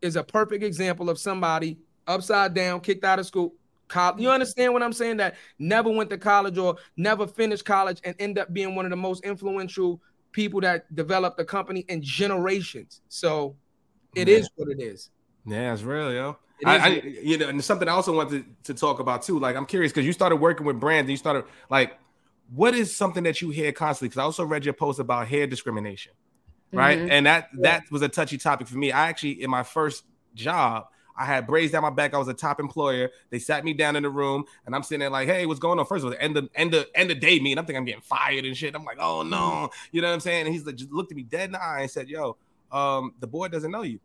is 0.00 0.16
a 0.16 0.22
perfect 0.22 0.64
example 0.64 1.10
of 1.10 1.18
somebody 1.18 1.76
upside 2.06 2.54
down, 2.54 2.80
kicked 2.80 3.04
out 3.04 3.18
of 3.18 3.26
school. 3.26 3.52
You 4.16 4.30
understand 4.30 4.72
what 4.72 4.84
I'm 4.84 4.92
saying? 4.92 5.16
That 5.16 5.34
never 5.58 5.90
went 5.90 6.10
to 6.10 6.18
college 6.18 6.56
or 6.56 6.76
never 6.96 7.26
finished 7.26 7.64
college 7.64 8.00
and 8.04 8.14
end 8.20 8.38
up 8.38 8.54
being 8.54 8.76
one 8.76 8.86
of 8.86 8.90
the 8.90 8.96
most 8.96 9.24
influential 9.24 10.00
people 10.30 10.60
that 10.60 10.94
developed 10.94 11.40
a 11.40 11.44
company 11.44 11.84
in 11.88 12.00
generations. 12.00 13.02
So 13.08 13.56
it 14.14 14.28
yeah. 14.28 14.36
is 14.36 14.50
what 14.54 14.68
it 14.68 14.80
is. 14.80 15.10
Yeah, 15.44 15.72
it's 15.72 15.82
real, 15.82 16.12
yo. 16.12 16.36
I, 16.64 16.78
I, 16.78 16.88
you 17.22 17.36
know, 17.36 17.48
and 17.48 17.64
something 17.64 17.88
I 17.88 17.92
also 17.92 18.14
wanted 18.14 18.44
to, 18.62 18.72
to 18.72 18.78
talk 18.78 19.00
about 19.00 19.22
too. 19.22 19.40
Like, 19.40 19.56
I'm 19.56 19.66
curious 19.66 19.90
because 19.90 20.06
you 20.06 20.12
started 20.12 20.36
working 20.36 20.64
with 20.64 20.78
brands, 20.78 21.06
and 21.06 21.10
you 21.10 21.16
started 21.16 21.44
like, 21.68 21.98
what 22.54 22.74
is 22.74 22.96
something 22.96 23.24
that 23.24 23.40
you 23.40 23.50
hear 23.50 23.72
constantly? 23.72 24.10
Because 24.10 24.20
I 24.20 24.24
also 24.24 24.44
read 24.44 24.64
your 24.64 24.74
post 24.74 25.00
about 25.00 25.26
hair 25.26 25.48
discrimination, 25.48 26.12
right? 26.72 26.98
Mm-hmm. 26.98 27.10
And 27.10 27.26
that 27.26 27.48
that 27.60 27.84
was 27.90 28.02
a 28.02 28.08
touchy 28.08 28.38
topic 28.38 28.68
for 28.68 28.78
me. 28.78 28.92
I 28.92 29.08
actually, 29.08 29.42
in 29.42 29.50
my 29.50 29.62
first 29.62 30.04
job, 30.34 30.86
I 31.16 31.24
had 31.24 31.46
braids 31.46 31.72
down 31.72 31.82
my 31.82 31.90
back. 31.90 32.14
I 32.14 32.18
was 32.18 32.28
a 32.28 32.34
top 32.34 32.60
employer. 32.60 33.10
They 33.28 33.38
sat 33.38 33.64
me 33.64 33.74
down 33.74 33.94
in 33.96 34.02
the 34.02 34.10
room, 34.10 34.44
and 34.64 34.74
I'm 34.74 34.82
sitting 34.82 35.00
there 35.00 35.10
like, 35.10 35.28
"Hey, 35.28 35.44
what's 35.46 35.60
going 35.60 35.78
on?" 35.78 35.86
First 35.86 36.04
of 36.04 36.12
all, 36.12 36.16
end 36.18 36.36
of 36.36 36.48
end 36.54 36.72
of 36.74 36.86
end 36.94 37.10
of 37.10 37.20
day 37.20 37.38
meeting. 37.38 37.58
I'm 37.58 37.66
thinking 37.66 37.78
I'm 37.78 37.84
getting 37.84 38.00
fired 38.00 38.44
and 38.44 38.56
shit. 38.56 38.74
I'm 38.74 38.84
like, 38.84 38.98
"Oh 39.00 39.22
no," 39.22 39.70
you 39.92 40.00
know 40.00 40.08
what 40.08 40.14
I'm 40.14 40.20
saying? 40.20 40.46
And 40.46 40.54
he's 40.54 40.64
like, 40.64 40.76
just 40.76 40.90
looked 40.90 41.12
at 41.12 41.16
me 41.16 41.22
dead 41.22 41.46
in 41.46 41.52
the 41.52 41.62
eye 41.62 41.80
and 41.80 41.90
said, 41.90 42.08
"Yo, 42.08 42.36
um, 42.72 43.14
the 43.20 43.26
board 43.26 43.52
doesn't 43.52 43.70
know 43.70 43.82
you." 43.82 44.00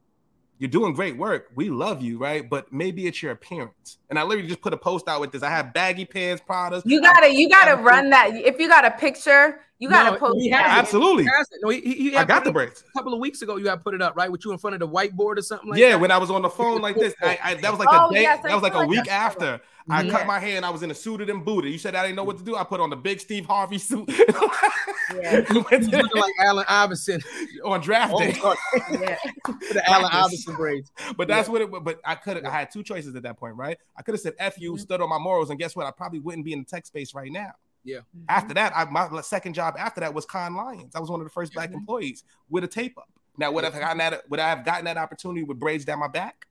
You're 0.57 0.69
doing 0.69 0.93
great 0.93 1.17
work. 1.17 1.51
We 1.55 1.69
love 1.69 2.01
you, 2.01 2.17
right? 2.17 2.49
But 2.49 2.71
maybe 2.71 3.07
it's 3.07 3.21
your 3.21 3.31
appearance. 3.31 3.97
And 4.09 4.17
I 4.17 4.23
literally 4.23 4.47
just 4.47 4.61
put 4.61 4.73
a 4.73 4.77
post 4.77 5.07
out 5.07 5.19
with 5.19 5.31
this. 5.31 5.43
I 5.43 5.49
have 5.49 5.73
baggy 5.73 6.05
pants, 6.05 6.41
Pradas. 6.47 6.83
You 6.85 7.01
gotta, 7.01 7.33
you 7.33 7.49
gotta 7.49 7.81
run 7.81 8.09
that. 8.11 8.35
If 8.35 8.59
you 8.59 8.67
got 8.67 8.85
a 8.85 8.91
picture, 8.91 9.59
you 9.79 9.89
gotta 9.89 10.11
no, 10.11 10.17
post. 10.17 10.37
That. 10.49 10.77
Absolutely. 10.77 11.25
No, 11.61 11.69
he, 11.69 11.81
he 11.81 12.15
I 12.15 12.23
got 12.23 12.45
the 12.45 12.51
braids. 12.51 12.83
A 12.87 12.97
couple 12.97 13.13
of 13.13 13.19
weeks 13.19 13.41
ago, 13.41 13.57
you 13.57 13.67
had 13.67 13.83
put 13.83 13.93
it 13.93 14.01
up 14.01 14.15
right 14.15 14.31
with 14.31 14.45
you 14.45 14.53
in 14.53 14.57
front 14.57 14.75
of 14.75 14.79
the 14.79 14.87
whiteboard 14.87 15.37
or 15.37 15.41
something 15.41 15.69
like 15.69 15.79
yeah, 15.79 15.87
that. 15.87 15.91
Yeah, 15.91 15.95
when 15.97 16.11
I 16.11 16.17
was 16.17 16.31
on 16.31 16.41
the 16.41 16.49
phone 16.49 16.81
like 16.81 16.95
this, 16.95 17.13
I, 17.21 17.37
I, 17.43 17.53
that 17.55 17.71
was 17.71 17.79
like 17.79 17.89
oh, 17.91 18.09
a 18.09 18.13
day. 18.13 18.21
Yes, 18.21 18.41
that 18.43 18.53
was 18.53 18.63
like 18.63 18.75
a 18.75 18.85
week 18.85 19.11
after. 19.11 19.59
I 19.89 20.01
yeah. 20.01 20.11
cut 20.11 20.27
my 20.27 20.39
hair 20.39 20.57
and 20.57 20.65
I 20.65 20.71
was 20.71 20.81
in 20.81 20.89
a 20.89 20.95
suited 20.95 21.29
and 21.29 21.45
booted. 21.45 21.71
You 21.71 21.77
said 21.77 21.93
I 21.95 22.03
didn't 22.03 22.15
know 22.15 22.23
what 22.23 22.37
to 22.39 22.43
do. 22.43 22.55
I 22.55 22.63
put 22.63 22.79
on 22.79 22.89
the 22.89 22.95
big 22.95 23.19
Steve 23.19 23.45
Harvey 23.45 23.77
suit. 23.77 24.09
yeah. 25.13 25.45
looking 25.51 25.91
like 25.91 26.33
Allen 26.39 26.65
Iverson 26.67 27.21
on 27.65 27.81
draft 27.81 28.13
oh, 28.15 28.19
day. 28.19 28.35
yeah. 28.91 29.17
the 29.45 29.83
Allen 29.87 30.09
Iverson 30.11 30.55
braids. 30.55 30.91
But 31.15 31.27
that's 31.27 31.47
yeah. 31.47 31.51
what 31.51 31.61
it. 31.61 31.83
But 31.83 32.01
I 32.03 32.15
could. 32.15 32.37
Have 32.37 32.45
I 32.45 32.49
had 32.49 32.71
two 32.71 32.81
choices 32.81 33.15
at 33.15 33.23
that 33.23 33.37
point, 33.37 33.55
right? 33.55 33.77
I 33.95 34.01
could 34.01 34.13
have 34.13 34.21
said 34.21 34.33
"f 34.39 34.59
you," 34.59 34.73
mm-hmm. 34.73 34.79
stood 34.79 35.01
on 35.01 35.09
my 35.09 35.19
morals, 35.19 35.51
and 35.51 35.59
guess 35.59 35.75
what? 35.75 35.85
I 35.85 35.91
probably 35.91 36.19
wouldn't 36.19 36.45
be 36.45 36.53
in 36.53 36.59
the 36.59 36.65
tech 36.65 36.85
space 36.85 37.13
right 37.13 37.31
now. 37.31 37.51
Yeah. 37.83 37.99
After 38.27 38.55
that, 38.55 38.75
I, 38.75 38.85
my 38.85 39.21
second 39.21 39.53
job 39.53 39.75
after 39.77 40.01
that 40.01 40.13
was 40.13 40.25
Cannes 40.25 40.55
Lions. 40.55 40.95
I 40.95 40.99
was 40.99 41.11
one 41.11 41.21
of 41.21 41.27
the 41.27 41.31
first 41.31 41.53
black 41.53 41.69
mm-hmm. 41.69 41.79
employees 41.79 42.23
with 42.49 42.63
a 42.63 42.67
tape 42.67 42.97
up. 42.97 43.09
Now, 43.37 43.51
would 43.51 43.63
I 43.63 43.69
have 43.69 43.79
gotten 43.79 43.97
that? 43.99 44.29
Would 44.29 44.39
I 44.39 44.49
have 44.49 44.65
gotten 44.65 44.85
that 44.85 44.97
opportunity 44.97 45.43
with 45.43 45.59
braids 45.59 45.85
down 45.85 45.99
my 45.99 46.07
back? 46.07 46.47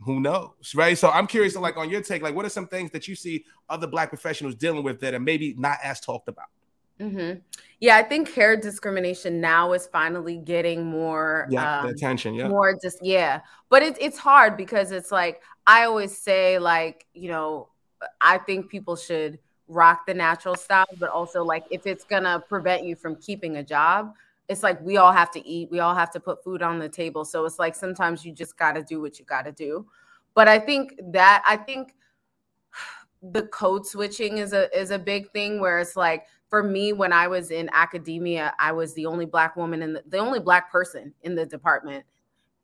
Who 0.00 0.20
knows 0.20 0.74
right? 0.74 0.96
So 0.96 1.10
i'm 1.10 1.26
curious 1.26 1.56
like 1.56 1.76
on 1.76 1.90
your 1.90 2.00
take 2.02 2.22
like 2.22 2.34
what 2.34 2.44
are 2.44 2.50
some 2.50 2.66
things 2.66 2.90
that 2.92 3.08
you 3.08 3.14
see 3.14 3.44
other 3.68 3.86
black 3.86 4.08
professionals 4.08 4.54
dealing 4.54 4.84
with 4.84 5.00
that 5.00 5.14
are 5.14 5.20
maybe 5.20 5.54
not 5.58 5.78
as 5.82 6.00
talked 6.00 6.28
about? 6.28 6.46
Mm-hmm. 7.00 7.38
yeah 7.78 7.96
i 7.96 8.02
think 8.02 8.32
hair 8.32 8.56
discrimination 8.56 9.40
now 9.40 9.72
is 9.72 9.86
finally 9.86 10.36
getting 10.36 10.84
more 10.84 11.46
yeah 11.48 11.82
um, 11.82 11.86
attention 11.86 12.34
yeah. 12.34 12.48
more 12.48 12.76
just 12.82 12.98
yeah. 13.02 13.40
But 13.68 13.84
it's 13.84 13.98
it's 14.00 14.18
hard 14.18 14.56
because 14.56 14.90
it's 14.90 15.12
like 15.12 15.40
i 15.64 15.84
always 15.84 16.18
say 16.18 16.58
like 16.58 17.06
you 17.14 17.28
know 17.28 17.68
i 18.20 18.36
think 18.38 18.68
people 18.68 18.96
should 18.96 19.38
rock 19.68 20.06
the 20.06 20.14
natural 20.14 20.56
style 20.56 20.88
but 20.98 21.10
also 21.10 21.44
like 21.44 21.66
if 21.70 21.86
it's 21.86 22.02
gonna 22.02 22.42
prevent 22.48 22.82
you 22.82 22.96
from 22.96 23.14
keeping 23.14 23.58
a 23.58 23.62
job 23.62 24.12
it's 24.48 24.62
like 24.62 24.80
we 24.80 24.96
all 24.96 25.12
have 25.12 25.30
to 25.32 25.46
eat, 25.46 25.70
we 25.70 25.80
all 25.80 25.94
have 25.94 26.10
to 26.12 26.20
put 26.20 26.42
food 26.42 26.62
on 26.62 26.78
the 26.78 26.88
table. 26.88 27.24
So 27.24 27.44
it's 27.44 27.58
like 27.58 27.74
sometimes 27.74 28.24
you 28.24 28.32
just 28.32 28.56
got 28.56 28.72
to 28.72 28.82
do 28.82 29.00
what 29.00 29.18
you 29.18 29.24
got 29.24 29.42
to 29.42 29.52
do. 29.52 29.86
But 30.34 30.48
I 30.48 30.58
think 30.58 30.94
that 31.12 31.42
I 31.46 31.56
think 31.56 31.94
the 33.22 33.42
code 33.42 33.86
switching 33.86 34.38
is 34.38 34.52
a 34.52 34.74
is 34.78 34.90
a 34.90 34.98
big 34.98 35.30
thing 35.32 35.60
where 35.60 35.78
it's 35.80 35.96
like 35.96 36.26
for 36.48 36.62
me 36.62 36.92
when 36.92 37.12
I 37.12 37.28
was 37.28 37.50
in 37.50 37.68
academia, 37.72 38.54
I 38.58 38.72
was 38.72 38.94
the 38.94 39.06
only 39.06 39.26
black 39.26 39.54
woman 39.56 39.82
and 39.82 39.96
the, 39.96 40.02
the 40.08 40.18
only 40.18 40.40
black 40.40 40.72
person 40.72 41.12
in 41.22 41.34
the 41.34 41.44
department. 41.44 42.04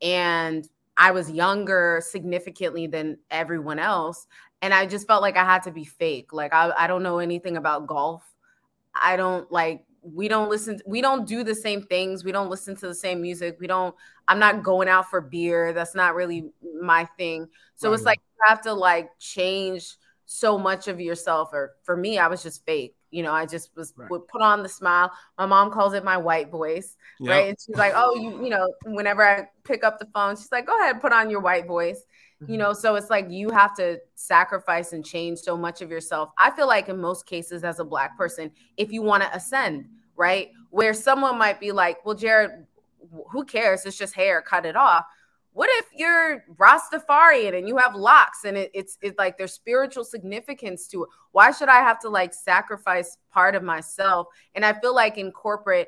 And 0.01 0.67
I 0.97 1.11
was 1.11 1.29
younger 1.29 2.01
significantly 2.03 2.87
than 2.87 3.17
everyone 3.29 3.79
else. 3.79 4.27
And 4.61 4.73
I 4.73 4.87
just 4.87 5.05
felt 5.05 5.21
like 5.21 5.37
I 5.37 5.45
had 5.45 5.61
to 5.63 5.71
be 5.71 5.85
fake. 5.85 6.33
Like 6.33 6.53
I, 6.53 6.71
I 6.77 6.87
don't 6.87 7.03
know 7.03 7.19
anything 7.19 7.57
about 7.57 7.85
golf. 7.85 8.23
I 8.95 9.17
don't 9.17 9.51
like 9.51 9.85
we 10.13 10.27
don't 10.27 10.49
listen 10.49 10.79
we 10.85 11.01
don't 11.01 11.27
do 11.27 11.43
the 11.43 11.55
same 11.55 11.81
things 11.81 12.23
we 12.23 12.31
don't 12.31 12.49
listen 12.49 12.75
to 12.75 12.87
the 12.87 12.95
same 12.95 13.21
music 13.21 13.57
we 13.59 13.67
don't 13.67 13.95
i'm 14.27 14.39
not 14.39 14.61
going 14.61 14.87
out 14.87 15.09
for 15.09 15.19
beer 15.19 15.73
that's 15.73 15.95
not 15.95 16.13
really 16.13 16.45
my 16.81 17.05
thing 17.17 17.47
so 17.75 17.89
right. 17.89 17.95
it's 17.95 18.03
like 18.03 18.19
you 18.19 18.45
have 18.47 18.61
to 18.61 18.73
like 18.73 19.09
change 19.19 19.95
so 20.25 20.57
much 20.57 20.87
of 20.87 20.99
yourself 20.99 21.49
or 21.53 21.73
for 21.83 21.97
me 21.97 22.17
i 22.17 22.27
was 22.27 22.43
just 22.43 22.65
fake 22.65 22.95
you 23.09 23.23
know 23.23 23.31
i 23.31 23.45
just 23.45 23.75
was 23.75 23.93
right. 23.95 24.09
would 24.11 24.27
put 24.27 24.41
on 24.41 24.61
the 24.61 24.69
smile 24.69 25.11
my 25.37 25.45
mom 25.45 25.71
calls 25.71 25.93
it 25.93 26.03
my 26.03 26.17
white 26.17 26.49
voice 26.51 26.95
yep. 27.19 27.31
right 27.31 27.49
and 27.49 27.57
she's 27.59 27.75
like 27.75 27.93
oh 27.95 28.15
you 28.15 28.43
you 28.43 28.49
know 28.49 28.67
whenever 28.85 29.23
i 29.27 29.47
pick 29.63 29.83
up 29.83 29.97
the 29.99 30.07
phone 30.13 30.35
she's 30.35 30.51
like 30.51 30.67
go 30.67 30.79
ahead 30.81 31.01
put 31.01 31.13
on 31.13 31.29
your 31.29 31.39
white 31.39 31.67
voice 31.67 32.03
mm-hmm. 32.41 32.51
you 32.51 32.57
know 32.57 32.73
so 32.73 32.95
it's 32.95 33.09
like 33.09 33.29
you 33.29 33.49
have 33.49 33.75
to 33.75 33.99
sacrifice 34.15 34.93
and 34.93 35.05
change 35.05 35.39
so 35.39 35.57
much 35.57 35.81
of 35.81 35.89
yourself 35.89 36.29
i 36.37 36.49
feel 36.51 36.67
like 36.67 36.89
in 36.89 36.99
most 36.99 37.25
cases 37.25 37.63
as 37.63 37.79
a 37.79 37.83
black 37.83 38.17
person 38.17 38.51
if 38.77 38.91
you 38.91 39.01
want 39.01 39.23
to 39.23 39.35
ascend 39.35 39.85
right 40.15 40.49
where 40.69 40.93
someone 40.93 41.37
might 41.37 41.59
be 41.59 41.71
like 41.71 42.03
well 42.05 42.15
jarrett 42.15 42.65
who 43.31 43.43
cares 43.43 43.85
it's 43.85 43.97
just 43.97 44.13
hair 44.13 44.41
cut 44.41 44.65
it 44.65 44.75
off 44.75 45.05
what 45.55 45.69
if 45.71 45.85
you're 45.95 46.43
Rastafarian 46.57 47.57
and 47.57 47.65
you 47.65 47.77
have 47.77 47.95
locks 47.95 48.43
and 48.43 48.57
it, 48.57 48.71
it's 48.73 48.97
it's 49.01 49.17
like 49.17 49.37
there's 49.37 49.53
spiritual 49.53 50.03
significance 50.03 50.85
to 50.89 51.03
it? 51.03 51.09
Why 51.31 51.51
should 51.51 51.69
I 51.69 51.79
have 51.79 51.97
to 52.01 52.09
like 52.09 52.33
sacrifice 52.33 53.17
part 53.31 53.55
of 53.55 53.63
myself? 53.63 54.27
And 54.53 54.65
I 54.65 54.73
feel 54.73 54.93
like 54.93 55.17
in 55.17 55.31
corporate, 55.31 55.87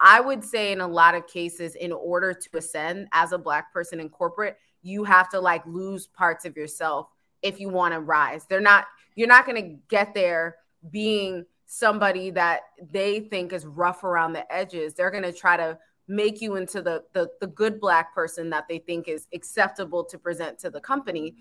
I 0.00 0.20
would 0.20 0.44
say 0.44 0.70
in 0.70 0.82
a 0.82 0.86
lot 0.86 1.14
of 1.14 1.26
cases, 1.26 1.76
in 1.76 1.92
order 1.92 2.34
to 2.34 2.58
ascend 2.58 3.08
as 3.12 3.32
a 3.32 3.38
black 3.38 3.72
person 3.72 4.00
in 4.00 4.10
corporate, 4.10 4.58
you 4.86 5.04
have 5.04 5.28
to 5.30 5.40
like 5.40 5.66
lose 5.66 6.06
parts 6.06 6.44
of 6.44 6.56
yourself 6.56 7.08
if 7.42 7.60
you 7.60 7.68
want 7.68 7.92
to 7.94 8.00
rise. 8.00 8.46
They're 8.46 8.60
not, 8.60 8.86
you're 9.14 9.28
not 9.28 9.46
going 9.46 9.62
to 9.62 9.78
get 9.88 10.14
there 10.14 10.56
being 10.90 11.44
somebody 11.66 12.30
that 12.30 12.60
they 12.92 13.20
think 13.20 13.52
is 13.52 13.66
rough 13.66 14.04
around 14.04 14.32
the 14.32 14.50
edges. 14.52 14.94
They're 14.94 15.10
going 15.10 15.24
to 15.24 15.32
try 15.32 15.56
to 15.56 15.78
make 16.08 16.40
you 16.40 16.56
into 16.56 16.80
the, 16.82 17.02
the 17.12 17.28
the 17.40 17.48
good 17.48 17.80
black 17.80 18.14
person 18.14 18.48
that 18.50 18.68
they 18.68 18.78
think 18.78 19.08
is 19.08 19.26
acceptable 19.34 20.04
to 20.04 20.18
present 20.18 20.58
to 20.58 20.70
the 20.70 20.80
company 20.80 21.34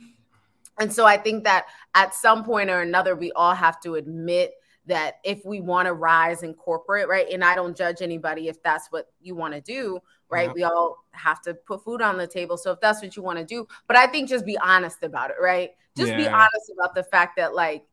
and 0.79 0.91
so 0.91 1.05
i 1.05 1.15
think 1.15 1.43
that 1.43 1.67
at 1.93 2.15
some 2.15 2.43
point 2.43 2.69
or 2.69 2.81
another 2.81 3.15
we 3.15 3.31
all 3.33 3.53
have 3.53 3.79
to 3.79 3.93
admit 3.93 4.53
that 4.87 5.15
if 5.23 5.45
we 5.45 5.61
want 5.61 5.85
to 5.85 5.93
rise 5.93 6.41
in 6.41 6.51
corporate 6.53 7.07
right 7.07 7.27
and 7.31 7.43
i 7.43 7.53
don't 7.53 7.77
judge 7.77 8.01
anybody 8.01 8.47
if 8.47 8.61
that's 8.63 8.87
what 8.91 9.09
you 9.21 9.35
want 9.35 9.53
to 9.53 9.61
do 9.61 9.99
right 10.29 10.47
yeah. 10.47 10.53
we 10.53 10.63
all 10.63 11.03
have 11.11 11.41
to 11.41 11.53
put 11.53 11.83
food 11.83 12.01
on 12.01 12.17
the 12.17 12.27
table 12.27 12.57
so 12.57 12.71
if 12.71 12.79
that's 12.81 13.01
what 13.01 13.15
you 13.15 13.21
want 13.21 13.37
to 13.37 13.45
do 13.45 13.67
but 13.87 13.95
i 13.95 14.07
think 14.07 14.29
just 14.29 14.45
be 14.45 14.57
honest 14.57 15.03
about 15.03 15.29
it 15.29 15.37
right 15.41 15.71
just 15.95 16.11
yeah. 16.11 16.17
be 16.17 16.27
honest 16.27 16.71
about 16.77 16.93
the 16.95 17.03
fact 17.03 17.37
that 17.37 17.53
like 17.53 17.83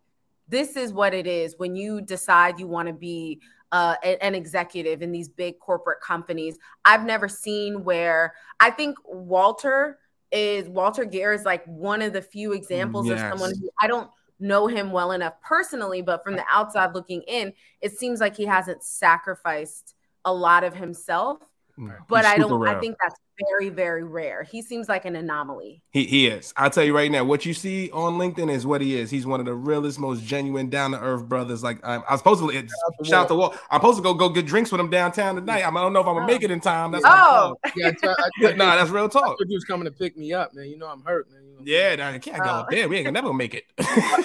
this 0.48 0.76
is 0.76 0.92
what 0.92 1.14
it 1.14 1.26
is 1.26 1.54
when 1.58 1.74
you 1.76 2.00
decide 2.00 2.58
you 2.58 2.66
want 2.66 2.88
to 2.88 2.94
be 2.94 3.40
uh, 3.72 3.96
an 4.04 4.34
executive 4.34 5.00
in 5.00 5.10
these 5.10 5.28
big 5.30 5.58
corporate 5.58 6.00
companies. 6.02 6.58
I've 6.84 7.06
never 7.06 7.26
seen 7.26 7.84
where 7.84 8.34
I 8.60 8.70
think 8.70 8.98
Walter 9.06 9.98
is 10.30 10.68
Walter 10.68 11.06
Geer 11.06 11.32
is 11.32 11.44
like 11.44 11.64
one 11.64 12.02
of 12.02 12.12
the 12.12 12.20
few 12.20 12.52
examples 12.52 13.06
yes. 13.06 13.20
of 13.20 13.30
someone 13.30 13.54
who 13.58 13.70
I 13.80 13.86
don't 13.86 14.10
know 14.38 14.66
him 14.66 14.92
well 14.92 15.12
enough 15.12 15.34
personally, 15.42 16.02
but 16.02 16.22
from 16.22 16.36
the 16.36 16.44
outside 16.50 16.94
looking 16.94 17.22
in, 17.22 17.52
it 17.80 17.92
seems 17.92 18.20
like 18.20 18.36
he 18.36 18.44
hasn't 18.44 18.82
sacrificed 18.82 19.94
a 20.24 20.32
lot 20.32 20.64
of 20.64 20.74
himself. 20.74 21.38
Mm. 21.78 21.96
But 22.08 22.24
I 22.24 22.36
don't. 22.36 22.52
Rare. 22.52 22.76
I 22.76 22.80
think 22.80 22.96
that's 23.02 23.16
very, 23.50 23.70
very 23.70 24.04
rare. 24.04 24.42
He 24.42 24.60
seems 24.60 24.88
like 24.88 25.04
an 25.04 25.16
anomaly. 25.16 25.82
He, 25.90 26.04
he 26.04 26.26
is. 26.26 26.52
I'll 26.56 26.70
tell 26.70 26.84
you 26.84 26.94
right 26.94 27.10
now, 27.10 27.24
what 27.24 27.46
you 27.46 27.54
see 27.54 27.90
on 27.92 28.14
LinkedIn 28.14 28.50
is 28.50 28.66
what 28.66 28.80
he 28.80 28.96
is. 28.96 29.10
He's 29.10 29.26
one 29.26 29.40
of 29.40 29.46
the 29.46 29.54
realest, 29.54 29.98
most 29.98 30.22
genuine, 30.22 30.68
down 30.68 30.90
to 30.90 31.00
earth 31.00 31.24
brothers. 31.24 31.62
Like 31.62 31.78
I'm, 31.82 32.02
I 32.08 32.12
was 32.12 32.20
supposed 32.20 32.42
to 32.42 32.52
shout, 32.52 32.68
shout 33.04 33.14
out 33.22 33.28
the 33.28 33.36
wall. 33.36 33.54
I'm 33.70 33.80
supposed 33.80 33.98
to 33.98 34.02
go 34.02 34.12
go 34.12 34.28
get 34.28 34.46
drinks 34.46 34.70
with 34.70 34.80
him 34.80 34.90
downtown 34.90 35.36
tonight. 35.36 35.66
I, 35.66 35.70
don't 35.70 35.92
know 35.92 36.00
if 36.00 36.06
I'm 36.06 36.14
gonna 36.14 36.26
make 36.26 36.42
it 36.42 36.50
in 36.50 36.60
time. 36.60 36.92
That's 36.92 37.04
oh, 37.06 37.56
yeah. 37.74 37.92
I, 38.02 38.52
nah, 38.56 38.76
that's 38.76 38.90
real 38.90 39.08
talk. 39.08 39.36
He 39.46 39.54
was 39.54 39.64
coming 39.64 39.86
to 39.86 39.92
pick 39.92 40.16
me 40.16 40.32
up, 40.32 40.54
man. 40.54 40.66
You 40.66 40.76
know 40.76 40.88
I'm 40.88 41.02
hurt, 41.02 41.30
man. 41.30 41.42
You 41.42 41.54
know, 41.54 41.62
yeah, 41.64 41.96
nah, 41.96 42.10
I 42.10 42.18
can't 42.18 42.42
go 42.42 42.50
oh. 42.50 42.54
up 42.60 42.70
there. 42.70 42.88
We 42.88 42.96
ain't 42.96 43.06
gonna 43.06 43.20
never 43.20 43.32
make 43.32 43.54
it. 43.54 43.64
I 43.78 44.24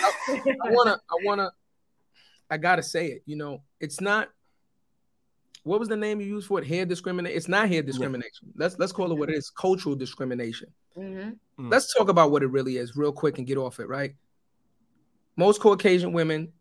wanna, 0.66 1.00
I 1.10 1.24
wanna, 1.24 1.52
I 2.50 2.58
gotta 2.58 2.84
say 2.84 3.08
it. 3.08 3.24
You 3.26 3.38
know, 3.38 3.64
it's 3.80 4.02
not 4.02 4.30
what 5.68 5.80
was 5.80 5.90
the 5.90 5.98
name 5.98 6.22
you 6.22 6.28
used 6.28 6.48
for 6.48 6.60
it? 6.60 6.66
Hair 6.66 6.86
discrimination. 6.86 7.38
It's 7.38 7.48
not 7.48 7.70
hair 7.70 7.82
discrimination. 7.82 8.48
Yeah. 8.48 8.64
Let's 8.64 8.80
let's 8.80 8.92
call 8.92 9.12
it 9.12 9.18
what 9.18 9.30
it 9.30 9.36
is. 9.36 9.50
Cultural 9.50 9.96
discrimination. 9.96 10.70
Mm-hmm. 10.98 11.66
Mm. 11.66 11.72
Let's 11.72 11.94
talk 11.94 12.10
about 12.10 12.32
what 12.32 12.44
it 12.44 12.48
really 12.48 12.78
is, 12.78 12.96
real 12.96 13.12
quick, 13.12 13.38
and 13.38 13.46
get 13.46 13.58
off 13.58 13.80
it. 13.80 13.88
Right. 13.88 14.16
Most 15.36 15.62
Caucasian 15.62 16.14
women, 16.14 16.52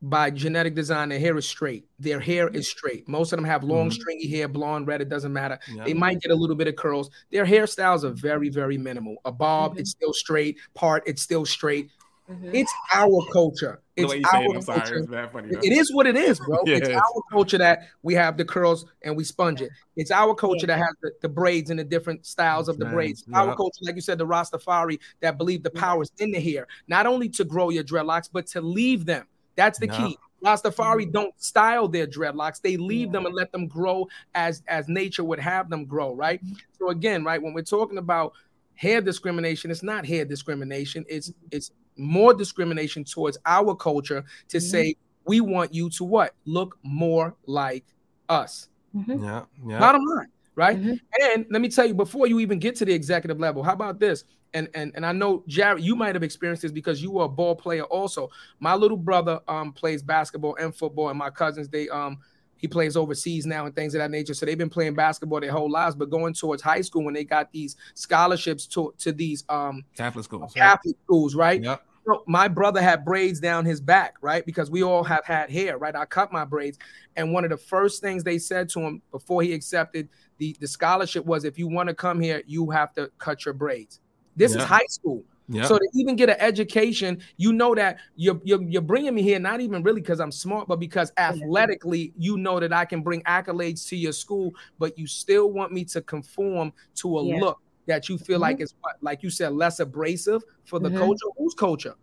by 0.00 0.30
genetic 0.30 0.74
design, 0.74 1.08
their 1.08 1.18
hair 1.18 1.36
is 1.36 1.46
straight. 1.46 1.86
Their 1.98 2.20
hair 2.20 2.48
is 2.48 2.68
straight. 2.68 3.08
Most 3.08 3.32
of 3.32 3.36
them 3.36 3.44
have 3.44 3.64
long, 3.64 3.88
mm-hmm. 3.88 4.00
stringy 4.00 4.28
hair, 4.28 4.48
blonde, 4.48 4.86
red. 4.86 5.00
It 5.00 5.08
doesn't 5.08 5.32
matter. 5.32 5.58
Yeah. 5.74 5.84
They 5.84 5.94
might 5.94 6.20
get 6.20 6.30
a 6.30 6.34
little 6.34 6.56
bit 6.56 6.68
of 6.68 6.76
curls. 6.76 7.10
Their 7.30 7.44
hairstyles 7.44 8.04
are 8.04 8.10
very, 8.10 8.48
very 8.48 8.78
minimal. 8.78 9.16
A 9.24 9.32
bob, 9.32 9.72
mm-hmm. 9.72 9.80
it's 9.80 9.90
still 9.90 10.12
straight. 10.12 10.58
Part, 10.74 11.02
it's 11.06 11.22
still 11.22 11.44
straight. 11.44 11.90
Mm-hmm. 12.30 12.50
It's 12.54 12.72
our 12.92 13.22
culture. 13.32 13.80
It's 13.94 14.12
our 14.12 14.18
it, 14.18 14.64
culture. 14.66 15.04
Sorry, 15.04 15.28
funny, 15.28 15.48
it 15.62 15.72
is 15.72 15.94
what 15.94 16.06
it 16.06 16.16
is, 16.16 16.40
bro. 16.40 16.58
yeah, 16.66 16.76
it's 16.82 16.88
our 16.88 17.22
culture 17.30 17.58
that 17.58 17.88
we 18.02 18.14
have 18.14 18.36
the 18.36 18.44
curls 18.44 18.84
and 19.04 19.16
we 19.16 19.22
sponge 19.24 19.62
it. 19.62 19.70
It's 19.94 20.10
our 20.10 20.34
culture 20.34 20.66
yeah. 20.66 20.76
that 20.76 20.78
has 20.78 20.94
the, 21.02 21.12
the, 21.22 21.28
braids 21.28 21.70
and 21.70 21.78
the 21.78 21.84
different 21.84 22.26
styles 22.26 22.68
of 22.68 22.78
the 22.78 22.86
braids. 22.86 23.24
Yeah. 23.28 23.40
Our 23.40 23.56
culture, 23.56 23.78
like 23.82 23.94
you 23.94 24.00
said, 24.00 24.18
the 24.18 24.26
Rastafari 24.26 24.98
that 25.20 25.38
believe 25.38 25.62
the 25.62 25.70
power 25.70 26.02
is 26.02 26.10
in 26.18 26.32
the 26.32 26.40
hair, 26.40 26.66
not 26.88 27.06
only 27.06 27.28
to 27.30 27.44
grow 27.44 27.70
your 27.70 27.84
dreadlocks, 27.84 28.28
but 28.30 28.46
to 28.48 28.60
leave 28.60 29.06
them. 29.06 29.26
That's 29.54 29.78
the 29.78 29.88
key. 29.88 30.18
Rastafari 30.44 31.02
mm-hmm. 31.02 31.12
don't 31.12 31.42
style 31.42 31.88
their 31.88 32.06
dreadlocks; 32.06 32.60
they 32.60 32.76
leave 32.76 33.10
them 33.12 33.24
and 33.24 33.34
let 33.34 33.52
them 33.52 33.66
grow 33.66 34.06
as 34.34 34.62
as 34.68 34.88
nature 34.88 35.24
would 35.24 35.40
have 35.40 35.70
them 35.70 35.86
grow. 35.86 36.14
Right. 36.14 36.44
Mm-hmm. 36.44 36.54
So 36.78 36.90
again, 36.90 37.24
right 37.24 37.40
when 37.40 37.54
we're 37.54 37.62
talking 37.62 37.98
about 37.98 38.32
hair 38.74 39.00
discrimination, 39.00 39.70
it's 39.70 39.82
not 39.82 40.04
hair 40.04 40.24
discrimination. 40.24 41.04
It's 41.08 41.32
it's 41.50 41.70
more 41.96 42.34
discrimination 42.34 43.04
towards 43.04 43.38
our 43.46 43.74
culture 43.74 44.24
to 44.48 44.58
mm-hmm. 44.58 44.66
say 44.66 44.96
we 45.24 45.40
want 45.40 45.74
you 45.74 45.90
to 45.90 46.04
what 46.04 46.34
look 46.44 46.78
more 46.82 47.34
like 47.46 47.84
us. 48.28 48.68
Mm-hmm. 48.94 49.24
Yeah, 49.24 49.42
yeah. 49.66 49.78
Bottom 49.78 50.02
line, 50.04 50.28
right? 50.54 50.78
Mm-hmm. 50.78 50.94
And 51.34 51.46
let 51.50 51.60
me 51.60 51.68
tell 51.68 51.86
you, 51.86 51.94
before 51.94 52.26
you 52.26 52.40
even 52.40 52.58
get 52.58 52.76
to 52.76 52.84
the 52.84 52.92
executive 52.92 53.40
level, 53.40 53.62
how 53.62 53.72
about 53.72 53.98
this? 53.98 54.24
And 54.54 54.68
and 54.74 54.92
and 54.94 55.04
I 55.04 55.12
know 55.12 55.42
Jarrett, 55.46 55.82
you 55.82 55.96
might 55.96 56.14
have 56.14 56.22
experienced 56.22 56.62
this 56.62 56.72
because 56.72 57.02
you 57.02 57.10
were 57.10 57.24
a 57.24 57.28
ball 57.28 57.54
player 57.54 57.84
also. 57.84 58.30
My 58.60 58.74
little 58.74 58.96
brother 58.96 59.40
um 59.48 59.72
plays 59.72 60.02
basketball 60.02 60.56
and 60.56 60.74
football, 60.74 61.10
and 61.10 61.18
my 61.18 61.30
cousins 61.30 61.68
they 61.68 61.88
um 61.88 62.18
he 62.56 62.66
plays 62.66 62.96
overseas 62.96 63.44
now 63.44 63.66
and 63.66 63.74
things 63.74 63.94
of 63.94 63.98
that 63.98 64.10
nature. 64.10 64.32
So 64.32 64.46
they've 64.46 64.56
been 64.56 64.70
playing 64.70 64.94
basketball 64.94 65.40
their 65.40 65.52
whole 65.52 65.70
lives, 65.70 65.94
but 65.94 66.08
going 66.08 66.32
towards 66.32 66.62
high 66.62 66.80
school 66.80 67.04
when 67.04 67.12
they 67.12 67.24
got 67.24 67.52
these 67.52 67.76
scholarships 67.94 68.66
to, 68.68 68.94
to 68.98 69.12
these 69.12 69.44
um 69.48 69.84
Catholic 69.94 70.24
schools, 70.24 70.54
Catholic 70.54 70.96
schools, 71.04 71.34
right? 71.34 71.62
Yep. 71.62 71.82
So 72.06 72.22
my 72.26 72.46
brother 72.46 72.80
had 72.80 73.04
braids 73.04 73.40
down 73.40 73.64
his 73.64 73.80
back, 73.80 74.14
right? 74.20 74.46
Because 74.46 74.70
we 74.70 74.82
all 74.82 75.02
have 75.02 75.24
had 75.24 75.50
hair, 75.50 75.76
right? 75.76 75.94
I 75.94 76.04
cut 76.04 76.32
my 76.32 76.44
braids, 76.44 76.78
and 77.16 77.32
one 77.32 77.44
of 77.44 77.50
the 77.50 77.56
first 77.56 78.00
things 78.00 78.22
they 78.22 78.38
said 78.38 78.68
to 78.70 78.80
him 78.80 79.02
before 79.10 79.42
he 79.42 79.52
accepted 79.52 80.08
the 80.38 80.56
the 80.60 80.68
scholarship 80.68 81.24
was, 81.26 81.44
if 81.44 81.58
you 81.58 81.66
want 81.66 81.88
to 81.88 81.94
come 81.94 82.20
here, 82.20 82.42
you 82.46 82.70
have 82.70 82.92
to 82.94 83.10
cut 83.18 83.44
your 83.44 83.54
braids. 83.54 84.00
This 84.36 84.54
is 84.54 84.62
high 84.62 84.86
school. 84.88 85.24
Yeah. 85.48 85.64
So 85.64 85.78
to 85.78 85.88
even 85.94 86.16
get 86.16 86.28
an 86.28 86.36
education, 86.40 87.22
you 87.36 87.52
know 87.52 87.74
that 87.74 87.98
you're, 88.16 88.40
you're, 88.42 88.62
you're 88.62 88.82
bringing 88.82 89.14
me 89.14 89.22
here 89.22 89.38
not 89.38 89.60
even 89.60 89.82
really 89.82 90.00
because 90.00 90.20
I'm 90.20 90.32
smart, 90.32 90.66
but 90.66 90.80
because 90.80 91.12
athletically, 91.16 92.12
you 92.18 92.36
know 92.36 92.58
that 92.58 92.72
I 92.72 92.84
can 92.84 93.00
bring 93.00 93.22
accolades 93.22 93.86
to 93.88 93.96
your 93.96 94.12
school, 94.12 94.52
but 94.78 94.98
you 94.98 95.06
still 95.06 95.52
want 95.52 95.72
me 95.72 95.84
to 95.86 96.02
conform 96.02 96.72
to 96.96 97.18
a 97.18 97.24
yeah. 97.24 97.40
look 97.40 97.60
that 97.86 98.08
you 98.08 98.18
feel 98.18 98.36
mm-hmm. 98.36 98.42
like 98.42 98.60
is 98.60 98.74
like 99.00 99.22
you 99.22 99.30
said 99.30 99.52
less 99.52 99.80
abrasive 99.80 100.42
for 100.64 100.78
the 100.78 100.88
mm-hmm. 100.88 100.98
culture. 100.98 101.26
Whose 101.38 101.54
culture? 101.54 101.94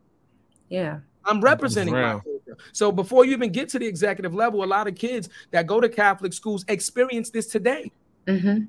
Yeah. 0.70 1.00
I'm 1.26 1.40
representing 1.40 1.94
my 1.94 2.14
culture. 2.14 2.58
So 2.72 2.92
before 2.92 3.26
you 3.26 3.32
even 3.32 3.52
get 3.52 3.70
to 3.70 3.80
the 3.80 3.86
executive 3.88 4.34
level, 4.34 4.64
a 4.64 4.66
lot 4.66 4.88
of 4.88 4.96
kids 4.96 5.30
that 5.52 5.68
go 5.68 5.80
to 5.80 5.90
Catholic 5.90 6.34
schools 6.34 6.66
experience 6.68 7.30
this 7.30 7.48
today. 7.48 7.92
Mm-hmm. 8.28 8.66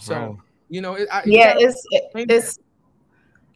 So 0.00 0.38
you 0.68 0.80
know, 0.80 0.96
I, 1.10 1.22
yeah, 1.24 1.54
it's 1.56 1.86
it's 2.14 2.58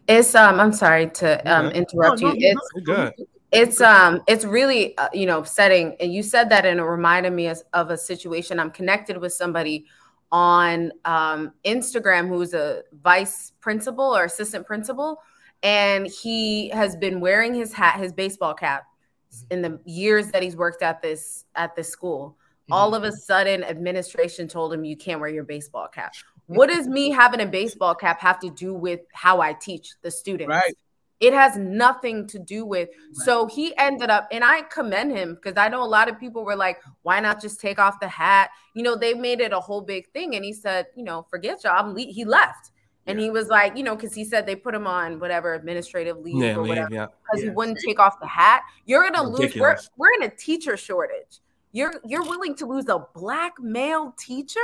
it's 0.08 0.34
um. 0.34 0.60
I'm 0.60 0.72
sorry 0.72 1.10
to 1.10 1.52
um 1.52 1.68
interrupt 1.70 2.22
no, 2.22 2.28
no, 2.28 2.34
you. 2.34 2.56
It's 2.74 2.86
good. 2.86 3.14
It's 3.50 3.80
um. 3.80 4.22
It's 4.26 4.44
really 4.44 4.96
uh, 4.98 5.08
you 5.12 5.26
know 5.26 5.38
upsetting, 5.38 5.96
and 6.00 6.12
you 6.12 6.22
said 6.22 6.48
that, 6.50 6.64
and 6.64 6.80
it 6.80 6.84
reminded 6.84 7.32
me 7.32 7.48
as, 7.48 7.62
of 7.72 7.90
a 7.90 7.98
situation. 7.98 8.58
I'm 8.58 8.70
connected 8.70 9.18
with 9.18 9.32
somebody 9.32 9.84
on 10.32 10.90
um, 11.04 11.52
Instagram 11.64 12.26
who's 12.26 12.54
a 12.54 12.82
vice 13.02 13.52
principal 13.60 14.16
or 14.16 14.24
assistant 14.24 14.66
principal, 14.66 15.20
and 15.62 16.06
he 16.06 16.70
has 16.70 16.96
been 16.96 17.20
wearing 17.20 17.54
his 17.54 17.72
hat, 17.72 18.00
his 18.00 18.12
baseball 18.12 18.54
cap, 18.54 18.84
in 19.50 19.62
the 19.62 19.78
years 19.84 20.28
that 20.32 20.42
he's 20.42 20.56
worked 20.56 20.82
at 20.82 21.02
this 21.02 21.44
at 21.54 21.76
this 21.76 21.88
school. 21.88 22.36
Mm-hmm. 22.64 22.72
All 22.72 22.94
of 22.94 23.04
a 23.04 23.12
sudden, 23.12 23.62
administration 23.62 24.48
told 24.48 24.72
him 24.72 24.84
you 24.84 24.96
can't 24.96 25.20
wear 25.20 25.30
your 25.30 25.44
baseball 25.44 25.88
cap. 25.88 26.14
What 26.46 26.68
does 26.68 26.86
me 26.86 27.10
having 27.10 27.40
a 27.40 27.46
baseball 27.46 27.94
cap 27.94 28.20
have 28.20 28.38
to 28.40 28.50
do 28.50 28.74
with 28.74 29.00
how 29.12 29.40
I 29.40 29.54
teach 29.54 29.92
the 30.02 30.10
students? 30.10 30.50
Right. 30.50 30.74
It 31.22 31.32
has 31.32 31.56
nothing 31.56 32.26
to 32.26 32.38
do 32.40 32.66
with. 32.66 32.88
Right. 32.88 33.16
So 33.24 33.46
he 33.46 33.72
ended 33.78 34.10
up, 34.10 34.26
and 34.32 34.42
I 34.42 34.62
commend 34.62 35.16
him 35.16 35.36
because 35.36 35.56
I 35.56 35.68
know 35.68 35.82
a 35.82 35.86
lot 35.86 36.08
of 36.08 36.18
people 36.18 36.44
were 36.44 36.56
like, 36.56 36.80
why 37.02 37.20
not 37.20 37.40
just 37.40 37.60
take 37.60 37.78
off 37.78 38.00
the 38.00 38.08
hat? 38.08 38.50
You 38.74 38.82
know, 38.82 38.96
they 38.96 39.14
made 39.14 39.40
it 39.40 39.52
a 39.52 39.60
whole 39.60 39.82
big 39.82 40.10
thing. 40.12 40.34
And 40.34 40.44
he 40.44 40.52
said, 40.52 40.88
you 40.96 41.04
know, 41.04 41.24
forget 41.30 41.62
job. 41.62 41.96
He 41.96 42.24
left. 42.24 42.72
And 43.06 43.18
yeah. 43.18 43.24
he 43.26 43.30
was 43.30 43.46
like, 43.46 43.76
you 43.76 43.84
know, 43.84 43.94
because 43.94 44.14
he 44.14 44.24
said 44.24 44.46
they 44.46 44.56
put 44.56 44.74
him 44.74 44.86
on 44.86 45.20
whatever 45.20 45.54
administrative 45.54 46.18
leave 46.18 46.42
yeah, 46.42 46.56
or 46.56 46.64
whatever 46.64 46.88
because 46.88 47.08
yeah. 47.36 47.44
he 47.44 47.50
wouldn't 47.50 47.78
take 47.84 48.00
off 48.00 48.18
the 48.20 48.26
hat. 48.26 48.62
You're 48.84 49.08
gonna 49.08 49.30
Ridiculous. 49.30 49.54
lose. 49.54 49.90
We're, 49.96 50.08
we're 50.08 50.22
in 50.22 50.28
a 50.28 50.34
teacher 50.34 50.76
shortage. 50.76 51.40
You're 51.72 51.94
you're 52.04 52.22
willing 52.22 52.54
to 52.56 52.66
lose 52.66 52.88
a 52.88 53.06
black 53.14 53.54
male 53.60 54.14
teacher 54.18 54.60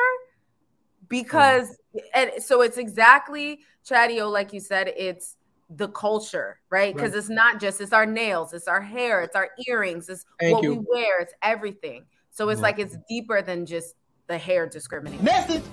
because, 1.08 1.78
and 2.14 2.30
so 2.38 2.60
it's 2.62 2.78
exactly 2.78 3.60
Chadeo, 3.88 4.30
like 4.30 4.52
you 4.52 4.60
said, 4.60 4.92
it's 4.96 5.36
the 5.70 5.88
culture, 5.88 6.60
right? 6.70 6.94
Because 6.94 7.12
right. 7.12 7.18
it's 7.18 7.28
not 7.28 7.60
just 7.60 7.80
it's 7.80 7.92
our 7.92 8.06
nails, 8.06 8.52
it's 8.52 8.68
our 8.68 8.80
hair, 8.80 9.22
it's 9.22 9.36
our 9.36 9.50
earrings, 9.66 10.08
it's 10.08 10.24
Thank 10.40 10.54
what 10.54 10.64
you. 10.64 10.74
we 10.74 10.86
wear, 10.88 11.20
it's 11.20 11.34
everything. 11.42 12.06
So 12.30 12.48
it's 12.48 12.60
like 12.60 12.78
it's 12.78 12.96
deeper 13.08 13.42
than 13.42 13.66
just 13.66 13.94
the 14.28 14.38
hair 14.38 14.66
discrimination. 14.66 15.24
Message. 15.24 15.64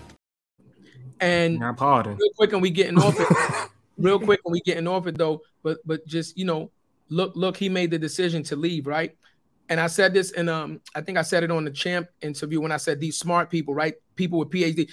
And 1.20 1.60
Not 1.60 1.78
pardon. 1.78 2.18
real 2.18 2.32
quick, 2.36 2.54
and 2.54 2.62
we 2.62 2.70
getting 2.70 2.98
off 2.98 3.16
it. 3.18 3.70
real 3.98 4.20
quick, 4.20 4.42
and 4.46 4.52
we 4.52 4.60
getting 4.62 4.88
off 4.88 5.08
it 5.08 5.18
though. 5.18 5.42
But 5.64 5.78
but 5.86 6.06
just 6.08 6.38
you 6.38 6.46
know, 6.46 6.72
look 7.10 7.36
look, 7.36 7.56
he 7.56 7.70
made 7.70 7.92
the 7.92 8.00
decision 8.00 8.44
to 8.44 8.56
leave, 8.56 8.88
right? 8.88 9.16
And 9.70 9.80
I 9.80 9.88
said 9.88 10.14
this, 10.14 10.32
and 10.34 10.50
um, 10.50 10.82
I 10.94 11.02
think 11.02 11.18
I 11.18 11.22
said 11.22 11.44
it 11.44 11.52
on 11.52 11.64
the 11.66 11.72
champ 11.72 12.10
interview 12.22 12.62
when 12.62 12.72
I 12.72 12.78
said 12.78 13.00
these 13.00 13.18
smart 13.18 13.50
people, 13.50 13.74
right? 13.74 13.96
People 14.16 14.40
with 14.40 14.50
PhD. 14.50 14.90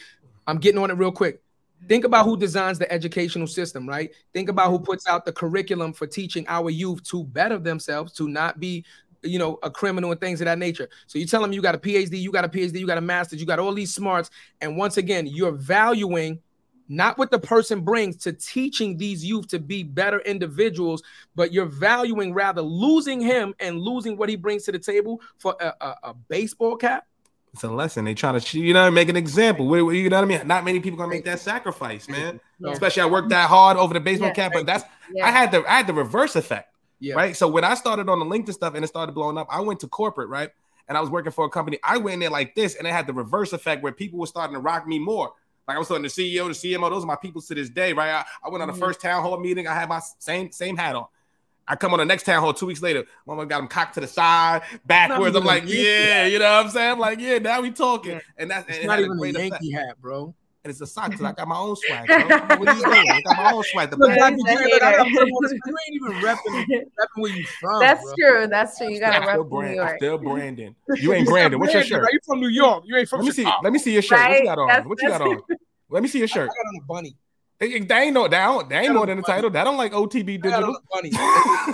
I'm 0.46 0.58
getting 0.58 0.80
on 0.80 0.90
it 0.90 0.94
real 0.94 1.12
quick. 1.12 1.42
Think 1.88 2.04
about 2.04 2.24
who 2.24 2.36
designs 2.36 2.78
the 2.78 2.90
educational 2.92 3.46
system, 3.46 3.88
right? 3.88 4.10
Think 4.32 4.48
about 4.48 4.70
who 4.70 4.78
puts 4.78 5.06
out 5.06 5.24
the 5.24 5.32
curriculum 5.32 5.92
for 5.92 6.06
teaching 6.06 6.44
our 6.48 6.70
youth 6.70 7.02
to 7.04 7.24
better 7.24 7.58
themselves, 7.58 8.12
to 8.14 8.28
not 8.28 8.60
be, 8.60 8.84
you 9.22 9.38
know, 9.38 9.58
a 9.62 9.70
criminal 9.70 10.10
and 10.10 10.20
things 10.20 10.40
of 10.40 10.44
that 10.46 10.58
nature. 10.58 10.88
So 11.06 11.18
you 11.18 11.26
tell 11.26 11.42
them 11.42 11.52
you 11.52 11.62
got 11.62 11.74
a 11.74 11.78
PhD, 11.78 12.20
you 12.20 12.30
got 12.30 12.44
a 12.44 12.48
PhD, 12.48 12.78
you 12.78 12.86
got 12.86 12.98
a 12.98 13.02
master's, 13.02 13.40
you 13.40 13.46
got 13.46 13.58
all 13.58 13.74
these 13.74 13.92
smarts. 13.92 14.30
And 14.60 14.76
once 14.76 14.96
again, 14.96 15.26
you're 15.26 15.52
valuing 15.52 16.40
not 16.88 17.16
what 17.16 17.30
the 17.30 17.38
person 17.38 17.80
brings 17.80 18.16
to 18.18 18.32
teaching 18.32 18.96
these 18.96 19.24
youth 19.24 19.48
to 19.48 19.58
be 19.58 19.82
better 19.82 20.20
individuals, 20.20 21.02
but 21.34 21.52
you're 21.52 21.66
valuing 21.66 22.34
rather 22.34 22.60
losing 22.60 23.20
him 23.20 23.54
and 23.60 23.80
losing 23.80 24.16
what 24.16 24.28
he 24.28 24.36
brings 24.36 24.64
to 24.64 24.72
the 24.72 24.78
table 24.78 25.20
for 25.38 25.56
a, 25.60 25.72
a, 25.80 25.96
a 26.04 26.14
baseball 26.28 26.76
cap 26.76 27.06
it's 27.52 27.64
a 27.64 27.68
lesson. 27.68 28.04
They 28.04 28.14
try 28.14 28.38
to, 28.38 28.58
you 28.58 28.72
know, 28.72 28.90
make 28.90 29.08
an 29.08 29.16
example. 29.16 29.66
You 29.92 30.08
know 30.08 30.16
what 30.16 30.24
I 30.24 30.38
mean? 30.38 30.46
Not 30.46 30.64
many 30.64 30.80
people 30.80 30.96
gonna 30.96 31.10
make 31.10 31.24
that 31.26 31.38
sacrifice, 31.38 32.08
man. 32.08 32.40
Yeah. 32.58 32.70
Especially 32.70 33.02
I 33.02 33.06
worked 33.06 33.28
that 33.28 33.48
hard 33.48 33.76
over 33.76 33.92
the 33.92 34.00
baseball 34.00 34.28
yeah. 34.28 34.34
cap, 34.34 34.52
but 34.54 34.64
that's 34.64 34.84
yeah. 35.12 35.26
I 35.26 35.30
had 35.30 35.52
the 35.52 35.64
I 35.70 35.76
had 35.76 35.86
the 35.86 35.92
reverse 35.92 36.34
effect, 36.34 36.74
yeah. 36.98 37.14
right? 37.14 37.36
So 37.36 37.48
when 37.48 37.64
I 37.64 37.74
started 37.74 38.08
on 38.08 38.18
the 38.18 38.24
LinkedIn 38.24 38.54
stuff 38.54 38.74
and 38.74 38.82
it 38.82 38.88
started 38.88 39.12
blowing 39.12 39.36
up, 39.36 39.48
I 39.50 39.60
went 39.60 39.80
to 39.80 39.88
corporate, 39.88 40.30
right? 40.30 40.50
And 40.88 40.96
I 40.96 41.00
was 41.00 41.10
working 41.10 41.30
for 41.30 41.44
a 41.44 41.50
company. 41.50 41.78
I 41.84 41.98
went 41.98 42.14
in 42.14 42.20
there 42.20 42.30
like 42.30 42.54
this, 42.54 42.74
and 42.76 42.86
it 42.86 42.90
had 42.90 43.06
the 43.06 43.12
reverse 43.12 43.52
effect 43.52 43.82
where 43.82 43.92
people 43.92 44.18
were 44.18 44.26
starting 44.26 44.54
to 44.54 44.60
rock 44.60 44.86
me 44.86 44.98
more. 44.98 45.32
Like 45.68 45.76
I 45.76 45.78
was 45.78 45.88
starting 45.88 46.02
the 46.02 46.08
CEO, 46.08 46.48
the 46.48 46.74
CMO, 46.74 46.90
those 46.90 47.04
are 47.04 47.06
my 47.06 47.16
people 47.16 47.40
to 47.42 47.54
this 47.54 47.68
day, 47.68 47.92
right? 47.92 48.10
I, 48.10 48.24
I 48.44 48.48
went 48.48 48.62
on 48.62 48.68
the 48.68 48.72
mm-hmm. 48.72 48.82
first 48.82 49.00
town 49.00 49.22
hall 49.22 49.38
meeting. 49.38 49.68
I 49.68 49.74
had 49.74 49.88
my 49.88 50.00
same 50.18 50.50
same 50.52 50.76
hat 50.76 50.96
on. 50.96 51.06
I 51.66 51.76
come 51.76 51.92
on 51.92 51.98
the 51.98 52.04
next 52.04 52.24
town 52.24 52.42
hall 52.42 52.52
two 52.52 52.66
weeks 52.66 52.82
later. 52.82 53.04
Mama 53.26 53.46
got 53.46 53.60
him 53.60 53.68
cocked 53.68 53.94
to 53.94 54.00
the 54.00 54.06
side, 54.06 54.62
backwards. 54.84 55.36
I'm 55.36 55.44
like, 55.44 55.64
yeah, 55.66 56.26
you 56.26 56.38
know 56.38 56.56
what 56.56 56.66
I'm 56.66 56.70
saying? 56.70 56.92
I'm 56.92 56.98
like, 56.98 57.20
yeah, 57.20 57.38
now 57.38 57.60
we 57.60 57.70
talking. 57.70 58.20
And 58.36 58.50
that's 58.50 58.68
it's 58.68 58.78
and 58.78 58.86
not 58.88 59.00
even 59.00 59.18
a 59.18 59.26
Yankee 59.26 59.72
effect. 59.72 59.88
hat, 59.88 60.00
bro. 60.00 60.34
And 60.64 60.70
it's 60.70 60.80
a 60.80 60.86
sock 60.86 61.10
because 61.10 61.24
I 61.24 61.32
got 61.32 61.48
my 61.48 61.58
own 61.58 61.74
swag. 61.74 62.06
Bro. 62.06 62.18
what 62.58 62.68
are 62.68 62.76
you 62.76 62.84
doing? 62.84 63.10
I 63.10 63.20
got 63.22 63.36
my 63.36 63.52
own 63.52 63.64
swag. 63.64 63.90
The 63.90 63.96
Look, 63.96 64.14
Dr. 64.16 64.36
J, 64.36 64.52
you 64.52 64.58
ain't 65.08 65.94
even 65.94 66.12
repping, 66.22 66.66
repping 66.68 66.86
where 67.16 67.32
you 67.32 67.44
from. 67.44 67.80
That's 67.80 68.04
bro. 68.04 68.14
true. 68.16 68.46
That's 68.46 68.78
true. 68.78 68.88
You 68.88 69.00
gotta 69.00 69.26
rep 69.26 69.48
brand, 69.48 69.70
New 69.70 69.76
York. 69.76 69.96
Still 69.96 70.18
Brandon. 70.18 70.76
You 70.96 71.12
ain't 71.14 71.28
Brandon. 71.28 71.58
What's 71.58 71.74
your 71.74 71.82
shirt? 71.82 72.04
Are 72.04 72.12
you 72.12 72.20
from 72.24 72.40
New 72.40 72.48
York? 72.48 72.84
You 72.86 72.96
ain't 72.96 73.08
from. 73.08 73.20
Let 73.20 73.26
me 73.26 73.32
see. 73.32 73.50
Let 73.62 73.72
me 73.72 73.78
see 73.80 73.92
your 73.92 74.02
shirt. 74.02 74.18
Right? 74.18 74.30
What 74.30 74.38
you 74.38 74.44
got 74.46 74.58
on? 74.58 74.68
That's, 74.68 74.86
what 74.86 75.02
you 75.02 75.08
got 75.08 75.20
on? 75.22 75.42
Let 75.90 76.02
me 76.02 76.08
see 76.08 76.18
your 76.20 76.28
shirt. 76.28 76.44
I 76.44 76.46
got 76.46 76.68
on 76.68 76.76
a 76.80 76.84
bunny. 76.86 77.16
They, 77.62 77.78
they 77.78 77.94
ain't 77.94 78.14
no 78.14 78.26
that 78.26 78.68
they 78.68 78.78
ain't 78.78 78.92
more 78.92 79.06
than 79.06 79.18
the 79.18 79.22
title. 79.22 79.48
That 79.48 79.62
don't 79.62 79.76
like 79.76 79.92
OTB 79.92 80.42
digital. 80.42 80.76
Funny. 80.92 81.10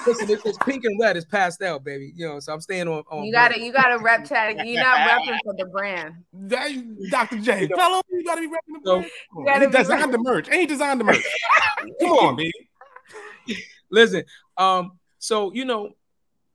Listen, 0.07 0.29
it's, 0.29 0.45
it's 0.45 0.59
pink 0.59 0.85
and 0.85 1.01
red. 1.01 1.17
It's 1.17 1.25
pastel, 1.25 1.79
baby. 1.79 2.13
You 2.15 2.29
know, 2.29 2.41
so 2.41 2.53
I'm 2.53 2.61
staying 2.61 2.89
on. 2.89 3.05
on 3.11 3.25
you 3.25 3.33
gotta 3.33 3.59
you 3.59 3.73
gotta 3.73 3.99
rep 3.99 4.27
chat. 4.27 4.67
You're 4.67 4.83
not 4.83 4.99
repping 5.09 5.39
for 5.43 5.55
the 5.57 5.65
brand. 5.65 6.17
That, 6.35 7.09
Dr. 7.09 7.39
J, 7.39 7.69
fellow, 7.69 8.03
you 8.11 8.23
gotta 8.23 8.43
be 8.43 8.49
repping 8.49 8.75
the 8.75 8.81
brand. 8.81 9.11
So, 9.47 9.61
he 9.61 9.67
designed 9.79 10.13
the 10.13 10.19
merch. 10.19 10.51
Ain't 10.51 10.69
designed 10.69 11.01
the 11.01 11.05
merch? 11.05 11.25
Come 12.01 12.11
on, 12.11 12.37
baby. 12.37 12.53
Listen, 13.91 14.25
um, 14.59 14.99
so 15.19 15.55
you 15.55 15.65
know, 15.65 15.93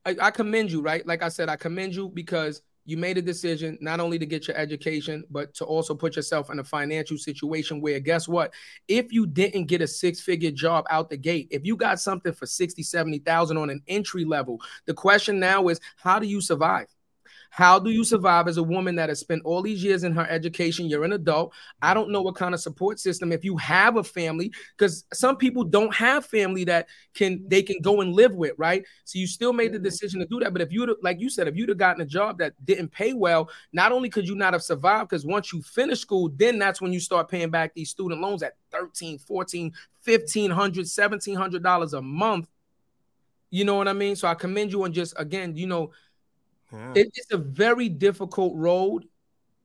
I, 0.06 0.14
I 0.20 0.30
commend 0.30 0.70
you, 0.70 0.80
right? 0.80 1.04
Like 1.04 1.24
I 1.24 1.28
said, 1.28 1.48
I 1.48 1.56
commend 1.56 1.92
you 1.96 2.08
because 2.08 2.62
you 2.84 2.96
made 2.96 3.16
a 3.16 3.22
decision 3.22 3.78
not 3.80 4.00
only 4.00 4.18
to 4.18 4.26
get 4.26 4.46
your 4.46 4.56
education, 4.56 5.24
but 5.30 5.54
to 5.54 5.64
also 5.64 5.94
put 5.94 6.16
yourself 6.16 6.50
in 6.50 6.58
a 6.58 6.64
financial 6.64 7.16
situation 7.16 7.80
where, 7.80 7.98
guess 8.00 8.28
what? 8.28 8.52
If 8.88 9.12
you 9.12 9.26
didn't 9.26 9.66
get 9.66 9.80
a 9.80 9.86
six 9.86 10.20
figure 10.20 10.50
job 10.50 10.84
out 10.90 11.10
the 11.10 11.16
gate, 11.16 11.48
if 11.50 11.64
you 11.64 11.76
got 11.76 12.00
something 12.00 12.32
for 12.32 12.46
60, 12.46 12.82
70,000 12.82 13.56
on 13.56 13.70
an 13.70 13.82
entry 13.88 14.24
level, 14.24 14.60
the 14.86 14.94
question 14.94 15.40
now 15.40 15.68
is, 15.68 15.80
how 15.96 16.18
do 16.18 16.26
you 16.26 16.40
survive? 16.40 16.93
How 17.54 17.78
do 17.78 17.90
you 17.90 18.02
survive 18.02 18.48
as 18.48 18.56
a 18.56 18.64
woman 18.64 18.96
that 18.96 19.10
has 19.10 19.20
spent 19.20 19.42
all 19.44 19.62
these 19.62 19.84
years 19.84 20.02
in 20.02 20.12
her 20.16 20.26
education? 20.28 20.88
You're 20.88 21.04
an 21.04 21.12
adult. 21.12 21.54
I 21.80 21.94
don't 21.94 22.10
know 22.10 22.20
what 22.20 22.34
kind 22.34 22.52
of 22.52 22.58
support 22.58 22.98
system 22.98 23.30
if 23.30 23.44
you 23.44 23.56
have 23.58 23.96
a 23.96 24.02
family, 24.02 24.52
because 24.76 25.04
some 25.12 25.36
people 25.36 25.62
don't 25.62 25.94
have 25.94 26.26
family 26.26 26.64
that 26.64 26.88
can 27.14 27.44
they 27.46 27.62
can 27.62 27.80
go 27.80 28.00
and 28.00 28.12
live 28.12 28.34
with, 28.34 28.54
right? 28.58 28.84
So 29.04 29.20
you 29.20 29.28
still 29.28 29.52
made 29.52 29.70
the 29.70 29.78
mm-hmm. 29.78 29.84
decision 29.84 30.18
to 30.18 30.26
do 30.26 30.40
that. 30.40 30.52
But 30.52 30.62
if 30.62 30.72
you 30.72 30.96
like 31.00 31.20
you 31.20 31.30
said, 31.30 31.46
if 31.46 31.54
you'd 31.54 31.68
have 31.68 31.78
gotten 31.78 32.02
a 32.02 32.06
job 32.06 32.38
that 32.38 32.54
didn't 32.64 32.88
pay 32.88 33.12
well, 33.12 33.48
not 33.72 33.92
only 33.92 34.10
could 34.10 34.26
you 34.26 34.34
not 34.34 34.52
have 34.52 34.64
survived, 34.64 35.10
because 35.10 35.24
once 35.24 35.52
you 35.52 35.62
finish 35.62 36.00
school, 36.00 36.32
then 36.34 36.58
that's 36.58 36.80
when 36.80 36.92
you 36.92 36.98
start 36.98 37.28
paying 37.28 37.50
back 37.50 37.72
these 37.72 37.88
student 37.88 38.20
loans 38.20 38.42
at 38.42 38.54
13, 38.72 39.18
14, 39.18 39.72
1500, 40.02 40.76
1700 40.88 41.62
dollars 41.62 41.94
a 41.94 42.02
month. 42.02 42.48
You 43.50 43.64
know 43.64 43.76
what 43.76 43.86
I 43.86 43.92
mean? 43.92 44.16
So 44.16 44.26
I 44.26 44.34
commend 44.34 44.72
you 44.72 44.82
on 44.82 44.92
just 44.92 45.14
again, 45.16 45.54
you 45.54 45.68
know, 45.68 45.92
yeah. 46.74 46.92
It, 46.94 47.10
it's 47.14 47.32
a 47.32 47.38
very 47.38 47.88
difficult 47.88 48.54
road 48.56 49.06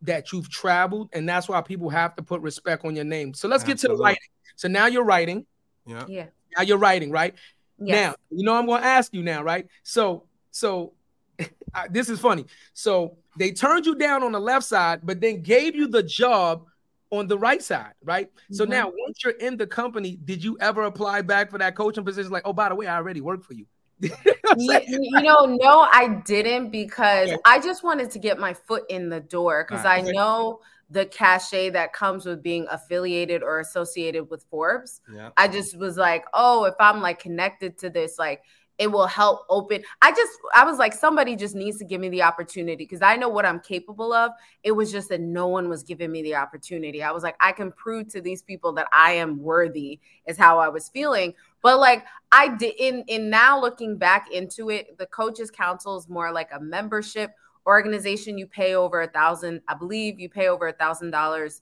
that 0.02 0.32
you've 0.32 0.50
traveled, 0.50 1.10
and 1.14 1.28
that's 1.28 1.50
why 1.50 1.62
people 1.62 1.90
have 1.90 2.16
to 2.16 2.24
put 2.24 2.42
respect 2.42 2.86
on 2.86 2.96
your 2.96 3.06
name. 3.06 3.34
So 3.34 3.48
let's 3.48 3.64
Absolutely. 3.64 3.82
get 3.82 3.82
to 3.82 3.98
the 3.98 4.04
writing. 4.04 4.30
So 4.56 4.68
now 4.68 4.86
you're 4.88 5.04
writing. 5.04 5.46
Yeah. 5.86 6.06
Yeah. 6.08 6.26
Now 6.56 6.64
you're 6.64 6.78
writing, 6.78 7.12
right? 7.12 7.36
Yes. 7.80 7.96
Now, 7.96 8.16
you 8.30 8.46
know 8.46 8.56
I'm 8.56 8.66
going 8.66 8.82
to 8.82 8.88
ask 8.88 9.14
you 9.14 9.24
now, 9.24 9.44
right? 9.44 9.68
So, 9.84 10.26
so 10.52 10.94
this 11.90 12.10
is 12.10 12.20
funny. 12.20 12.46
So 12.74 13.18
they 13.38 13.52
turned 13.52 13.86
you 13.86 13.96
down 13.96 14.24
on 14.24 14.32
the 14.32 14.40
left 14.40 14.66
side, 14.66 15.02
but 15.04 15.22
then 15.22 15.42
gave 15.42 15.76
you 15.76 15.88
the 15.88 16.04
job 16.04 16.66
on 17.12 17.28
the 17.28 17.38
right 17.38 17.62
side, 17.62 17.94
right? 18.04 18.28
Mm-hmm. 18.28 18.54
So 18.54 18.66
now, 18.66 18.92
once 18.94 19.24
you're 19.24 19.34
in 19.34 19.58
the 19.58 19.68
company, 19.68 20.18
did 20.24 20.44
you 20.44 20.58
ever 20.60 20.84
apply 20.84 21.22
back 21.22 21.50
for 21.50 21.58
that 21.58 21.76
coaching 21.76 22.06
position? 22.06 22.32
Like, 22.32 22.44
oh, 22.46 22.54
by 22.54 22.70
the 22.70 22.76
way, 22.76 22.88
I 22.88 22.98
already 22.98 23.22
work 23.22 23.44
for 23.44 23.54
you 23.54 23.66
you, 24.58 24.80
you, 24.90 25.22
know, 25.22 25.46
no, 25.46 25.88
I 25.92 26.22
didn't 26.26 26.70
because 26.70 27.32
I 27.46 27.60
just 27.60 27.84
wanted 27.84 28.12
to 28.12 28.20
get 28.20 28.40
my 28.40 28.54
foot 28.54 28.84
in 28.90 29.10
the 29.10 29.20
door 29.20 29.66
because 29.68 29.86
I 29.86 30.02
know 30.02 30.62
the 30.90 31.06
cachet 31.06 31.70
that 31.72 31.94
comes 31.94 32.26
with 32.26 32.42
being 32.42 32.66
affiliated 32.72 33.44
or 33.44 33.60
associated 33.60 34.30
with 34.30 34.44
Forbes. 34.50 35.02
Yeah. 35.14 35.30
I 35.38 35.48
just 35.48 35.78
was 35.78 35.98
like, 35.98 36.26
oh, 36.34 36.66
if 36.66 36.74
I'm 36.80 37.02
like 37.02 37.20
connected 37.20 37.78
to 37.80 37.90
this, 37.90 38.18
like 38.18 38.42
it 38.80 38.90
will 38.90 39.08
help 39.08 39.46
open. 39.50 39.84
I 40.02 40.12
just, 40.12 40.32
I 40.56 40.64
was 40.64 40.80
like, 40.80 40.94
somebody 40.94 41.36
just 41.36 41.54
needs 41.54 41.78
to 41.80 41.86
give 41.86 42.00
me 42.00 42.08
the 42.08 42.24
opportunity 42.24 42.86
because 42.86 43.02
I 43.02 43.18
know 43.18 43.28
what 43.28 43.46
I'm 43.46 43.60
capable 43.60 44.14
of. 44.14 44.32
It 44.64 44.72
was 44.72 44.90
just 44.90 45.10
that 45.10 45.20
no 45.20 45.48
one 45.48 45.68
was 45.68 45.84
giving 45.84 46.12
me 46.12 46.24
the 46.24 46.36
opportunity. 46.36 47.04
I 47.04 47.12
was 47.12 47.22
like, 47.22 47.36
I 47.42 47.52
can 47.52 47.74
prove 47.74 48.08
to 48.14 48.22
these 48.22 48.42
people 48.42 48.72
that 48.74 48.88
I 48.94 49.12
am 49.12 49.44
worthy, 49.44 50.00
is 50.26 50.38
how 50.38 50.60
I 50.60 50.70
was 50.70 50.88
feeling. 50.88 51.34
But 51.62 51.80
like, 51.80 52.06
I 52.32 52.56
did 52.56 52.76
in 52.78 53.04
in 53.08 53.30
now 53.30 53.60
looking 53.60 53.98
back 53.98 54.32
into 54.32 54.70
it, 54.70 54.98
the 54.98 55.06
coaches 55.08 55.52
council 55.52 55.98
is 55.98 56.08
more 56.08 56.32
like 56.32 56.50
a 56.54 56.60
membership 56.60 57.32
organization. 57.66 58.38
You 58.38 58.48
pay 58.48 58.76
over 58.76 59.02
a 59.02 59.08
thousand, 59.08 59.62
I 59.68 59.74
believe 59.76 60.20
you 60.20 60.30
pay 60.30 60.48
over 60.48 60.68
a 60.68 60.74
thousand 60.74 61.12
dollars 61.12 61.62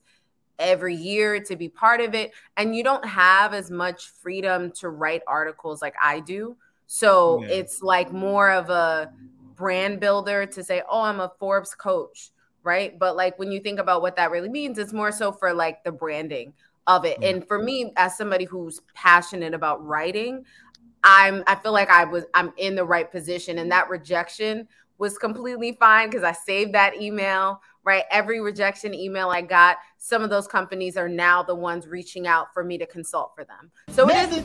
every 0.58 0.94
year 0.94 1.38
to 1.38 1.54
be 1.54 1.68
part 1.68 2.00
of 2.00 2.16
it 2.16 2.32
and 2.56 2.74
you 2.74 2.82
don't 2.82 3.04
have 3.04 3.54
as 3.54 3.70
much 3.70 4.08
freedom 4.08 4.72
to 4.72 4.88
write 4.88 5.22
articles 5.28 5.80
like 5.80 5.94
I 6.02 6.18
do 6.18 6.56
so 6.88 7.42
yeah. 7.42 7.48
it's 7.48 7.82
like 7.82 8.12
more 8.12 8.50
of 8.50 8.70
a 8.70 9.12
brand 9.58 10.00
builder 10.00 10.46
to 10.46 10.64
say, 10.64 10.82
oh, 10.88 11.02
I'm 11.02 11.20
a 11.20 11.30
Forbes 11.38 11.74
coach, 11.74 12.30
right? 12.62 12.98
But 12.98 13.14
like 13.14 13.38
when 13.38 13.52
you 13.52 13.60
think 13.60 13.78
about 13.78 14.00
what 14.00 14.16
that 14.16 14.30
really 14.30 14.48
means, 14.48 14.78
it's 14.78 14.94
more 14.94 15.12
so 15.12 15.30
for 15.30 15.52
like 15.52 15.84
the 15.84 15.92
branding 15.92 16.54
of 16.88 17.04
it. 17.04 17.18
Yeah. 17.20 17.28
And 17.28 17.46
for 17.46 17.62
me, 17.62 17.92
as 17.96 18.16
somebody 18.16 18.44
who's 18.44 18.80
passionate 18.94 19.54
about 19.54 19.84
writing, 19.86 20.44
I'm 21.04 21.44
I 21.46 21.54
feel 21.54 21.72
like 21.72 21.90
I 21.90 22.04
was 22.04 22.24
I'm 22.34 22.52
in 22.56 22.74
the 22.74 22.84
right 22.84 23.08
position 23.08 23.58
and 23.58 23.70
that 23.70 23.88
rejection 23.88 24.66
was 24.96 25.16
completely 25.16 25.76
fine 25.78 26.10
because 26.10 26.24
I 26.24 26.32
saved 26.32 26.74
that 26.74 27.00
email, 27.00 27.62
right? 27.84 28.02
Every 28.10 28.40
rejection 28.40 28.94
email 28.94 29.30
I 29.30 29.42
got, 29.42 29.76
some 29.96 30.24
of 30.24 30.30
those 30.30 30.48
companies 30.48 30.96
are 30.96 31.08
now 31.08 31.40
the 31.40 31.54
ones 31.54 31.86
reaching 31.86 32.26
out 32.26 32.52
for 32.52 32.64
me 32.64 32.78
to 32.78 32.86
consult 32.86 33.32
for 33.36 33.44
them. 33.44 33.70
So 33.90 34.08
it 34.10 34.32
is, 34.32 34.44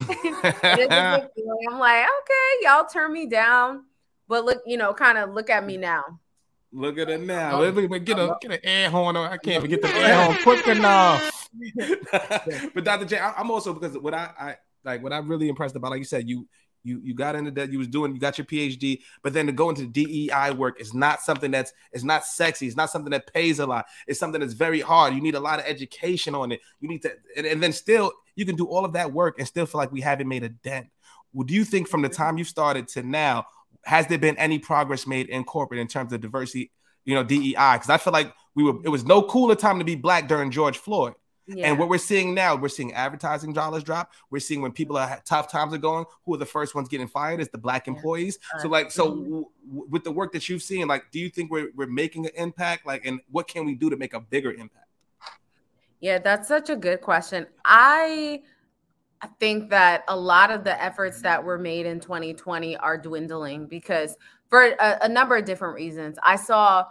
it 0.10 0.90
is 0.90 1.46
I'm 1.70 1.78
like, 1.78 2.04
okay, 2.04 2.52
y'all 2.60 2.84
turn 2.84 3.10
me 3.10 3.24
down, 3.24 3.84
but 4.28 4.44
look, 4.44 4.60
you 4.66 4.76
know, 4.76 4.92
kind 4.92 5.16
of 5.16 5.30
look 5.30 5.48
at 5.48 5.64
me 5.64 5.78
now. 5.78 6.20
Look 6.72 6.98
at 6.98 7.08
it 7.08 7.22
now. 7.22 7.58
Look, 7.60 7.74
look, 7.90 8.04
get 8.04 8.18
a 8.18 8.36
get 8.40 8.52
an 8.52 8.60
air 8.62 8.90
horn 8.90 9.16
on. 9.16 9.32
I 9.32 9.38
can't 9.38 9.60
forget 9.60 9.82
the 9.82 9.88
air 9.88 10.22
horn 10.22 10.38
quick 10.42 10.68
enough. 10.68 11.29
but 12.74 12.84
Dr. 12.84 13.04
J, 13.06 13.18
I, 13.18 13.32
I'm 13.32 13.50
also 13.50 13.74
because 13.74 13.98
what 13.98 14.14
I, 14.14 14.30
I 14.38 14.56
like 14.84 15.02
what 15.02 15.12
I'm 15.12 15.28
really 15.28 15.48
impressed 15.48 15.76
about, 15.76 15.90
like 15.90 15.98
you 15.98 16.04
said, 16.04 16.28
you 16.28 16.48
you 16.82 17.00
you 17.02 17.14
got 17.14 17.34
into 17.34 17.50
that, 17.52 17.72
you 17.72 17.78
was 17.78 17.88
doing, 17.88 18.14
you 18.14 18.20
got 18.20 18.38
your 18.38 18.44
PhD, 18.44 19.00
but 19.22 19.32
then 19.32 19.46
to 19.46 19.52
go 19.52 19.68
into 19.68 19.86
DEI 19.86 20.52
work 20.52 20.80
is 20.80 20.94
not 20.94 21.20
something 21.20 21.50
that's 21.50 21.72
it's 21.92 22.04
not 22.04 22.24
sexy, 22.24 22.66
it's 22.66 22.76
not 22.76 22.90
something 22.90 23.10
that 23.10 23.32
pays 23.32 23.58
a 23.58 23.66
lot, 23.66 23.86
it's 24.06 24.18
something 24.18 24.40
that's 24.40 24.54
very 24.54 24.80
hard. 24.80 25.14
You 25.14 25.20
need 25.20 25.34
a 25.34 25.40
lot 25.40 25.58
of 25.58 25.66
education 25.66 26.34
on 26.34 26.52
it. 26.52 26.60
You 26.80 26.88
need 26.88 27.02
to, 27.02 27.12
and, 27.36 27.46
and 27.46 27.62
then 27.62 27.72
still 27.72 28.12
you 28.36 28.46
can 28.46 28.56
do 28.56 28.66
all 28.66 28.84
of 28.84 28.92
that 28.94 29.12
work 29.12 29.38
and 29.38 29.46
still 29.46 29.66
feel 29.66 29.80
like 29.80 29.92
we 29.92 30.00
haven't 30.00 30.28
made 30.28 30.44
a 30.44 30.48
dent. 30.48 30.86
Well, 31.32 31.46
do 31.46 31.54
you 31.54 31.64
think 31.64 31.88
from 31.88 32.02
the 32.02 32.08
time 32.08 32.38
you 32.38 32.44
started 32.44 32.88
to 32.88 33.02
now, 33.02 33.46
has 33.84 34.06
there 34.06 34.18
been 34.18 34.36
any 34.36 34.58
progress 34.58 35.06
made 35.06 35.28
in 35.28 35.44
corporate 35.44 35.80
in 35.80 35.86
terms 35.86 36.12
of 36.12 36.20
diversity, 36.20 36.70
you 37.04 37.14
know, 37.14 37.22
DEI? 37.22 37.74
Because 37.74 37.90
I 37.90 37.98
feel 37.98 38.12
like 38.12 38.32
we 38.54 38.64
were 38.64 38.78
it 38.84 38.88
was 38.88 39.04
no 39.04 39.22
cooler 39.22 39.54
time 39.54 39.78
to 39.78 39.84
be 39.84 39.94
black 39.94 40.28
during 40.28 40.50
George 40.50 40.78
Floyd. 40.78 41.14
Yeah. 41.52 41.68
And 41.68 41.78
what 41.78 41.88
we're 41.88 41.98
seeing 41.98 42.34
now, 42.34 42.54
we're 42.56 42.68
seeing 42.68 42.92
advertising 42.92 43.52
dollars 43.52 43.82
drop. 43.82 44.12
We're 44.30 44.40
seeing 44.40 44.62
when 44.62 44.72
people 44.72 44.96
are 44.96 45.20
tough 45.24 45.50
times 45.50 45.74
are 45.74 45.78
going, 45.78 46.04
who 46.24 46.34
are 46.34 46.38
the 46.38 46.46
first 46.46 46.74
ones 46.74 46.88
getting 46.88 47.08
fired? 47.08 47.40
Is 47.40 47.48
the 47.48 47.58
black 47.58 47.88
employees. 47.88 48.38
Yeah. 48.54 48.62
So 48.62 48.68
like, 48.68 48.90
so 48.90 49.10
mm-hmm. 49.10 49.22
w- 49.22 49.46
with 49.90 50.04
the 50.04 50.12
work 50.12 50.32
that 50.32 50.48
you've 50.48 50.62
seen, 50.62 50.86
like, 50.86 51.10
do 51.10 51.18
you 51.18 51.28
think 51.28 51.50
we're 51.50 51.70
we're 51.74 51.86
making 51.86 52.26
an 52.26 52.32
impact? 52.36 52.86
Like, 52.86 53.04
and 53.04 53.20
what 53.30 53.48
can 53.48 53.64
we 53.64 53.74
do 53.74 53.90
to 53.90 53.96
make 53.96 54.14
a 54.14 54.20
bigger 54.20 54.52
impact? 54.52 54.86
Yeah, 56.00 56.18
that's 56.18 56.48
such 56.48 56.70
a 56.70 56.76
good 56.76 57.00
question. 57.00 57.46
I 57.64 58.42
I 59.22 59.28
think 59.38 59.68
that 59.70 60.04
a 60.08 60.16
lot 60.16 60.50
of 60.50 60.64
the 60.64 60.82
efforts 60.82 61.20
that 61.22 61.44
were 61.44 61.58
made 61.58 61.84
in 61.84 62.00
2020 62.00 62.76
are 62.78 62.96
dwindling 62.96 63.66
because 63.66 64.16
for 64.48 64.64
a, 64.64 64.98
a 65.02 65.08
number 65.08 65.36
of 65.36 65.44
different 65.44 65.74
reasons. 65.74 66.18
I 66.22 66.36
saw 66.36 66.86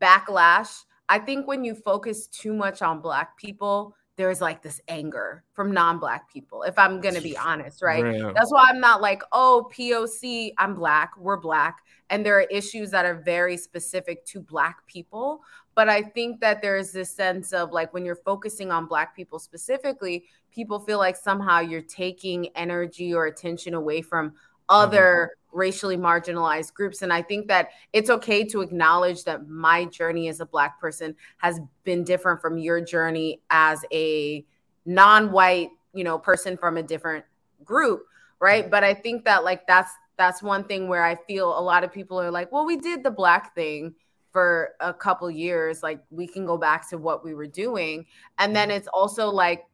backlash. 0.00 0.84
I 1.08 1.18
think 1.18 1.46
when 1.46 1.64
you 1.64 1.74
focus 1.74 2.26
too 2.26 2.52
much 2.52 2.82
on 2.82 3.00
Black 3.00 3.36
people, 3.36 3.94
there's 4.16 4.40
like 4.40 4.62
this 4.62 4.80
anger 4.88 5.44
from 5.52 5.72
non-black 5.72 6.30
people 6.32 6.62
if 6.62 6.78
i'm 6.78 7.00
going 7.00 7.14
to 7.14 7.20
be 7.20 7.36
honest 7.36 7.82
right 7.82 8.04
that's 8.34 8.52
why 8.52 8.66
i'm 8.68 8.80
not 8.80 9.00
like 9.00 9.22
oh 9.32 9.68
poc 9.72 10.52
i'm 10.58 10.74
black 10.74 11.16
we're 11.16 11.36
black 11.36 11.78
and 12.10 12.24
there 12.24 12.38
are 12.38 12.42
issues 12.42 12.90
that 12.90 13.04
are 13.04 13.14
very 13.14 13.56
specific 13.56 14.24
to 14.24 14.40
black 14.40 14.86
people 14.86 15.42
but 15.74 15.88
i 15.88 16.02
think 16.02 16.40
that 16.40 16.62
there's 16.62 16.92
this 16.92 17.10
sense 17.10 17.52
of 17.52 17.72
like 17.72 17.92
when 17.92 18.04
you're 18.04 18.16
focusing 18.16 18.70
on 18.70 18.86
black 18.86 19.16
people 19.16 19.38
specifically 19.38 20.24
people 20.50 20.78
feel 20.78 20.98
like 20.98 21.16
somehow 21.16 21.60
you're 21.60 21.82
taking 21.82 22.48
energy 22.56 23.12
or 23.12 23.26
attention 23.26 23.74
away 23.74 24.00
from 24.00 24.32
other 24.68 25.30
mm-hmm. 25.30 25.43
Racially 25.54 25.96
marginalized 25.96 26.74
groups. 26.74 27.02
And 27.02 27.12
I 27.12 27.22
think 27.22 27.48
that 27.48 27.70
it's 27.92 28.10
okay 28.10 28.44
to 28.46 28.60
acknowledge 28.60 29.24
that 29.24 29.48
my 29.48 29.86
journey 29.86 30.28
as 30.28 30.40
a 30.40 30.46
Black 30.46 30.80
person 30.80 31.14
has 31.38 31.60
been 31.84 32.04
different 32.04 32.40
from 32.40 32.58
your 32.58 32.80
journey 32.80 33.40
as 33.50 33.84
a 33.92 34.44
non 34.84 35.32
white, 35.32 35.70
you 35.94 36.04
know, 36.04 36.18
person 36.18 36.56
from 36.56 36.76
a 36.76 36.82
different 36.82 37.24
group. 37.64 38.04
Right. 38.40 38.70
But 38.70 38.84
I 38.84 38.92
think 38.92 39.24
that 39.24 39.44
like 39.44 39.66
that's 39.66 39.92
that's 40.16 40.42
one 40.42 40.64
thing 40.64 40.88
where 40.88 41.04
I 41.04 41.16
feel 41.26 41.58
a 41.58 41.60
lot 41.60 41.84
of 41.84 41.92
people 41.92 42.20
are 42.20 42.30
like, 42.30 42.52
well, 42.52 42.66
we 42.66 42.76
did 42.76 43.02
the 43.02 43.10
Black 43.10 43.54
thing 43.54 43.94
for 44.34 44.72
a 44.80 44.92
couple 44.92 45.30
years 45.30 45.80
like 45.80 46.02
we 46.10 46.26
can 46.26 46.44
go 46.44 46.58
back 46.58 46.90
to 46.90 46.98
what 46.98 47.24
we 47.24 47.34
were 47.34 47.46
doing 47.46 48.04
and 48.38 48.54
then 48.54 48.68
mm-hmm. 48.68 48.78
it's 48.78 48.88
also 48.88 49.28
like 49.28 49.64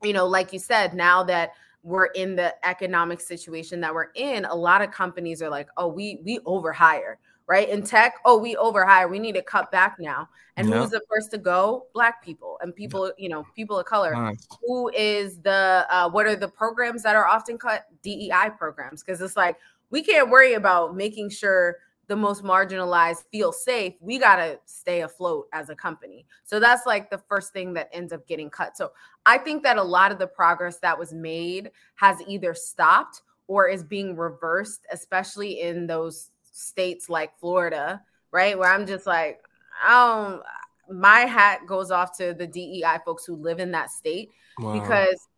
you 0.00 0.12
know 0.12 0.26
like 0.26 0.52
you 0.52 0.60
said 0.60 0.94
now 0.94 1.24
that 1.24 1.50
we're 1.82 2.06
in 2.06 2.36
the 2.36 2.54
economic 2.66 3.20
situation 3.20 3.80
that 3.80 3.94
we're 3.94 4.10
in, 4.14 4.44
a 4.44 4.54
lot 4.54 4.82
of 4.82 4.90
companies 4.90 5.42
are 5.42 5.48
like, 5.48 5.68
"Oh, 5.76 5.88
we 5.88 6.20
we 6.24 6.38
overhire." 6.40 7.16
Right 7.46 7.68
in 7.68 7.82
tech, 7.82 8.14
oh, 8.24 8.38
we 8.38 8.54
overhire. 8.54 9.10
We 9.10 9.18
need 9.18 9.34
to 9.34 9.42
cut 9.42 9.72
back 9.72 9.96
now. 9.98 10.28
And 10.56 10.68
yep. 10.68 10.78
who's 10.78 10.90
the 10.90 11.00
first 11.12 11.32
to 11.32 11.38
go? 11.38 11.86
Black 11.94 12.22
people 12.22 12.56
and 12.62 12.72
people, 12.72 13.12
you 13.18 13.28
know, 13.28 13.44
people 13.56 13.76
of 13.76 13.86
color. 13.86 14.12
Nice. 14.14 14.46
Who 14.62 14.88
is 14.90 15.40
the? 15.40 15.84
Uh, 15.90 16.08
what 16.08 16.26
are 16.26 16.36
the 16.36 16.46
programs 16.46 17.02
that 17.02 17.16
are 17.16 17.26
often 17.26 17.58
cut? 17.58 17.86
DEI 18.02 18.50
programs, 18.56 19.02
because 19.02 19.20
it's 19.20 19.36
like 19.36 19.56
we 19.90 20.02
can't 20.02 20.30
worry 20.30 20.54
about 20.54 20.94
making 20.94 21.30
sure 21.30 21.76
the 22.10 22.16
most 22.16 22.42
marginalized 22.42 23.22
feel 23.30 23.52
safe, 23.52 23.94
we 24.00 24.18
got 24.18 24.34
to 24.34 24.58
stay 24.64 25.02
afloat 25.02 25.46
as 25.52 25.70
a 25.70 25.76
company. 25.76 26.26
So 26.42 26.58
that's 26.58 26.84
like 26.84 27.08
the 27.08 27.22
first 27.28 27.52
thing 27.52 27.72
that 27.74 27.88
ends 27.92 28.12
up 28.12 28.26
getting 28.26 28.50
cut. 28.50 28.76
So 28.76 28.90
I 29.26 29.38
think 29.38 29.62
that 29.62 29.76
a 29.76 29.82
lot 29.82 30.10
of 30.10 30.18
the 30.18 30.26
progress 30.26 30.78
that 30.78 30.98
was 30.98 31.12
made 31.12 31.70
has 31.94 32.16
either 32.26 32.52
stopped 32.52 33.22
or 33.46 33.68
is 33.68 33.84
being 33.84 34.16
reversed, 34.16 34.88
especially 34.90 35.60
in 35.60 35.86
those 35.86 36.30
states 36.50 37.08
like 37.08 37.38
Florida, 37.38 38.02
right? 38.32 38.58
Where 38.58 38.72
I'm 38.72 38.88
just 38.88 39.06
like, 39.06 39.44
um, 39.86 40.42
my 40.90 41.20
hat 41.20 41.60
goes 41.64 41.92
off 41.92 42.18
to 42.18 42.34
the 42.34 42.46
DEI 42.48 42.98
folks 43.04 43.24
who 43.24 43.36
live 43.36 43.60
in 43.60 43.70
that 43.70 43.88
state 43.88 44.30
wow. 44.58 44.72
because, 44.72 45.28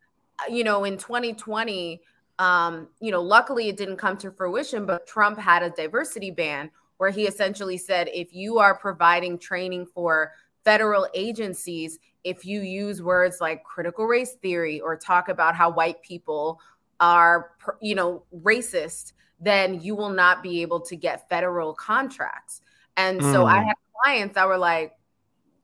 you 0.48 0.64
know, 0.64 0.84
in 0.84 0.96
2020, 0.96 2.00
um, 2.42 2.88
you 2.98 3.12
know, 3.12 3.22
luckily 3.22 3.68
it 3.68 3.76
didn't 3.76 3.98
come 3.98 4.16
to 4.16 4.32
fruition, 4.32 4.84
but 4.84 5.06
Trump 5.06 5.38
had 5.38 5.62
a 5.62 5.70
diversity 5.70 6.32
ban 6.32 6.72
where 6.96 7.10
he 7.10 7.28
essentially 7.28 7.78
said 7.78 8.08
if 8.12 8.34
you 8.34 8.58
are 8.58 8.76
providing 8.76 9.38
training 9.38 9.86
for 9.86 10.32
federal 10.64 11.06
agencies, 11.14 12.00
if 12.24 12.44
you 12.44 12.62
use 12.62 13.00
words 13.00 13.40
like 13.40 13.62
critical 13.62 14.06
race 14.06 14.32
theory 14.42 14.80
or 14.80 14.96
talk 14.96 15.28
about 15.28 15.54
how 15.54 15.70
white 15.70 16.02
people 16.02 16.60
are, 16.98 17.52
you 17.80 17.94
know, 17.94 18.24
racist, 18.42 19.12
then 19.38 19.80
you 19.80 19.94
will 19.94 20.10
not 20.10 20.42
be 20.42 20.62
able 20.62 20.80
to 20.80 20.96
get 20.96 21.28
federal 21.28 21.72
contracts. 21.72 22.60
And 22.96 23.20
mm. 23.20 23.32
so 23.32 23.46
I 23.46 23.58
mm. 23.58 23.66
have 23.66 23.76
clients 24.02 24.34
that 24.34 24.48
were 24.48 24.58
like, 24.58 24.96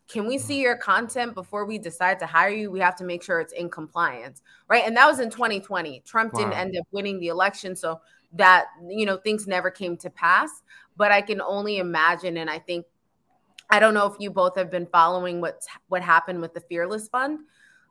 can 0.08 0.26
we 0.26 0.38
see 0.38 0.60
your 0.60 0.76
content 0.76 1.34
before 1.34 1.66
we 1.66 1.76
decide 1.76 2.18
to 2.20 2.26
hire 2.26 2.48
you? 2.48 2.70
We 2.70 2.80
have 2.80 2.96
to 2.96 3.04
make 3.04 3.22
sure 3.22 3.40
it's 3.40 3.52
in 3.52 3.68
compliance, 3.68 4.42
right? 4.66 4.82
And 4.86 4.96
that 4.96 5.06
was 5.06 5.20
in 5.20 5.28
2020. 5.30 6.02
Trump 6.06 6.32
wow. 6.32 6.40
didn't 6.40 6.54
end 6.54 6.76
up 6.78 6.86
winning 6.90 7.20
the 7.20 7.28
election, 7.28 7.76
so 7.76 8.00
that 8.32 8.66
you 8.88 9.04
know 9.04 9.18
things 9.18 9.46
never 9.46 9.70
came 9.70 9.96
to 9.98 10.10
pass. 10.10 10.62
But 10.96 11.12
I 11.12 11.20
can 11.20 11.40
only 11.42 11.78
imagine, 11.78 12.38
and 12.38 12.48
I 12.48 12.58
think 12.58 12.86
I 13.70 13.78
don't 13.78 13.92
know 13.92 14.06
if 14.06 14.14
you 14.18 14.30
both 14.30 14.56
have 14.56 14.70
been 14.70 14.86
following 14.86 15.42
what 15.42 15.66
what 15.88 16.02
happened 16.02 16.40
with 16.40 16.54
the 16.54 16.60
Fearless 16.62 17.08
Fund, 17.08 17.40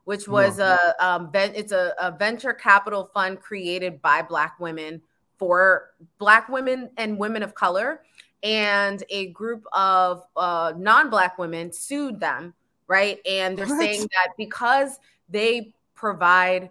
which 0.04 0.26
was 0.26 0.58
no. 0.58 0.76
a 0.76 1.06
um, 1.06 1.30
it's 1.34 1.72
a, 1.72 1.94
a 2.00 2.10
venture 2.10 2.52
capital 2.52 3.10
fund 3.14 3.40
created 3.40 4.02
by 4.02 4.22
Black 4.22 4.58
women 4.58 5.00
for 5.38 5.90
Black 6.18 6.48
women 6.48 6.90
and 6.96 7.16
women 7.16 7.44
of 7.44 7.54
color 7.54 8.02
and 8.42 9.02
a 9.10 9.28
group 9.28 9.64
of 9.72 10.24
uh, 10.36 10.72
non-black 10.76 11.38
women 11.38 11.72
sued 11.72 12.20
them 12.20 12.54
right? 12.88 13.20
And 13.26 13.56
they're 13.56 13.66
what? 13.66 13.78
saying 13.78 14.00
that 14.00 14.32
because 14.36 14.98
they 15.28 15.72
provide 15.94 16.70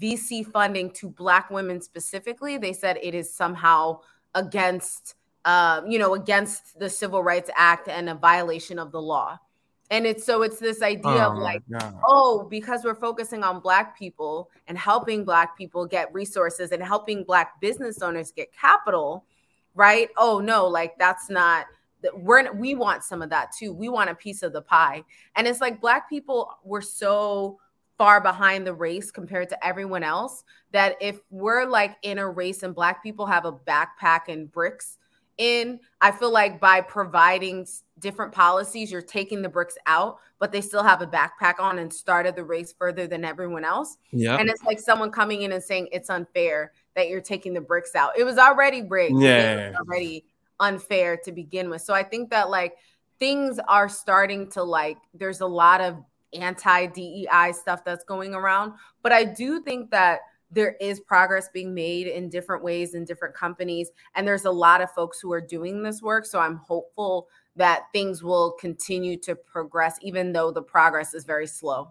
vc 0.00 0.44
funding 0.50 0.90
to 0.90 1.08
black 1.08 1.48
women 1.48 1.80
specifically 1.80 2.58
they 2.58 2.72
said 2.72 2.98
it 3.00 3.14
is 3.14 3.32
somehow 3.32 3.96
against 4.34 5.14
uh, 5.44 5.80
you 5.86 5.96
know 5.96 6.14
against 6.14 6.76
the 6.80 6.90
civil 6.90 7.22
rights 7.22 7.48
act 7.56 7.86
and 7.86 8.08
a 8.08 8.14
violation 8.14 8.78
of 8.78 8.90
the 8.90 9.00
law. 9.00 9.38
And 9.88 10.04
it's 10.04 10.24
so 10.24 10.42
it's 10.42 10.58
this 10.58 10.82
idea 10.82 11.24
oh, 11.28 11.30
of 11.30 11.38
like 11.38 11.62
oh 12.04 12.48
because 12.50 12.82
we're 12.82 12.96
focusing 12.96 13.44
on 13.44 13.60
black 13.60 13.96
people 13.96 14.50
and 14.66 14.76
helping 14.76 15.24
black 15.24 15.56
people 15.56 15.86
get 15.86 16.12
resources 16.12 16.72
and 16.72 16.82
helping 16.82 17.22
black 17.22 17.60
business 17.60 18.02
owners 18.02 18.32
get 18.32 18.52
capital 18.52 19.24
right? 19.76 20.08
Oh 20.16 20.40
no, 20.40 20.66
like 20.66 20.98
that's 20.98 21.30
not 21.30 21.66
we're 22.14 22.52
we 22.52 22.74
want 22.74 23.04
some 23.04 23.22
of 23.22 23.30
that 23.30 23.52
too. 23.56 23.72
We 23.72 23.88
want 23.88 24.10
a 24.10 24.14
piece 24.14 24.42
of 24.42 24.52
the 24.52 24.62
pie. 24.62 25.04
And 25.36 25.46
it's 25.46 25.60
like 25.60 25.80
black 25.80 26.08
people 26.08 26.50
were 26.64 26.82
so 26.82 27.58
far 27.98 28.20
behind 28.20 28.66
the 28.66 28.74
race 28.74 29.10
compared 29.10 29.48
to 29.48 29.66
everyone 29.66 30.02
else 30.02 30.44
that 30.72 30.96
if 31.00 31.20
we're 31.30 31.64
like 31.64 31.96
in 32.02 32.18
a 32.18 32.28
race 32.28 32.62
and 32.62 32.74
black 32.74 33.02
people 33.02 33.24
have 33.26 33.44
a 33.46 33.52
backpack 33.52 34.28
and 34.28 34.50
bricks 34.52 34.98
in, 35.38 35.80
I 36.00 36.10
feel 36.10 36.32
like 36.32 36.60
by 36.60 36.80
providing 36.80 37.66
different 37.98 38.32
policies, 38.32 38.90
you're 38.90 39.02
taking 39.02 39.42
the 39.42 39.48
bricks 39.48 39.76
out, 39.86 40.18
but 40.38 40.52
they 40.52 40.60
still 40.60 40.82
have 40.82 41.02
a 41.02 41.06
backpack 41.06 41.58
on 41.58 41.78
and 41.78 41.92
started 41.92 42.36
the 42.36 42.44
race 42.44 42.74
further 42.78 43.06
than 43.06 43.24
everyone 43.24 43.64
else. 43.64 43.96
Yeah. 44.12 44.36
And 44.36 44.48
it's 44.48 44.62
like 44.64 44.80
someone 44.80 45.10
coming 45.10 45.42
in 45.42 45.52
and 45.52 45.62
saying 45.62 45.88
it's 45.92 46.10
unfair 46.10 46.72
that 46.94 47.08
you're 47.08 47.20
taking 47.20 47.54
the 47.54 47.60
bricks 47.60 47.94
out. 47.94 48.18
It 48.18 48.24
was 48.24 48.38
already 48.38 48.82
bricks. 48.82 49.14
Yeah. 49.16 49.72
already 49.78 50.24
unfair 50.60 51.16
to 51.18 51.32
begin 51.32 51.70
with. 51.70 51.82
So 51.82 51.94
I 51.94 52.02
think 52.02 52.30
that 52.30 52.50
like 52.50 52.76
things 53.18 53.58
are 53.68 53.88
starting 53.88 54.50
to 54.50 54.62
like 54.62 54.98
there's 55.14 55.40
a 55.40 55.46
lot 55.46 55.80
of 55.80 56.02
anti 56.32 56.86
DEI 56.86 57.52
stuff 57.52 57.84
that's 57.84 58.04
going 58.04 58.34
around, 58.34 58.74
but 59.02 59.12
I 59.12 59.24
do 59.24 59.62
think 59.62 59.90
that 59.90 60.20
there 60.50 60.76
is 60.80 61.00
progress 61.00 61.48
being 61.52 61.74
made 61.74 62.06
in 62.06 62.28
different 62.28 62.62
ways 62.62 62.94
in 62.94 63.04
different 63.04 63.34
companies 63.34 63.90
and 64.14 64.26
there's 64.26 64.44
a 64.44 64.50
lot 64.50 64.80
of 64.80 64.90
folks 64.92 65.20
who 65.20 65.32
are 65.32 65.40
doing 65.40 65.82
this 65.82 66.02
work 66.02 66.24
so 66.24 66.38
i'm 66.38 66.56
hopeful 66.56 67.28
that 67.56 67.84
things 67.92 68.22
will 68.22 68.52
continue 68.52 69.16
to 69.16 69.34
progress 69.34 69.98
even 70.02 70.32
though 70.32 70.50
the 70.50 70.62
progress 70.62 71.14
is 71.14 71.24
very 71.24 71.46
slow 71.46 71.90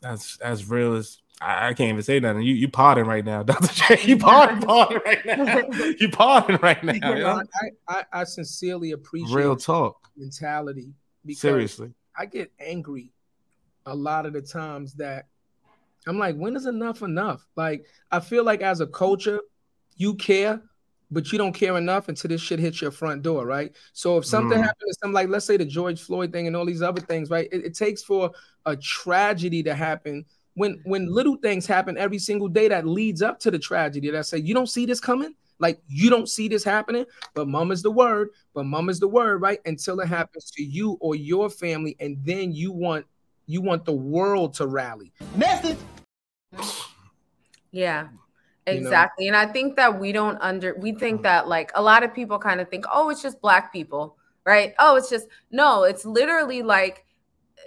that's 0.00 0.38
as 0.40 0.68
real 0.68 0.94
as 0.94 1.18
I, 1.42 1.68
I 1.68 1.74
can't 1.74 1.90
even 1.90 2.02
say 2.02 2.20
nothing. 2.20 2.42
You 2.42 2.54
you 2.54 2.68
pardon 2.68 3.06
right 3.06 3.24
now, 3.24 3.42
Dr. 3.42 3.96
J. 3.96 4.06
You 4.06 4.16
pardon, 4.16 4.60
pardon 4.60 5.00
right 5.04 5.26
now. 5.26 5.62
You 5.98 6.08
pardon 6.08 6.58
right 6.62 6.82
now. 6.84 6.92
You 6.92 7.14
know? 7.14 7.42
I, 7.60 7.70
I, 7.88 8.04
I 8.12 8.24
sincerely 8.24 8.92
appreciate 8.92 9.34
real 9.34 9.56
talk 9.56 10.08
mentality. 10.16 10.92
Because 11.24 11.40
Seriously, 11.40 11.92
I 12.16 12.26
get 12.26 12.52
angry 12.60 13.12
a 13.86 13.94
lot 13.94 14.26
of 14.26 14.32
the 14.32 14.42
times 14.42 14.94
that 14.94 15.26
I'm 16.06 16.18
like, 16.18 16.36
when 16.36 16.56
is 16.56 16.66
enough 16.66 17.02
enough? 17.02 17.46
Like, 17.56 17.86
I 18.10 18.20
feel 18.20 18.44
like 18.44 18.60
as 18.60 18.80
a 18.80 18.86
culture, 18.86 19.40
you 19.96 20.14
care, 20.14 20.60
but 21.10 21.30
you 21.30 21.38
don't 21.38 21.52
care 21.52 21.76
enough 21.76 22.08
until 22.08 22.28
this 22.28 22.40
shit 22.40 22.58
hits 22.58 22.80
your 22.80 22.90
front 22.90 23.22
door, 23.22 23.46
right? 23.46 23.72
So 23.92 24.16
if 24.16 24.24
something 24.24 24.58
mm. 24.58 24.62
happens, 24.62 24.98
something 25.00 25.14
like 25.14 25.28
let's 25.28 25.46
say 25.46 25.56
the 25.56 25.64
George 25.64 26.00
Floyd 26.00 26.32
thing 26.32 26.46
and 26.46 26.56
all 26.56 26.64
these 26.64 26.82
other 26.82 27.00
things, 27.00 27.30
right? 27.30 27.48
It, 27.52 27.64
it 27.66 27.74
takes 27.74 28.02
for 28.02 28.30
a 28.66 28.76
tragedy 28.76 29.62
to 29.62 29.74
happen 29.74 30.24
when 30.54 30.80
when 30.84 31.06
little 31.12 31.36
things 31.36 31.66
happen 31.66 31.96
every 31.96 32.18
single 32.18 32.48
day 32.48 32.68
that 32.68 32.86
leads 32.86 33.22
up 33.22 33.38
to 33.40 33.50
the 33.50 33.58
tragedy 33.58 34.10
that 34.10 34.26
say 34.26 34.38
you 34.38 34.54
don't 34.54 34.68
see 34.68 34.86
this 34.86 35.00
coming 35.00 35.34
like 35.58 35.80
you 35.88 36.10
don't 36.10 36.28
see 36.28 36.48
this 36.48 36.64
happening 36.64 37.06
but 37.34 37.48
mom 37.48 37.70
is 37.70 37.82
the 37.82 37.90
word 37.90 38.30
but 38.54 38.64
mom 38.64 38.88
is 38.88 39.00
the 39.00 39.08
word 39.08 39.40
right 39.40 39.60
until 39.64 39.98
it 40.00 40.08
happens 40.08 40.50
to 40.50 40.62
you 40.62 40.98
or 41.00 41.14
your 41.14 41.48
family 41.48 41.96
and 42.00 42.18
then 42.24 42.52
you 42.52 42.72
want 42.72 43.06
you 43.46 43.60
want 43.60 43.84
the 43.84 43.92
world 43.92 44.54
to 44.54 44.66
rally 44.66 45.12
message 45.36 45.78
yeah 47.72 48.08
exactly 48.66 49.24
you 49.24 49.32
know? 49.32 49.38
and 49.38 49.48
i 49.48 49.52
think 49.52 49.74
that 49.74 49.98
we 49.98 50.12
don't 50.12 50.38
under 50.40 50.74
we 50.78 50.92
think 50.92 51.22
that 51.22 51.48
like 51.48 51.72
a 51.74 51.82
lot 51.82 52.04
of 52.04 52.14
people 52.14 52.38
kind 52.38 52.60
of 52.60 52.68
think 52.68 52.84
oh 52.92 53.10
it's 53.10 53.22
just 53.22 53.40
black 53.40 53.72
people 53.72 54.16
right? 54.44 54.74
Oh 54.78 54.96
it's 54.96 55.08
just 55.08 55.28
no 55.50 55.84
it's 55.84 56.04
literally 56.04 56.62
like 56.62 57.04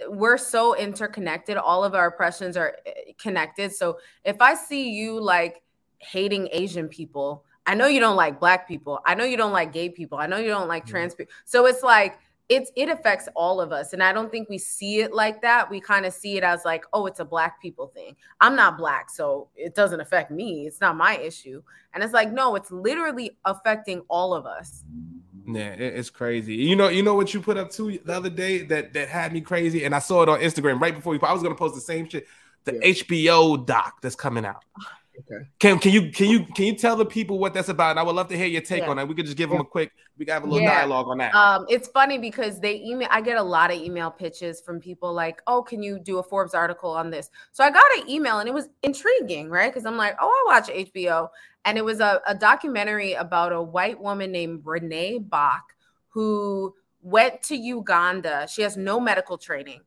we're 0.08 0.36
so 0.36 0.76
interconnected 0.76 1.56
all 1.56 1.84
of 1.84 1.94
our 1.94 2.08
oppressions 2.08 2.56
are 2.56 2.76
eh, 2.84 3.12
connected 3.18 3.72
so 3.72 3.98
if 4.24 4.40
i 4.42 4.54
see 4.54 4.90
you 4.90 5.18
like 5.18 5.62
hating 5.98 6.50
asian 6.52 6.86
people 6.86 7.44
i 7.64 7.74
know 7.74 7.86
you 7.86 7.98
don't 7.98 8.16
like 8.16 8.38
black 8.38 8.68
people 8.68 9.00
i 9.06 9.14
know 9.14 9.24
you 9.24 9.38
don't 9.38 9.52
like 9.52 9.72
gay 9.72 9.88
people 9.88 10.18
i 10.18 10.26
know 10.26 10.36
you 10.36 10.48
don't 10.48 10.68
like 10.68 10.84
trans 10.84 11.14
people 11.14 11.32
so 11.46 11.64
it's 11.64 11.82
like 11.82 12.18
it's 12.48 12.70
it 12.76 12.88
affects 12.88 13.28
all 13.34 13.60
of 13.60 13.72
us 13.72 13.92
and 13.92 14.02
i 14.02 14.12
don't 14.12 14.30
think 14.30 14.48
we 14.48 14.58
see 14.58 15.00
it 15.00 15.12
like 15.12 15.42
that 15.42 15.68
we 15.68 15.80
kind 15.80 16.06
of 16.06 16.12
see 16.12 16.36
it 16.36 16.44
as 16.44 16.64
like 16.64 16.84
oh 16.92 17.06
it's 17.06 17.20
a 17.20 17.24
black 17.24 17.60
people 17.60 17.88
thing 17.88 18.14
i'm 18.40 18.54
not 18.54 18.78
black 18.78 19.10
so 19.10 19.48
it 19.56 19.74
doesn't 19.74 20.00
affect 20.00 20.30
me 20.30 20.66
it's 20.66 20.80
not 20.80 20.96
my 20.96 21.16
issue 21.18 21.60
and 21.94 22.04
it's 22.04 22.12
like 22.12 22.32
no 22.32 22.54
it's 22.54 22.70
literally 22.70 23.36
affecting 23.44 24.00
all 24.08 24.32
of 24.32 24.46
us 24.46 24.84
yeah, 25.48 25.74
it's 25.74 26.10
crazy. 26.10 26.54
You 26.54 26.74
know, 26.74 26.88
you 26.88 27.02
know 27.02 27.14
what 27.14 27.32
you 27.32 27.40
put 27.40 27.56
up 27.56 27.70
to 27.72 27.98
the 28.04 28.12
other 28.12 28.30
day 28.30 28.62
that 28.64 28.92
that 28.94 29.08
had 29.08 29.32
me 29.32 29.40
crazy, 29.40 29.84
and 29.84 29.94
I 29.94 30.00
saw 30.00 30.22
it 30.22 30.28
on 30.28 30.40
Instagram 30.40 30.80
right 30.80 30.94
before 30.94 31.14
you. 31.14 31.20
I 31.22 31.32
was 31.32 31.42
gonna 31.42 31.54
post 31.54 31.74
the 31.74 31.80
same 31.80 32.08
shit. 32.08 32.26
The 32.64 32.74
yeah. 32.74 32.92
HBO 32.92 33.64
doc 33.64 34.00
that's 34.02 34.16
coming 34.16 34.44
out. 34.44 34.64
Okay. 35.18 35.48
Can 35.58 35.78
can 35.78 35.92
you 35.92 36.10
can 36.10 36.28
you 36.28 36.44
can 36.44 36.66
you 36.66 36.76
tell 36.76 36.96
the 36.96 37.04
people 37.04 37.38
what 37.38 37.54
that's 37.54 37.68
about? 37.68 37.90
And 37.90 38.00
I 38.00 38.02
would 38.02 38.14
love 38.14 38.28
to 38.28 38.36
hear 38.36 38.46
your 38.46 38.60
take 38.60 38.82
yeah. 38.82 38.90
on 38.90 38.96
that. 38.96 39.08
We 39.08 39.14
could 39.14 39.24
just 39.24 39.36
give 39.36 39.50
them 39.50 39.60
a 39.60 39.64
quick. 39.64 39.92
We 40.18 40.24
got 40.24 40.34
have 40.34 40.44
a 40.44 40.46
little 40.46 40.60
yeah. 40.60 40.80
dialogue 40.80 41.08
on 41.08 41.18
that. 41.18 41.34
Um, 41.34 41.66
it's 41.68 41.88
funny 41.88 42.18
because 42.18 42.60
they 42.60 42.80
email. 42.80 43.08
I 43.10 43.20
get 43.20 43.36
a 43.36 43.42
lot 43.42 43.70
of 43.70 43.80
email 43.80 44.10
pitches 44.10 44.60
from 44.60 44.80
people 44.80 45.12
like, 45.12 45.42
"Oh, 45.46 45.62
can 45.62 45.82
you 45.82 45.98
do 45.98 46.18
a 46.18 46.22
Forbes 46.22 46.54
article 46.54 46.90
on 46.90 47.10
this?" 47.10 47.30
So 47.52 47.64
I 47.64 47.70
got 47.70 47.84
an 47.98 48.08
email 48.08 48.38
and 48.38 48.48
it 48.48 48.54
was 48.54 48.68
intriguing, 48.82 49.50
right? 49.50 49.72
Because 49.72 49.86
I'm 49.86 49.96
like, 49.96 50.16
"Oh, 50.20 50.28
I 50.28 50.54
watch 50.54 50.68
HBO," 50.68 51.28
and 51.64 51.78
it 51.78 51.84
was 51.84 52.00
a, 52.00 52.20
a 52.26 52.34
documentary 52.34 53.14
about 53.14 53.52
a 53.52 53.62
white 53.62 54.00
woman 54.00 54.32
named 54.32 54.62
Renee 54.64 55.18
Bach 55.18 55.72
who 56.08 56.74
went 57.02 57.42
to 57.44 57.56
Uganda. 57.56 58.46
She 58.50 58.62
has 58.62 58.76
no 58.76 59.00
medical 59.00 59.38
training 59.38 59.80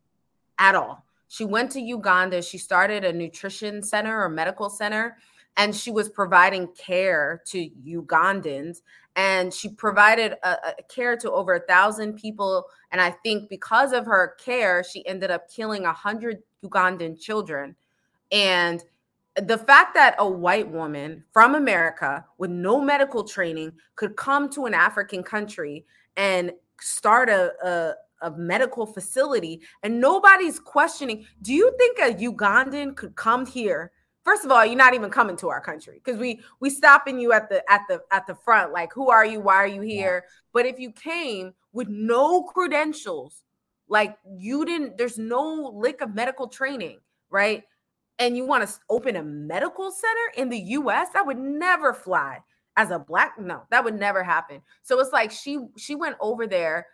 at 0.58 0.76
all 0.76 1.06
she 1.30 1.46
went 1.46 1.72
to 1.72 1.80
Uganda. 1.80 2.42
She 2.42 2.58
started 2.58 3.06
a 3.06 3.14
nutrition 3.14 3.82
center 3.82 4.22
or 4.22 4.30
medical 4.30 4.70
center, 4.70 5.18
and 5.58 5.76
she 5.76 5.92
was 5.92 6.10
providing 6.10 6.68
care 6.70 7.42
to 7.48 7.70
Ugandans. 7.88 8.82
And 9.16 9.54
she 9.54 9.70
provided 9.70 10.34
a, 10.44 10.50
a 10.50 10.84
care 10.90 11.16
to 11.18 11.32
over 11.32 11.56
a 11.56 11.60
thousand 11.62 12.14
people. 12.14 12.66
And 12.92 13.00
I 13.00 13.12
think 13.12 13.48
because 13.48 13.94
of 13.94 14.06
her 14.06 14.36
care, 14.44 14.84
she 14.84 15.06
ended 15.08 15.30
up 15.30 15.50
killing 15.50 15.86
a 15.86 15.94
hundred 15.94 16.42
Ugandan 16.64 17.20
children. 17.20 17.76
And 18.32 18.84
the 19.36 19.58
fact 19.58 19.94
that 19.94 20.16
a 20.18 20.28
white 20.28 20.70
woman 20.70 21.24
from 21.32 21.56
America 21.56 22.26
with 22.38 22.50
no 22.50 22.82
medical 22.82 23.24
training 23.24 23.74
could 23.96 24.16
come 24.16 24.50
to 24.52 24.66
an 24.66 24.74
African 24.74 25.24
country 25.24 25.86
and 26.18 26.52
start 26.80 27.30
a, 27.30 27.52
a 27.64 27.94
a 28.22 28.32
medical 28.32 28.86
facility 28.86 29.62
and 29.84 30.00
nobody's 30.00 30.60
questioning 30.60 31.26
do 31.42 31.54
you 31.54 31.74
think 31.78 32.00
a 32.00 32.14
ugandan 32.24 32.96
could 32.96 33.16
come 33.16 33.46
here? 33.46 33.92
First 34.24 34.46
of 34.46 34.52
all 34.52 34.66
you're 34.66 34.76
not 34.76 34.94
even 34.94 35.10
coming 35.10 35.38
to 35.38 35.50
our 35.50 35.62
country 35.62 36.02
because 36.04 36.20
we 36.20 36.42
we 36.60 36.70
stopping 36.70 37.20
you 37.20 37.34
at 37.34 37.50
the 37.50 37.64
at 37.72 37.82
the 37.88 38.02
at 38.12 38.28
the 38.28 38.36
front 38.36 38.72
like 38.72 38.94
who 38.94 39.10
are 39.10 39.26
you 39.26 39.40
why 39.40 39.56
are 39.56 39.68
you 39.68 39.82
here? 39.82 40.24
Yeah. 40.24 40.30
but 40.54 40.66
if 40.66 40.80
you 40.80 40.92
came 40.92 41.54
with 41.74 41.88
no 41.88 42.44
credentials 42.44 43.44
like 43.88 44.18
you 44.38 44.66
didn't 44.66 44.98
there's 44.98 45.18
no 45.18 45.74
lick 45.76 46.02
of 46.02 46.14
medical 46.14 46.48
training 46.48 47.00
right? 47.30 47.64
And 48.18 48.36
you 48.36 48.46
want 48.46 48.68
to 48.68 48.76
open 48.90 49.16
a 49.16 49.24
medical 49.24 49.92
center 49.92 50.42
in 50.42 50.50
the 50.50 50.60
US 50.60 51.10
that 51.14 51.26
would 51.26 51.38
never 51.40 51.94
fly. 51.94 52.40
As 52.78 52.92
a 52.92 53.00
black 53.00 53.38
no 53.38 53.64
that 53.72 53.84
would 53.84 54.00
never 54.00 54.24
happen. 54.24 54.62
So 54.84 55.00
it's 55.00 55.12
like 55.12 55.32
she 55.32 55.60
she 55.78 55.96
went 55.96 56.16
over 56.22 56.48
there 56.48 56.88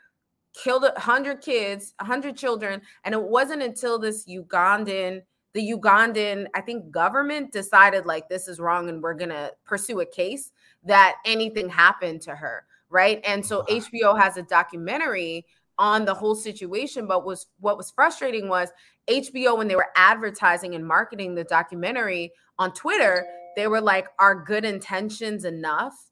killed 0.64 0.86
a 0.86 1.00
hundred 1.00 1.42
kids, 1.42 1.94
a 2.00 2.06
hundred 2.06 2.38
children, 2.38 2.82
and 3.04 3.14
it 3.14 3.22
wasn't 3.22 3.62
until 3.62 4.00
this 4.00 4.26
Ugandan, 4.28 5.22
the 5.54 5.72
Ugandan, 5.72 6.48
I 6.54 6.62
think 6.62 6.92
government 6.92 7.52
decided 7.52 8.06
like 8.06 8.28
this 8.28 8.48
is 8.48 8.60
wrong 8.60 8.90
and 8.90 9.02
we're 9.02 9.14
gonna 9.14 9.52
pursue 9.66 10.02
a 10.02 10.06
case 10.06 10.52
that 10.84 11.16
anything 11.26 11.70
happened 11.70 12.22
to 12.24 12.36
her, 12.36 12.66
right? 12.90 13.22
And 13.26 13.46
so 13.46 13.64
HBO 13.70 14.20
has 14.20 14.38
a 14.38 14.44
documentary 14.44 15.46
on 15.78 16.06
the 16.06 16.14
whole 16.14 16.36
situation, 16.36 17.08
but 17.08 17.26
was 17.26 17.48
what 17.60 17.78
was 17.78 17.92
frustrating 17.92 18.48
was 18.50 18.70
HBO 19.10 19.58
when 19.58 19.68
they 19.68 19.76
were 19.76 19.92
advertising 19.96 20.76
and 20.76 20.86
marketing 20.86 21.36
the 21.36 21.44
documentary 21.44 22.32
on 22.60 22.74
Twitter, 22.74 23.26
they 23.56 23.68
were 23.68 23.82
like, 23.82 24.08
"Are 24.20 24.44
good 24.44 24.66
intentions 24.66 25.46
enough?" 25.46 26.12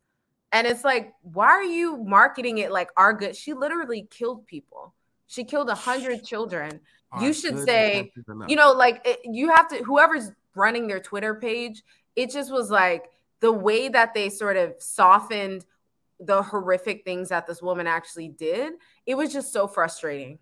And 0.54 0.68
it's 0.68 0.84
like, 0.84 1.14
why 1.24 1.48
are 1.48 1.64
you 1.64 1.98
marketing 1.98 2.60
it 2.60 2.72
like 2.72 2.90
our 2.96 3.12
good? 3.12 3.36
She 3.36 3.54
literally 3.54 4.08
killed 4.12 4.46
people. 4.46 4.94
She 5.28 5.44
killed 5.44 5.68
a 5.70 5.76
hundred 5.76 6.24
children. 6.24 6.80
you 7.20 7.34
should 7.34 7.58
say, 7.66 8.12
you 8.48 8.56
know, 8.56 8.72
like 8.72 9.02
it, 9.06 9.20
you 9.26 9.50
have 9.50 9.68
to, 9.70 9.78
whoever's 9.84 10.32
running 10.56 10.88
their 10.88 11.00
Twitter 11.00 11.34
page, 11.36 11.82
it 12.16 12.32
just 12.32 12.52
was 12.52 12.70
like 12.70 13.10
the 13.40 13.52
way 13.52 13.90
that 13.90 14.14
they 14.14 14.30
sort 14.30 14.56
of 14.56 14.76
softened 14.78 15.66
the 16.20 16.44
horrific 16.44 17.04
things 17.04 17.30
that 17.30 17.48
this 17.48 17.62
woman 17.62 17.88
actually 17.88 18.30
did. 18.30 18.74
It 19.08 19.16
was 19.16 19.34
just 19.34 19.52
so 19.52 19.68
frustrating. 19.68 20.38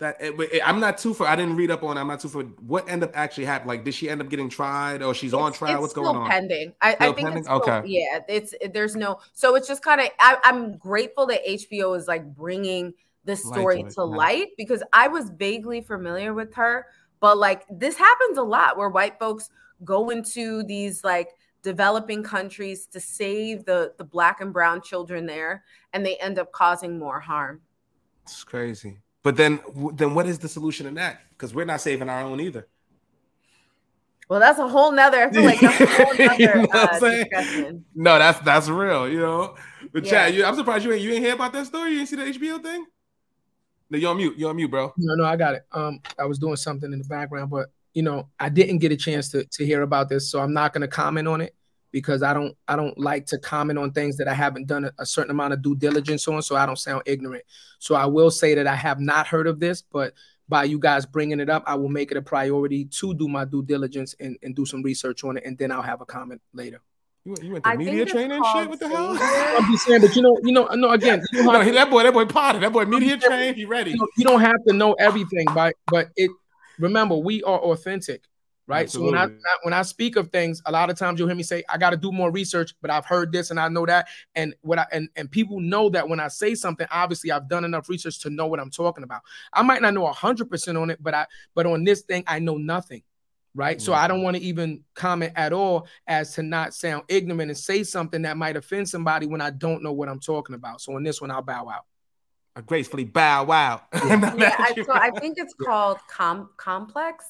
That 0.00 0.16
eh, 0.18 0.32
eh, 0.52 0.60
I'm 0.64 0.80
not 0.80 0.96
too 0.96 1.12
for. 1.12 1.28
I 1.28 1.36
didn't 1.36 1.56
read 1.56 1.70
up 1.70 1.82
on. 1.82 1.98
I'm 1.98 2.08
not 2.08 2.20
too 2.20 2.28
for. 2.28 2.42
What 2.42 2.88
end 2.88 3.04
up 3.04 3.10
actually 3.14 3.44
happened? 3.44 3.68
Like, 3.68 3.84
did 3.84 3.94
she 3.94 4.08
end 4.08 4.22
up 4.22 4.30
getting 4.30 4.48
tried, 4.48 5.02
or 5.02 5.12
she's 5.12 5.34
it's, 5.34 5.40
on 5.40 5.52
trial? 5.52 5.82
What's 5.82 5.92
going 5.92 6.16
on? 6.16 6.28
Pending. 6.28 6.72
I, 6.80 6.96
I 6.98 7.12
think 7.12 7.18
pending? 7.18 7.36
it's 7.36 7.46
still, 7.46 7.62
okay. 7.62 7.82
Yeah, 7.86 8.20
it's 8.26 8.54
there's 8.72 8.96
no. 8.96 9.20
So 9.34 9.56
it's 9.56 9.68
just 9.68 9.82
kind 9.82 10.00
of. 10.00 10.08
I'm 10.18 10.78
grateful 10.78 11.26
that 11.26 11.46
HBO 11.46 11.96
is 11.98 12.08
like 12.08 12.34
bringing 12.34 12.94
the 13.26 13.36
story 13.36 13.82
light 13.82 13.88
to, 13.90 13.94
to 13.96 14.04
light 14.04 14.48
because 14.56 14.82
I 14.94 15.08
was 15.08 15.28
vaguely 15.28 15.82
familiar 15.82 16.32
with 16.32 16.54
her, 16.54 16.86
but 17.20 17.36
like 17.36 17.66
this 17.70 17.96
happens 17.96 18.38
a 18.38 18.42
lot 18.42 18.78
where 18.78 18.88
white 18.88 19.18
folks 19.18 19.50
go 19.84 20.08
into 20.08 20.62
these 20.62 21.04
like 21.04 21.28
developing 21.62 22.22
countries 22.22 22.86
to 22.86 23.00
save 23.00 23.66
the 23.66 23.92
the 23.98 24.04
black 24.04 24.40
and 24.40 24.50
brown 24.50 24.80
children 24.80 25.26
there, 25.26 25.62
and 25.92 26.06
they 26.06 26.16
end 26.16 26.38
up 26.38 26.52
causing 26.52 26.98
more 26.98 27.20
harm. 27.20 27.60
It's 28.22 28.42
crazy. 28.44 28.96
But 29.22 29.36
then, 29.36 29.60
then 29.94 30.14
what 30.14 30.26
is 30.26 30.38
the 30.38 30.48
solution 30.48 30.86
in 30.86 30.94
that? 30.94 31.20
Because 31.30 31.54
we're 31.54 31.66
not 31.66 31.80
saving 31.80 32.08
our 32.08 32.22
own 32.22 32.40
either. 32.40 32.66
Well, 34.28 34.40
that's 34.40 34.58
a 34.60 34.68
whole 34.68 34.92
nother. 34.92 35.24
I 35.24 35.30
feel 35.32 35.44
like 35.44 35.60
that's 35.60 35.80
a 35.80 35.86
whole 35.86 36.14
nother 36.14 36.34
you 36.38 36.46
know 36.46 36.68
uh, 36.72 36.98
discussion. 37.00 37.84
No, 37.96 38.18
that's 38.18 38.38
that's 38.40 38.68
real. 38.68 39.08
You 39.08 39.18
know, 39.18 39.56
but 39.92 40.04
yeah. 40.04 40.10
Chad, 40.10 40.34
you, 40.34 40.44
I'm 40.44 40.54
surprised 40.54 40.84
you 40.84 40.92
ain't 40.92 41.02
you 41.02 41.12
ain't 41.12 41.24
hear 41.24 41.34
about 41.34 41.52
that 41.52 41.66
story. 41.66 41.92
You 41.92 42.00
ain't 42.00 42.08
see 42.08 42.16
the 42.16 42.22
HBO 42.22 42.62
thing. 42.62 42.86
No, 43.90 43.98
you're 43.98 44.10
on 44.10 44.16
mute. 44.18 44.38
You're 44.38 44.50
on 44.50 44.56
mute, 44.56 44.70
bro. 44.70 44.94
No, 44.96 45.14
no, 45.16 45.24
I 45.24 45.34
got 45.34 45.56
it. 45.56 45.66
Um, 45.72 46.00
I 46.16 46.26
was 46.26 46.38
doing 46.38 46.54
something 46.54 46.92
in 46.92 47.00
the 47.00 47.08
background, 47.08 47.50
but 47.50 47.70
you 47.92 48.04
know, 48.04 48.28
I 48.38 48.50
didn't 48.50 48.78
get 48.78 48.92
a 48.92 48.96
chance 48.96 49.30
to 49.30 49.44
to 49.44 49.66
hear 49.66 49.82
about 49.82 50.08
this, 50.08 50.30
so 50.30 50.38
I'm 50.38 50.52
not 50.52 50.72
going 50.72 50.82
to 50.82 50.88
comment 50.88 51.26
on 51.26 51.40
it 51.40 51.56
because 51.92 52.22
I 52.22 52.34
don't 52.34 52.56
I 52.68 52.76
don't 52.76 52.96
like 52.98 53.26
to 53.26 53.38
comment 53.38 53.78
on 53.78 53.92
things 53.92 54.16
that 54.18 54.28
I 54.28 54.34
haven't 54.34 54.66
done 54.66 54.84
a, 54.84 54.92
a, 54.98 55.06
certain 55.06 55.30
amount 55.30 55.52
of 55.52 55.62
due 55.62 55.74
diligence 55.74 56.26
on, 56.28 56.42
so 56.42 56.56
I 56.56 56.66
don't 56.66 56.78
sound 56.78 57.02
ignorant. 57.06 57.44
So 57.78 57.94
I 57.94 58.06
will 58.06 58.30
say 58.30 58.54
that 58.54 58.66
I 58.66 58.74
have 58.74 59.00
not 59.00 59.26
heard 59.26 59.46
of 59.46 59.60
this, 59.60 59.82
but 59.82 60.14
by 60.48 60.64
you 60.64 60.78
guys 60.78 61.06
bringing 61.06 61.40
it 61.40 61.48
up. 61.48 61.62
I 61.66 61.74
will 61.76 61.88
make 61.88 62.10
it 62.10 62.16
a 62.16 62.22
priority 62.22 62.84
to 62.84 63.14
do 63.14 63.28
my 63.28 63.44
due 63.44 63.62
diligence 63.62 64.14
and, 64.20 64.36
and 64.42 64.54
do 64.54 64.66
some 64.66 64.82
research 64.82 65.24
on 65.24 65.36
it, 65.36 65.44
and 65.44 65.56
then 65.58 65.72
I'll 65.72 65.82
have 65.82 66.00
a 66.00 66.06
comment 66.06 66.40
later. 66.52 66.80
You, 67.24 67.36
you 67.42 67.52
went 67.52 67.64
to 67.64 67.70
I 67.70 67.76
media 67.76 68.06
training 68.06 68.42
shit? 68.52 68.68
What 68.68 68.80
the 68.80 68.88
hell? 68.88 69.16
I'm 69.20 69.70
just 69.72 69.86
saying, 69.86 70.00
but 70.00 70.16
you 70.16 70.22
know, 70.22 70.38
you 70.42 70.52
know, 70.52 70.66
no. 70.74 70.90
Again, 70.90 71.22
you 71.32 71.42
know, 71.42 71.52
that 71.72 71.90
boy, 71.90 72.02
that 72.02 72.12
boy 72.12 72.24
potted. 72.24 72.62
That 72.62 72.72
boy 72.72 72.84
media 72.84 73.18
trained. 73.18 73.56
He 73.56 73.64
ready. 73.64 73.90
You, 73.90 73.96
know, 73.98 74.08
you 74.16 74.24
don't 74.24 74.40
have 74.40 74.62
to 74.68 74.74
know 74.74 74.94
everything, 74.94 75.46
but 75.54 75.74
but 75.86 76.08
it. 76.16 76.30
Remember, 76.78 77.14
we 77.14 77.42
are 77.42 77.58
authentic 77.58 78.22
right? 78.70 78.84
Absolutely. 78.84 79.18
So 79.18 79.26
when 79.26 79.30
I 79.30 79.56
when 79.62 79.74
I 79.74 79.82
speak 79.82 80.14
of 80.14 80.30
things, 80.30 80.62
a 80.64 80.72
lot 80.72 80.90
of 80.90 80.96
times 80.96 81.18
you'll 81.18 81.28
hear 81.28 81.36
me 81.36 81.42
say, 81.42 81.64
"I 81.68 81.76
got 81.76 81.90
to 81.90 81.96
do 81.96 82.12
more 82.12 82.30
research," 82.30 82.72
but 82.80 82.90
I've 82.90 83.04
heard 83.04 83.32
this 83.32 83.50
and 83.50 83.58
I 83.58 83.68
know 83.68 83.84
that, 83.84 84.06
and 84.36 84.54
what 84.62 84.78
I 84.78 84.86
and 84.92 85.08
and 85.16 85.30
people 85.30 85.60
know 85.60 85.90
that 85.90 86.08
when 86.08 86.20
I 86.20 86.28
say 86.28 86.54
something, 86.54 86.86
obviously 86.90 87.32
I've 87.32 87.48
done 87.48 87.64
enough 87.64 87.88
research 87.88 88.20
to 88.20 88.30
know 88.30 88.46
what 88.46 88.60
I'm 88.60 88.70
talking 88.70 89.02
about. 89.02 89.22
I 89.52 89.62
might 89.62 89.82
not 89.82 89.92
know 89.92 90.06
hundred 90.06 90.48
percent 90.48 90.78
on 90.78 90.88
it, 90.90 91.02
but 91.02 91.14
I 91.14 91.26
but 91.54 91.66
on 91.66 91.82
this 91.82 92.02
thing 92.02 92.22
I 92.26 92.38
know 92.38 92.56
nothing. 92.56 93.02
Right. 93.52 93.78
Mm-hmm. 93.78 93.84
So 93.84 93.92
I 93.92 94.06
don't 94.06 94.22
want 94.22 94.36
to 94.36 94.42
even 94.44 94.84
comment 94.94 95.32
at 95.34 95.52
all 95.52 95.88
as 96.06 96.34
to 96.34 96.42
not 96.44 96.72
sound 96.72 97.02
ignorant 97.08 97.50
and 97.50 97.58
say 97.58 97.82
something 97.82 98.22
that 98.22 98.36
might 98.36 98.56
offend 98.56 98.88
somebody 98.88 99.26
when 99.26 99.40
I 99.40 99.50
don't 99.50 99.82
know 99.82 99.92
what 99.92 100.08
I'm 100.08 100.20
talking 100.20 100.54
about. 100.54 100.80
So 100.80 100.94
on 100.94 101.02
this 101.02 101.20
one, 101.20 101.32
I'll 101.32 101.42
bow 101.42 101.68
out. 101.68 101.84
I 102.54 102.60
gracefully 102.60 103.04
bow 103.04 103.44
wow. 103.44 103.82
Yeah, 103.92 104.34
yeah 104.36 104.54
I, 104.56 104.74
so 104.74 104.92
I 104.92 105.10
think 105.18 105.38
it's 105.38 105.54
called 105.60 105.98
com- 106.08 106.50
complex 106.56 107.24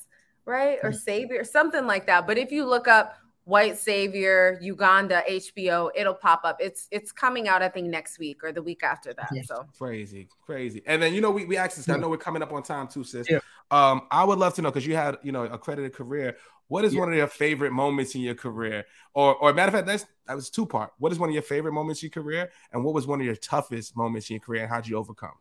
right? 0.47 0.79
Or 0.83 0.91
mm. 0.91 0.97
Savior, 0.97 1.45
something 1.45 1.87
like 1.87 2.07
that. 2.07 2.27
But 2.27 2.39
if 2.39 2.51
you 2.51 2.65
look 2.65 2.89
up 2.89 3.17
White 3.45 3.79
Savior, 3.79 4.59
Uganda, 4.61 5.23
HBO, 5.29 5.91
it'll 5.95 6.15
pop 6.15 6.43
up. 6.45 6.59
It's 6.61 6.87
it's 6.91 7.11
coming 7.11 7.49
out, 7.49 7.63
I 7.63 7.69
think, 7.69 7.89
next 7.89 8.19
week 8.19 8.45
or 8.45 8.53
the 8.53 8.63
week 8.63 8.83
after 8.85 9.13
that. 9.15 9.29
Yeah. 9.33 9.43
So 9.43 9.67
crazy, 9.77 10.29
crazy. 10.45 10.83
And 10.87 11.03
then 11.03 11.15
you 11.15 11.21
know, 11.21 11.31
we, 11.31 11.47
we 11.47 11.57
asked 11.57 11.77
this, 11.77 11.89
yeah. 11.89 11.95
I 11.95 11.99
know 11.99 12.09
we're 12.09 12.19
coming 12.19 12.43
up 12.43 12.53
on 12.53 12.63
time 12.63 12.87
too, 12.87 13.03
sis. 13.03 13.29
Yeah. 13.29 13.41
Um, 13.71 14.03
I 14.11 14.25
would 14.25 14.39
love 14.39 14.55
to 14.55 14.63
know 14.63 14.71
because 14.71 14.87
you 14.87 14.95
had 14.95 15.19
you 15.23 15.33
know 15.33 15.45
accredited 15.45 15.95
career. 15.95 16.37
What 16.69 16.85
is 16.85 16.95
yeah. 16.95 17.01
one 17.01 17.09
of 17.09 17.17
your 17.17 17.27
favorite 17.27 17.73
moments 17.73 18.15
in 18.15 18.21
your 18.21 18.37
career? 18.37 18.85
Or, 19.13 19.35
or 19.35 19.53
matter 19.53 19.71
of 19.71 19.75
fact, 19.75 19.89
that's 19.89 20.07
that 20.29 20.37
was 20.37 20.51
two 20.51 20.67
part. 20.67 20.93
What 20.99 21.11
is 21.11 21.19
one 21.19 21.29
of 21.29 21.35
your 21.35 21.43
favorite 21.43 21.73
moments 21.73 22.03
in 22.03 22.11
your 22.15 22.23
career? 22.23 22.51
And 22.73 22.85
what 22.85 22.95
was 22.95 23.09
one 23.09 23.19
of 23.19 23.27
your 23.27 23.35
toughest 23.35 23.97
moments 23.97 24.31
in 24.31 24.35
your 24.35 24.41
career? 24.41 24.63
And 24.63 24.71
how'd 24.71 24.87
you 24.87 24.97
overcome? 24.97 25.35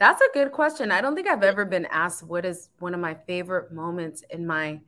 That's 0.00 0.22
a 0.22 0.28
good 0.32 0.50
question. 0.50 0.90
I 0.90 1.02
don't 1.02 1.14
think 1.14 1.28
I've 1.28 1.42
ever 1.42 1.66
been 1.66 1.86
asked 1.86 2.22
what 2.22 2.46
is 2.46 2.70
one 2.78 2.94
of 2.94 3.00
my 3.00 3.14
favorite 3.26 3.70
moments 3.70 4.24
in 4.30 4.46
my 4.46 4.80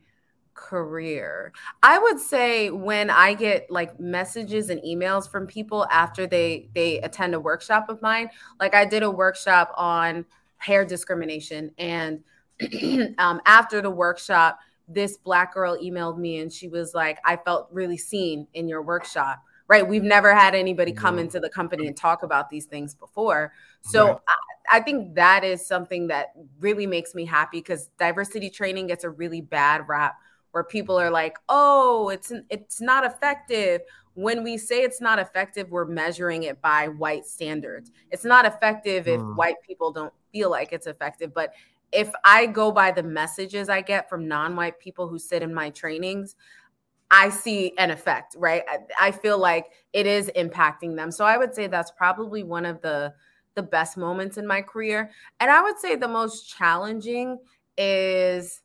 career. 0.55 1.53
I 1.83 1.99
would 1.99 2.19
say 2.19 2.71
when 2.71 3.11
I 3.11 3.35
get 3.35 3.69
like 3.69 3.99
messages 3.99 4.71
and 4.71 4.81
emails 4.81 5.29
from 5.29 5.45
people 5.45 5.85
after 5.91 6.25
they 6.25 6.69
they 6.73 6.99
attend 7.01 7.35
a 7.35 7.39
workshop 7.39 7.89
of 7.89 8.01
mine. 8.01 8.29
Like 8.59 8.73
I 8.73 8.85
did 8.85 9.03
a 9.03 9.11
workshop 9.11 9.71
on 9.77 10.25
hair 10.57 10.83
discrimination 10.83 11.71
and 11.77 12.23
um, 13.19 13.39
after 13.45 13.81
the 13.81 13.91
workshop 13.91 14.59
this 14.87 15.17
black 15.17 15.53
girl 15.53 15.77
emailed 15.77 16.17
me 16.17 16.39
and 16.39 16.51
she 16.51 16.67
was 16.67 16.95
like 16.95 17.19
I 17.23 17.37
felt 17.37 17.69
really 17.71 17.97
seen 17.97 18.47
in 18.53 18.67
your 18.67 18.81
workshop 18.81 19.43
right? 19.67 19.87
We've 19.87 20.03
never 20.03 20.35
had 20.35 20.55
anybody 20.55 20.91
come 20.91 21.17
into 21.17 21.39
the 21.39 21.49
company 21.49 21.87
and 21.87 21.95
talk 21.95 22.23
about 22.23 22.49
these 22.49 22.65
things 22.65 22.93
before. 22.93 23.53
So 23.81 24.07
right. 24.07 24.17
I, 24.71 24.79
think 24.79 25.15
that 25.15 25.43
is 25.43 25.65
something 25.65 26.07
that 26.07 26.33
really 26.59 26.87
makes 26.87 27.13
me 27.15 27.25
happy 27.25 27.59
because 27.59 27.89
diversity 27.99 28.49
training 28.49 28.87
gets 28.87 29.03
a 29.03 29.09
really 29.09 29.41
bad 29.41 29.87
rap 29.87 30.15
where 30.51 30.63
people 30.63 30.99
are 30.99 31.09
like, 31.09 31.37
"Oh, 31.49 32.09
it's 32.09 32.31
it's 32.49 32.81
not 32.81 33.05
effective." 33.05 33.81
When 34.15 34.43
we 34.43 34.57
say 34.57 34.83
it's 34.83 35.01
not 35.01 35.17
effective, 35.17 35.71
we're 35.71 35.85
measuring 35.85 36.43
it 36.43 36.61
by 36.61 36.87
white 36.87 37.25
standards. 37.25 37.91
It's 38.11 38.23
not 38.23 38.45
effective 38.45 39.07
if 39.07 39.19
mm. 39.19 39.35
white 39.35 39.61
people 39.65 39.91
don't 39.91 40.13
feel 40.31 40.51
like 40.51 40.71
it's 40.71 40.85
effective, 40.85 41.33
but 41.33 41.53
if 41.91 42.11
I 42.23 42.47
go 42.47 42.71
by 42.71 42.91
the 42.91 43.03
messages 43.03 43.69
I 43.69 43.81
get 43.81 44.09
from 44.09 44.27
non-white 44.27 44.79
people 44.79 45.07
who 45.07 45.19
sit 45.19 45.41
in 45.43 45.53
my 45.53 45.69
trainings, 45.69 46.35
I 47.11 47.29
see 47.29 47.73
an 47.77 47.91
effect, 47.91 48.35
right? 48.39 48.63
I, 48.67 49.07
I, 49.07 49.11
feel 49.11 49.37
like 49.37 49.67
it 49.93 50.07
is 50.07 50.31
impacting 50.35 50.95
them. 50.95 51.11
So 51.11 51.25
I 51.25 51.37
would 51.37 51.53
say 51.53 51.67
that's 51.67 51.91
probably 51.91 52.43
one 52.43 52.65
of 52.65 52.81
the 52.81 53.13
the 53.55 53.63
best 53.63 53.97
moments 53.97 54.37
in 54.37 54.47
my 54.47 54.61
career. 54.61 55.11
And 55.39 55.51
I 55.51 55.61
would 55.61 55.79
say 55.79 55.95
the 55.95 56.07
most 56.07 56.49
challenging 56.49 57.39
is 57.77 58.61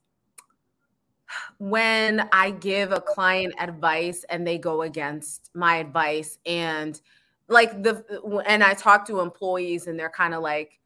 when 1.58 2.28
I 2.32 2.50
give 2.52 2.92
a 2.92 3.00
client 3.00 3.54
advice 3.58 4.24
and 4.30 4.46
they 4.46 4.58
go 4.58 4.82
against 4.82 5.50
my 5.54 5.76
advice 5.76 6.38
and 6.46 7.00
like 7.48 7.82
the 7.82 8.04
and 8.46 8.62
I 8.62 8.74
talk 8.74 9.06
to 9.06 9.20
employees 9.20 9.86
and 9.86 9.98
they're 9.98 10.10
kind 10.10 10.34
of 10.34 10.42
like 10.42 10.78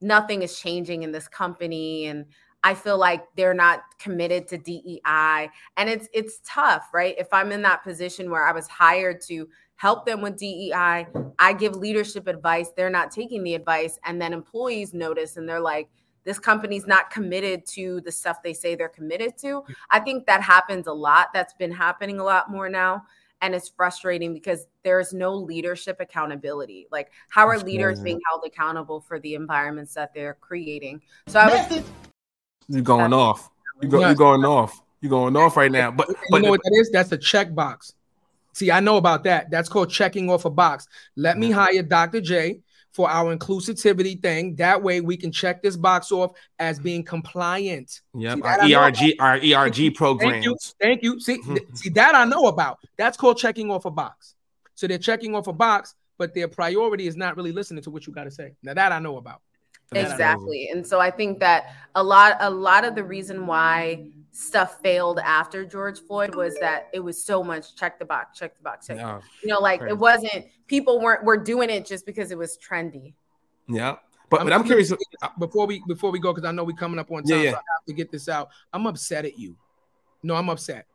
nothing 0.00 0.42
is 0.42 0.58
changing 0.58 1.02
in 1.02 1.12
this 1.12 1.28
company 1.28 2.06
and 2.06 2.26
I 2.62 2.74
feel 2.74 2.96
like 2.96 3.24
they're 3.36 3.54
not 3.54 3.82
committed 3.98 4.48
to 4.48 4.58
DEI 4.58 5.50
and 5.76 5.88
it's 5.88 6.08
it's 6.12 6.40
tough, 6.46 6.88
right? 6.92 7.14
If 7.18 7.32
I'm 7.32 7.52
in 7.52 7.62
that 7.62 7.82
position 7.82 8.30
where 8.30 8.46
I 8.46 8.52
was 8.52 8.66
hired 8.68 9.20
to 9.22 9.48
help 9.76 10.06
them 10.06 10.20
with 10.20 10.36
DEI, 10.36 11.06
I 11.38 11.52
give 11.52 11.76
leadership 11.76 12.26
advice, 12.26 12.70
they're 12.76 12.90
not 12.90 13.10
taking 13.10 13.42
the 13.42 13.54
advice 13.54 13.98
and 14.04 14.20
then 14.20 14.32
employees 14.32 14.94
notice 14.94 15.36
and 15.36 15.48
they're 15.48 15.60
like 15.60 15.88
this 16.24 16.38
company's 16.38 16.86
not 16.86 17.10
committed 17.10 17.66
to 17.66 18.00
the 18.00 18.10
stuff 18.10 18.42
they 18.42 18.54
say 18.54 18.74
they're 18.74 18.88
committed 18.88 19.36
to. 19.36 19.62
I 19.90 20.00
think 20.00 20.24
that 20.24 20.40
happens 20.42 20.86
a 20.86 20.92
lot. 20.92 21.28
That's 21.34 21.52
been 21.52 21.70
happening 21.70 22.18
a 22.18 22.24
lot 22.24 22.50
more 22.50 22.70
now 22.70 23.02
and 23.44 23.54
it's 23.54 23.68
frustrating 23.68 24.32
because 24.32 24.66
there's 24.84 25.12
no 25.12 25.34
leadership 25.34 25.98
accountability. 26.00 26.86
Like, 26.90 27.10
how 27.28 27.46
are 27.46 27.58
leaders 27.58 28.00
being 28.00 28.18
held 28.26 28.42
accountable 28.46 29.00
for 29.00 29.20
the 29.20 29.34
environments 29.34 29.92
that 29.94 30.14
they're 30.14 30.38
creating? 30.40 31.02
So 31.28 31.40
I 31.40 31.68
was. 31.68 31.82
you're 32.68 32.80
going 32.80 33.12
off. 33.12 33.50
You 33.82 33.88
go, 33.88 34.00
you're 34.00 34.14
going 34.14 34.46
off. 34.46 34.80
You're 35.02 35.10
going 35.10 35.36
off 35.36 35.58
right 35.58 35.70
now. 35.70 35.90
But, 35.90 36.08
but 36.30 36.38
you 36.38 36.42
know 36.44 36.50
what 36.50 36.62
that 36.64 36.74
is? 36.74 36.90
That's 36.90 37.12
a 37.12 37.18
check 37.18 37.54
box. 37.54 37.92
See, 38.54 38.70
I 38.70 38.80
know 38.80 38.96
about 38.96 39.24
that. 39.24 39.50
That's 39.50 39.68
called 39.68 39.90
checking 39.90 40.30
off 40.30 40.44
a 40.44 40.50
box. 40.50 40.86
Let 41.16 41.38
me 41.38 41.50
hire 41.50 41.82
Dr. 41.82 42.20
J 42.20 42.60
for 42.92 43.10
our 43.10 43.36
inclusivity 43.36 44.22
thing. 44.22 44.54
That 44.54 44.80
way 44.80 45.00
we 45.00 45.16
can 45.16 45.32
check 45.32 45.60
this 45.60 45.76
box 45.76 46.12
off 46.12 46.32
as 46.60 46.78
being 46.78 47.02
compliant. 47.02 48.00
Yep, 48.14 48.38
our 48.44 48.60
ERG, 48.62 49.14
our 49.18 49.36
ERG 49.38 49.94
program. 49.96 50.30
Thank 50.30 50.44
you. 50.44 50.56
Thank 50.80 51.02
you. 51.02 51.20
See, 51.20 51.40
see 51.74 51.90
that 51.90 52.14
I 52.14 52.24
know 52.24 52.46
about. 52.46 52.78
That's 52.96 53.16
called 53.16 53.36
checking 53.36 53.70
off 53.70 53.84
a 53.84 53.90
box. 53.90 54.36
So 54.76 54.86
they're 54.86 54.98
checking 54.98 55.34
off 55.34 55.48
a 55.48 55.52
box, 55.52 55.94
but 56.18 56.32
their 56.34 56.48
priority 56.48 57.08
is 57.08 57.16
not 57.16 57.36
really 57.36 57.52
listening 57.52 57.82
to 57.82 57.90
what 57.90 58.06
you 58.06 58.12
got 58.12 58.24
to 58.24 58.30
say. 58.30 58.54
Now 58.62 58.74
that 58.74 58.92
I 58.92 59.00
know 59.00 59.16
about. 59.16 59.40
Exactly. 59.92 60.70
And 60.72 60.86
so 60.86 61.00
I 61.00 61.10
think 61.10 61.40
that 61.40 61.74
a 61.94 62.02
lot 62.02 62.36
a 62.40 62.50
lot 62.50 62.84
of 62.84 62.94
the 62.94 63.04
reason 63.04 63.46
why 63.46 64.10
stuff 64.34 64.80
failed 64.82 65.20
after 65.20 65.64
George 65.64 66.00
Floyd 66.00 66.34
was 66.34 66.56
that 66.60 66.88
it 66.92 66.98
was 66.98 67.22
so 67.22 67.42
much 67.42 67.76
check 67.76 68.00
the 68.00 68.04
box, 68.04 68.36
check 68.36 68.56
the 68.56 68.62
box, 68.64 68.88
check. 68.88 68.96
Yeah. 68.96 69.20
You 69.42 69.48
know, 69.48 69.60
like 69.60 69.80
it 69.82 69.96
wasn't 69.96 70.46
people 70.66 71.00
weren't 71.00 71.24
were 71.24 71.36
doing 71.36 71.70
it 71.70 71.86
just 71.86 72.04
because 72.04 72.32
it 72.32 72.38
was 72.38 72.58
trendy. 72.58 73.14
Yeah. 73.68 73.96
But, 74.30 74.40
I'm, 74.40 74.46
but 74.46 74.52
I'm 74.52 74.64
curious 74.64 74.92
before 75.38 75.66
we 75.66 75.82
before 75.86 76.10
we 76.10 76.18
go 76.18 76.32
because 76.32 76.48
I 76.48 76.50
know 76.50 76.64
we're 76.64 76.72
coming 76.72 76.98
up 76.98 77.12
on 77.12 77.22
time, 77.22 77.38
yeah, 77.38 77.44
yeah. 77.44 77.50
so 77.52 77.56
I 77.56 77.60
have 77.76 77.84
to 77.86 77.92
get 77.92 78.10
this 78.10 78.28
out. 78.28 78.48
I'm 78.72 78.86
upset 78.86 79.24
at 79.24 79.38
you. 79.38 79.56
No, 80.24 80.34
I'm 80.34 80.48
upset. 80.48 80.86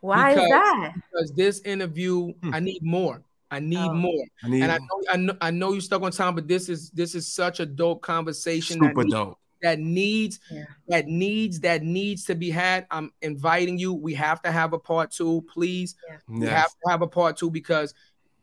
Why 0.00 0.30
because, 0.30 0.44
is 0.44 0.50
that? 0.50 0.92
Because 0.94 1.32
this 1.32 1.60
interview, 1.60 2.32
hmm. 2.32 2.54
I 2.54 2.60
need 2.60 2.82
more. 2.82 3.22
I 3.50 3.60
need 3.60 3.78
oh. 3.78 3.92
more. 3.92 4.24
I 4.42 4.48
need 4.48 4.62
and 4.62 4.72
I 4.72 4.78
know, 4.78 5.02
I 5.12 5.16
know 5.16 5.36
I 5.42 5.50
know 5.50 5.72
you 5.72 5.82
stuck 5.82 6.00
on 6.00 6.12
time, 6.12 6.34
but 6.34 6.48
this 6.48 6.70
is 6.70 6.90
this 6.90 7.14
is 7.14 7.30
such 7.30 7.60
a 7.60 7.66
dope 7.66 8.00
conversation. 8.00 8.80
Super 8.80 9.04
dope. 9.04 9.38
That 9.66 9.80
needs 9.80 10.38
yeah. 10.50 10.64
that 10.88 11.06
needs 11.06 11.60
that 11.60 11.82
needs 11.82 12.24
to 12.24 12.34
be 12.34 12.50
had. 12.50 12.86
I'm 12.90 13.12
inviting 13.20 13.78
you. 13.78 13.92
We 13.92 14.14
have 14.14 14.40
to 14.42 14.52
have 14.52 14.72
a 14.72 14.78
part 14.78 15.10
two, 15.10 15.44
please. 15.52 15.96
Yeah. 16.08 16.16
We 16.28 16.46
have 16.46 16.70
to 16.70 16.90
have 16.90 17.02
a 17.02 17.08
part 17.08 17.36
two 17.36 17.50
because 17.50 17.94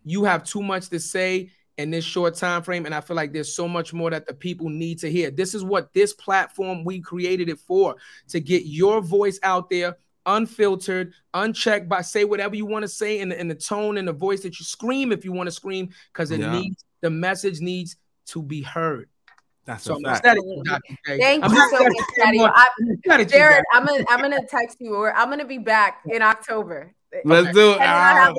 you 0.03 0.25
have 0.25 0.43
too 0.43 0.61
much 0.61 0.89
to 0.89 0.99
say 0.99 1.51
in 1.77 1.89
this 1.89 2.05
short 2.05 2.35
time 2.35 2.61
frame 2.61 2.85
and 2.85 2.93
i 2.93 3.01
feel 3.01 3.15
like 3.15 3.33
there's 3.33 3.51
so 3.51 3.67
much 3.67 3.93
more 3.93 4.11
that 4.11 4.27
the 4.27 4.33
people 4.33 4.69
need 4.69 4.99
to 4.99 5.09
hear 5.09 5.31
this 5.31 5.55
is 5.55 5.63
what 5.63 5.91
this 5.91 6.13
platform 6.13 6.83
we 6.83 6.99
created 7.01 7.49
it 7.49 7.57
for 7.57 7.95
to 8.27 8.39
get 8.39 8.67
your 8.67 9.01
voice 9.01 9.39
out 9.41 9.71
there 9.71 9.97
unfiltered, 10.25 11.13
unchecked 11.33 11.89
by 11.89 12.01
say 12.01 12.25
whatever 12.25 12.55
you 12.55 12.65
want 12.65 12.83
to 12.83 12.87
say 12.87 13.19
in 13.19 13.29
the, 13.29 13.39
in 13.39 13.47
the 13.47 13.55
tone 13.55 13.97
and 13.97 14.07
the 14.07 14.13
voice 14.13 14.41
that 14.41 14.59
you 14.59 14.65
scream 14.65 15.11
if 15.11 15.25
you 15.25 15.31
want 15.31 15.47
to 15.47 15.51
scream 15.51 15.89
because 16.11 16.31
it 16.31 16.39
yeah. 16.39 16.51
needs 16.51 16.85
the 17.01 17.09
message 17.09 17.59
needs 17.59 17.97
to 18.25 18.41
be 18.41 18.61
heard. 18.61 19.09
That's 19.65 19.83
so 19.83 19.95
a 19.95 19.99
fact. 20.01 20.25
Thank 20.25 21.43
you 21.43 21.49
I'm 21.49 21.69
so 21.69 21.83
much, 21.83 21.93
Daddy. 22.17 22.39
I, 22.39 23.23
Jarrett, 23.23 23.63
I'm 23.73 23.85
gonna 23.85 24.03
I'm 24.09 24.19
gonna 24.19 24.45
text 24.45 24.77
you 24.81 24.95
or 24.95 25.15
I'm 25.15 25.29
gonna 25.29 25.45
be 25.45 25.57
back 25.57 26.01
in 26.05 26.21
October. 26.21 26.93
Let's 27.25 27.47
okay. 27.49 27.53
do 27.53 27.71
it. 27.73 27.81
Uh, 27.81 28.33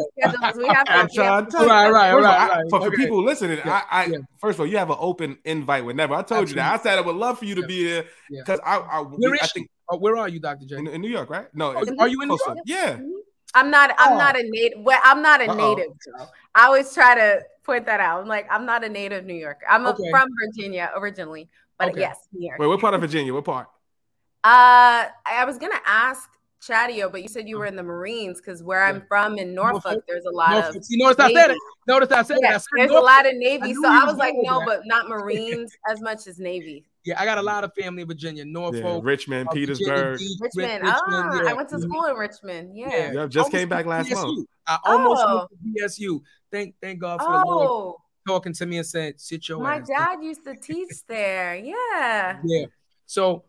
we 0.57 0.67
have 0.67 0.85
to, 1.09 1.47
to 1.51 1.67
right, 1.67 1.91
right, 1.91 2.13
right, 2.13 2.23
right. 2.23 2.65
For, 2.71 2.83
okay. 2.89 2.97
people 2.97 3.23
listening, 3.23 3.59
yeah. 3.65 3.83
I, 3.89 4.03
I 4.03 4.07
yeah. 4.07 4.19
first 4.41 4.57
of 4.57 4.61
all, 4.61 4.67
you 4.67 4.79
have 4.79 4.91
an 4.91 4.97
open 4.99 5.39
invite 5.45 5.85
whenever. 5.85 6.15
I 6.15 6.23
told 6.23 6.43
Absolutely. 6.43 6.51
you 6.51 6.57
that. 6.57 6.81
I 6.81 6.83
said 6.83 6.99
I 6.99 7.03
would 7.03 7.15
love 7.15 7.39
for 7.39 7.45
you 7.45 7.55
to 7.55 7.61
yeah. 7.61 7.67
be 7.69 7.85
there 7.85 8.05
because 8.31 8.59
I, 8.65 8.79
I, 8.79 9.01
I 9.03 9.47
think 9.47 9.71
Oh, 9.89 9.99
where 9.99 10.17
are 10.17 10.29
you, 10.29 10.41
Dr. 10.41 10.65
J? 10.67 10.77
In, 10.77 10.87
in 10.87 11.01
New 11.03 11.11
York, 11.11 11.29
right? 11.29 11.47
No, 11.55 11.75
oh, 11.77 11.85
are 11.99 12.09
you 12.09 12.23
in 12.23 12.29
New 12.29 12.39
York? 12.47 12.59
Yeah. 12.65 13.01
I'm 13.55 13.71
not. 13.71 13.95
I'm 13.99 14.15
oh. 14.15 14.19
not 14.19 14.39
a 14.39 14.43
native. 14.43 14.81
Well, 14.81 15.01
I'm 15.03 15.23
not 15.23 15.41
a 15.41 15.49
Uh-oh. 15.49 15.75
native. 15.75 15.93
Though. 16.07 16.27
I 16.55 16.67
always 16.67 16.93
try 16.93 17.15
to 17.15 17.43
point 17.65 17.87
that 17.87 18.01
out. 18.01 18.21
I'm 18.21 18.29
like, 18.29 18.47
I'm 18.51 18.67
not 18.67 18.85
a 18.85 18.89
native 18.89 19.25
New 19.25 19.35
Yorker. 19.35 19.67
I'm 19.69 19.87
okay. 19.87 20.11
from 20.11 20.29
Virginia 20.45 20.91
originally, 20.97 21.49
but 21.79 21.91
okay. 21.91 22.01
yes, 22.01 22.29
New 22.33 22.47
York. 22.47 22.59
Wait, 22.59 22.67
what 22.67 22.81
part 22.81 22.95
of 22.95 23.01
Virginia? 23.01 23.33
What 23.33 23.45
part? 23.45 23.69
Uh, 24.43 25.09
I 25.25 25.45
was 25.47 25.57
gonna 25.57 25.81
ask 25.87 26.29
Chadeo, 26.61 27.11
but 27.11 27.23
you 27.23 27.29
said 27.29 27.49
you 27.49 27.59
were 27.59 27.67
in 27.67 27.77
the 27.77 27.83
Marines 27.83 28.41
because 28.41 28.63
where 28.63 28.81
yeah. 28.81 28.89
I'm 28.89 29.05
from 29.09 29.39
in 29.39 29.55
Norfolk, 29.55 29.85
Norfolk, 29.85 30.05
there's 30.07 30.25
a 30.25 30.31
lot 30.31 30.51
Norfolk. 30.51 30.77
of. 30.77 30.85
You 30.89 30.99
notice 30.99 31.19
I 31.19 31.33
said 31.33 31.51
it. 31.51 31.59
Notice 31.87 32.11
I 32.11 32.23
said 32.23 32.39
yeah, 32.43 32.57
it. 32.57 32.63
there's 32.77 32.91
Norfolk. 32.91 32.97
a 32.97 33.05
lot 33.05 33.27
of 33.27 33.37
Navy, 33.37 33.71
I 33.71 33.73
so 33.73 33.87
I 33.87 34.05
was 34.05 34.17
like, 34.17 34.35
no, 34.37 34.61
that. 34.61 34.67
but 34.67 34.81
not 34.87 35.09
Marines 35.09 35.77
as 35.91 36.01
much 36.01 36.27
as 36.27 36.39
Navy. 36.39 36.85
Yeah, 37.05 37.21
I 37.21 37.27
got 37.27 37.37
a 37.37 37.43
lot 37.43 37.65
of 37.65 37.73
family 37.75 38.03
in 38.03 38.09
Virginia, 38.09 38.45
Norfolk, 38.47 38.83
yeah, 38.83 39.01
Richmond, 39.03 39.49
uh, 39.49 39.53
Petersburg, 39.53 40.13
Virginia, 40.13 40.37
Richmond. 40.41 40.85
Richmond 40.85 40.85
ah, 40.87 41.43
yeah. 41.43 41.51
I 41.51 41.53
went 41.53 41.69
to 41.69 41.81
school 41.81 42.05
in 42.05 42.17
Richmond. 42.17 42.77
Yeah, 42.77 42.89
yeah, 42.89 43.13
yeah 43.13 43.27
just 43.27 43.51
came 43.51 43.69
back 43.69 43.85
last 43.85 44.09
BSU. 44.09 44.23
month. 44.23 44.49
I 44.67 44.79
almost 44.87 45.23
oh. 45.27 45.37
went 45.37 45.51
to 45.51 46.01
BSU. 46.01 46.21
Thank, 46.51 46.75
thank 46.81 47.01
God 47.01 47.21
for 47.21 47.27
oh. 47.29 47.39
the 47.39 47.47
Lord 47.47 47.69
oh. 47.69 47.97
talking 48.27 48.55
to 48.55 48.67
me 48.67 48.79
and 48.79 48.87
said, 48.87 49.21
"Sit 49.21 49.49
your 49.49 49.61
My 49.61 49.77
ass." 49.77 49.89
My 49.89 49.95
dad 49.95 50.25
used 50.25 50.45
to 50.45 50.57
teach 50.57 51.05
there. 51.07 51.57
Yeah. 51.57 52.39
Yeah. 52.43 52.67
So 53.05 53.45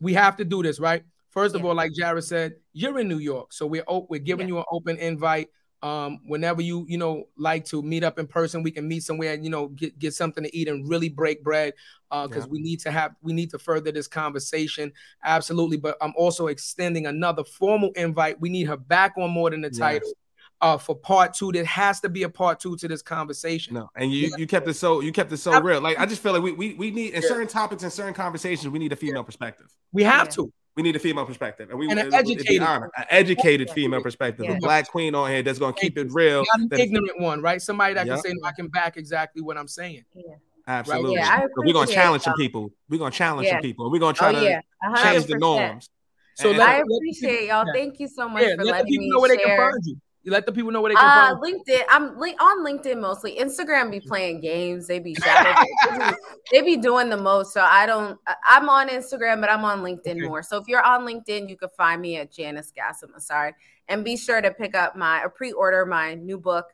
we 0.00 0.14
have 0.14 0.36
to 0.38 0.44
do 0.44 0.62
this, 0.64 0.80
right? 0.80 1.04
First 1.30 1.54
of 1.54 1.60
yeah. 1.60 1.68
all, 1.68 1.74
like 1.74 1.92
Jarrett 1.92 2.24
said, 2.24 2.54
you're 2.72 2.98
in 2.98 3.08
New 3.08 3.18
York, 3.18 3.52
so 3.52 3.66
we're 3.66 3.84
we're 4.08 4.18
giving 4.18 4.48
yeah. 4.48 4.54
you 4.54 4.58
an 4.58 4.64
open 4.72 4.96
invite. 4.98 5.48
Um, 5.82 6.20
whenever 6.26 6.62
you 6.62 6.86
you 6.88 6.98
know 6.98 7.24
like 7.36 7.64
to 7.66 7.82
meet 7.82 8.02
up 8.02 8.18
in 8.18 8.26
person, 8.26 8.62
we 8.62 8.70
can 8.70 8.88
meet 8.88 9.02
somewhere 9.02 9.34
and 9.34 9.44
you 9.44 9.50
know 9.50 9.68
get 9.68 9.98
get 9.98 10.14
something 10.14 10.44
to 10.44 10.56
eat 10.56 10.68
and 10.68 10.88
really 10.88 11.08
break 11.08 11.44
bread. 11.44 11.74
Uh, 12.10 12.26
because 12.26 12.44
yeah. 12.44 12.50
we 12.50 12.60
need 12.60 12.80
to 12.80 12.90
have 12.90 13.14
we 13.20 13.32
need 13.32 13.50
to 13.50 13.58
further 13.58 13.92
this 13.92 14.06
conversation. 14.08 14.92
Absolutely, 15.24 15.76
but 15.76 15.96
I'm 16.00 16.14
also 16.16 16.46
extending 16.46 17.06
another 17.06 17.44
formal 17.44 17.90
invite. 17.96 18.40
We 18.40 18.48
need 18.48 18.68
her 18.68 18.76
back 18.76 19.14
on 19.18 19.30
more 19.30 19.50
than 19.50 19.60
the 19.60 19.68
yes. 19.68 19.78
title 19.78 20.12
uh, 20.60 20.78
for 20.78 20.94
part 20.94 21.34
two. 21.34 21.52
There 21.52 21.64
has 21.64 22.00
to 22.00 22.08
be 22.08 22.22
a 22.22 22.28
part 22.28 22.60
two 22.60 22.76
to 22.76 22.88
this 22.88 23.02
conversation. 23.02 23.74
No, 23.74 23.90
and 23.94 24.12
you 24.12 24.28
yeah. 24.28 24.36
you 24.38 24.46
kept 24.46 24.66
it 24.68 24.74
so 24.74 25.00
you 25.00 25.12
kept 25.12 25.32
it 25.32 25.38
so 25.38 25.60
real. 25.60 25.80
Like 25.80 25.98
I 25.98 26.06
just 26.06 26.22
feel 26.22 26.32
like 26.32 26.42
we 26.42 26.52
we, 26.52 26.74
we 26.74 26.90
need 26.90 27.14
in 27.14 27.22
yeah. 27.22 27.28
certain 27.28 27.48
topics 27.48 27.82
and 27.82 27.92
certain 27.92 28.14
conversations 28.14 28.68
we 28.68 28.78
need 28.78 28.92
a 28.92 28.96
female 28.96 29.24
perspective. 29.24 29.66
We 29.92 30.04
have 30.04 30.28
to. 30.30 30.52
We 30.76 30.82
need 30.82 30.94
a 30.94 30.98
female 30.98 31.24
perspective, 31.24 31.70
and 31.70 31.78
we 31.78 31.88
and 31.88 31.98
an 31.98 32.12
educated, 32.12 32.60
an 32.60 32.90
educated 33.08 33.70
female 33.70 34.02
perspective. 34.02 34.44
Yeah. 34.44 34.56
A 34.56 34.58
black 34.58 34.88
queen 34.88 35.14
on 35.14 35.30
here 35.30 35.42
that's 35.42 35.58
gonna 35.58 35.72
keep 35.72 35.96
it 35.96 36.12
real. 36.12 36.44
Not 36.54 36.72
an 36.72 36.80
ignorant 36.80 37.18
one, 37.18 37.40
right? 37.40 37.62
Somebody 37.62 37.94
that 37.94 38.06
yep. 38.06 38.16
can 38.16 38.22
say, 38.22 38.34
no, 38.34 38.46
"I 38.46 38.52
can 38.52 38.68
back 38.68 38.98
exactly 38.98 39.40
what 39.40 39.56
I'm 39.56 39.68
saying." 39.68 40.04
Yeah. 40.14 40.34
Absolutely. 40.68 41.16
Right? 41.16 41.40
Yeah, 41.40 41.46
we're 41.56 41.72
gonna 41.72 41.90
challenge 41.90 42.24
some 42.24 42.34
people. 42.36 42.72
We're 42.90 42.98
gonna 42.98 43.10
challenge 43.10 43.48
some 43.48 43.60
people. 43.60 43.90
We're 43.90 44.00
gonna 44.00 44.14
try 44.14 44.34
oh, 44.34 44.40
to 44.40 45.02
change 45.02 45.26
the 45.26 45.38
norms. 45.38 45.88
So 46.34 46.50
let, 46.50 46.68
I 46.68 46.82
appreciate 46.82 47.48
y'all. 47.48 47.64
Thank 47.72 47.98
you 47.98 48.08
so 48.08 48.28
much 48.28 48.44
for 48.44 48.64
letting 48.64 48.98
me 48.98 49.10
know 49.10 49.20
where 49.20 49.30
share. 49.30 49.38
they 49.38 49.44
can 49.44 49.56
find 49.56 49.80
you. 49.84 49.96
You 50.26 50.32
let 50.32 50.44
the 50.44 50.50
people 50.50 50.72
know 50.72 50.80
where 50.80 50.90
they 50.90 50.96
can 50.96 51.04
uh, 51.04 51.38
find 51.38 51.40
LinkedIn. 51.40 51.82
I'm 51.88 52.18
li- 52.18 52.34
on 52.40 52.64
LinkedIn 52.64 53.00
mostly. 53.00 53.36
Instagram 53.36 53.92
be 53.92 54.00
playing 54.00 54.40
games. 54.40 54.88
They 54.88 54.98
be 54.98 55.14
they, 55.14 55.54
be, 55.96 56.14
they 56.50 56.62
be 56.62 56.76
doing 56.76 57.08
the 57.10 57.16
most. 57.16 57.54
So 57.54 57.60
I 57.60 57.86
don't. 57.86 58.18
I'm 58.44 58.68
on 58.68 58.88
Instagram, 58.88 59.40
but 59.40 59.50
I'm 59.50 59.64
on 59.64 59.82
LinkedIn 59.82 60.16
okay. 60.16 60.26
more. 60.26 60.42
So 60.42 60.56
if 60.56 60.66
you're 60.66 60.84
on 60.84 61.06
LinkedIn, 61.06 61.48
you 61.48 61.56
can 61.56 61.68
find 61.76 62.02
me 62.02 62.16
at 62.16 62.32
Janice 62.32 62.72
Gassama. 62.76 63.20
Sorry, 63.20 63.54
and 63.86 64.04
be 64.04 64.16
sure 64.16 64.40
to 64.40 64.50
pick 64.50 64.74
up 64.74 64.96
my 64.96 65.22
or 65.22 65.30
pre-order 65.30 65.86
my 65.86 66.14
new 66.14 66.38
book 66.38 66.66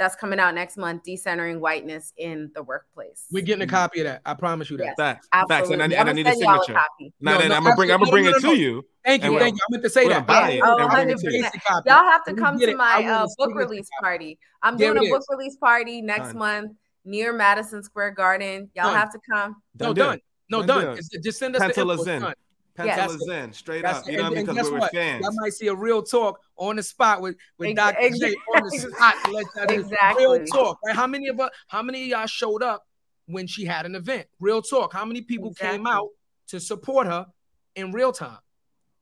that's 0.00 0.16
coming 0.16 0.40
out 0.40 0.54
next 0.54 0.78
month, 0.78 1.02
Decentering 1.06 1.60
Whiteness 1.60 2.14
in 2.16 2.50
the 2.54 2.62
Workplace. 2.62 3.26
We're 3.30 3.44
getting 3.44 3.62
a 3.62 3.66
copy 3.66 4.00
of 4.00 4.06
that. 4.06 4.22
I 4.24 4.32
promise 4.32 4.70
you 4.70 4.78
that. 4.78 4.84
Yes, 4.84 4.94
Facts. 4.96 5.28
Absolutely. 5.30 5.54
Facts. 5.54 5.70
And 5.70 5.94
I, 5.94 6.00
and 6.00 6.08
I 6.08 6.12
need 6.14 6.26
a 6.26 6.32
signature. 6.32 6.72
A 6.72 7.12
no, 7.20 7.38
no, 7.38 7.48
no, 7.48 7.54
I'm 7.54 7.62
gonna 7.64 7.76
bring 7.76 7.92
I'm 7.92 8.00
gonna 8.00 8.10
bring 8.10 8.24
it 8.24 8.40
to 8.40 8.56
you. 8.56 8.82
Thank 9.04 9.22
you, 9.24 9.38
thank 9.38 9.56
you. 9.56 9.60
I 9.62 9.70
meant 9.70 9.84
to 9.84 9.90
say 9.90 10.08
that. 10.08 10.26
Buy 10.26 10.52
it 10.52 10.62
oh, 10.64 10.76
100%. 10.76 11.22
Y'all 11.84 12.10
have 12.10 12.24
to 12.24 12.34
come 12.34 12.58
to 12.58 12.74
my 12.74 13.04
uh, 13.04 13.26
book 13.36 13.54
release 13.54 13.88
party. 14.00 14.38
I'm 14.62 14.78
doing 14.78 14.96
a 14.96 15.10
book 15.10 15.22
release 15.28 15.56
party 15.56 16.00
next 16.00 16.34
month 16.34 16.72
near 17.04 17.34
Madison 17.34 17.82
Square 17.82 18.12
Garden. 18.12 18.70
Y'all 18.74 18.94
have 18.94 19.12
to 19.12 19.18
come. 19.30 19.56
No, 19.78 19.92
done. 19.92 20.18
No, 20.48 20.62
done. 20.64 20.98
Just 21.22 21.38
send 21.38 21.56
us 21.56 21.74
the 21.74 21.80
info. 21.82 22.32
Pencil 22.74 23.18
yes. 23.26 23.44
in 23.44 23.52
straight 23.52 23.84
up. 23.84 24.06
You 24.06 24.18
know 24.18 24.24
what 24.24 24.32
I 24.32 24.34
mean? 24.36 24.46
Because 24.46 24.70
we're 24.70 24.78
what? 24.78 24.92
fans. 24.92 25.26
I 25.26 25.30
might 25.34 25.52
see 25.52 25.68
a 25.68 25.74
real 25.74 26.02
talk 26.02 26.40
on 26.56 26.76
the 26.76 26.82
spot 26.82 27.20
with, 27.20 27.36
with 27.58 27.76
Dr. 27.76 28.10
J 28.10 28.34
on 28.56 28.62
the 28.64 28.70
spot. 28.70 29.14
Let 29.32 29.46
that 29.56 29.70
exactly. 29.70 30.24
real 30.24 30.44
talk. 30.46 30.78
Right? 30.84 30.94
How 30.94 31.06
many 31.06 31.28
of 31.28 31.40
us, 31.40 31.50
how 31.68 31.82
many 31.82 32.02
of 32.04 32.08
y'all 32.08 32.26
showed 32.26 32.62
up 32.62 32.86
when 33.26 33.46
she 33.46 33.64
had 33.64 33.86
an 33.86 33.94
event? 33.94 34.26
Real 34.38 34.62
talk. 34.62 34.92
How 34.92 35.04
many 35.04 35.22
people 35.22 35.50
exactly. 35.50 35.78
came 35.78 35.86
out 35.86 36.08
to 36.48 36.60
support 36.60 37.06
her 37.06 37.26
in 37.76 37.92
real 37.92 38.12
time? 38.12 38.38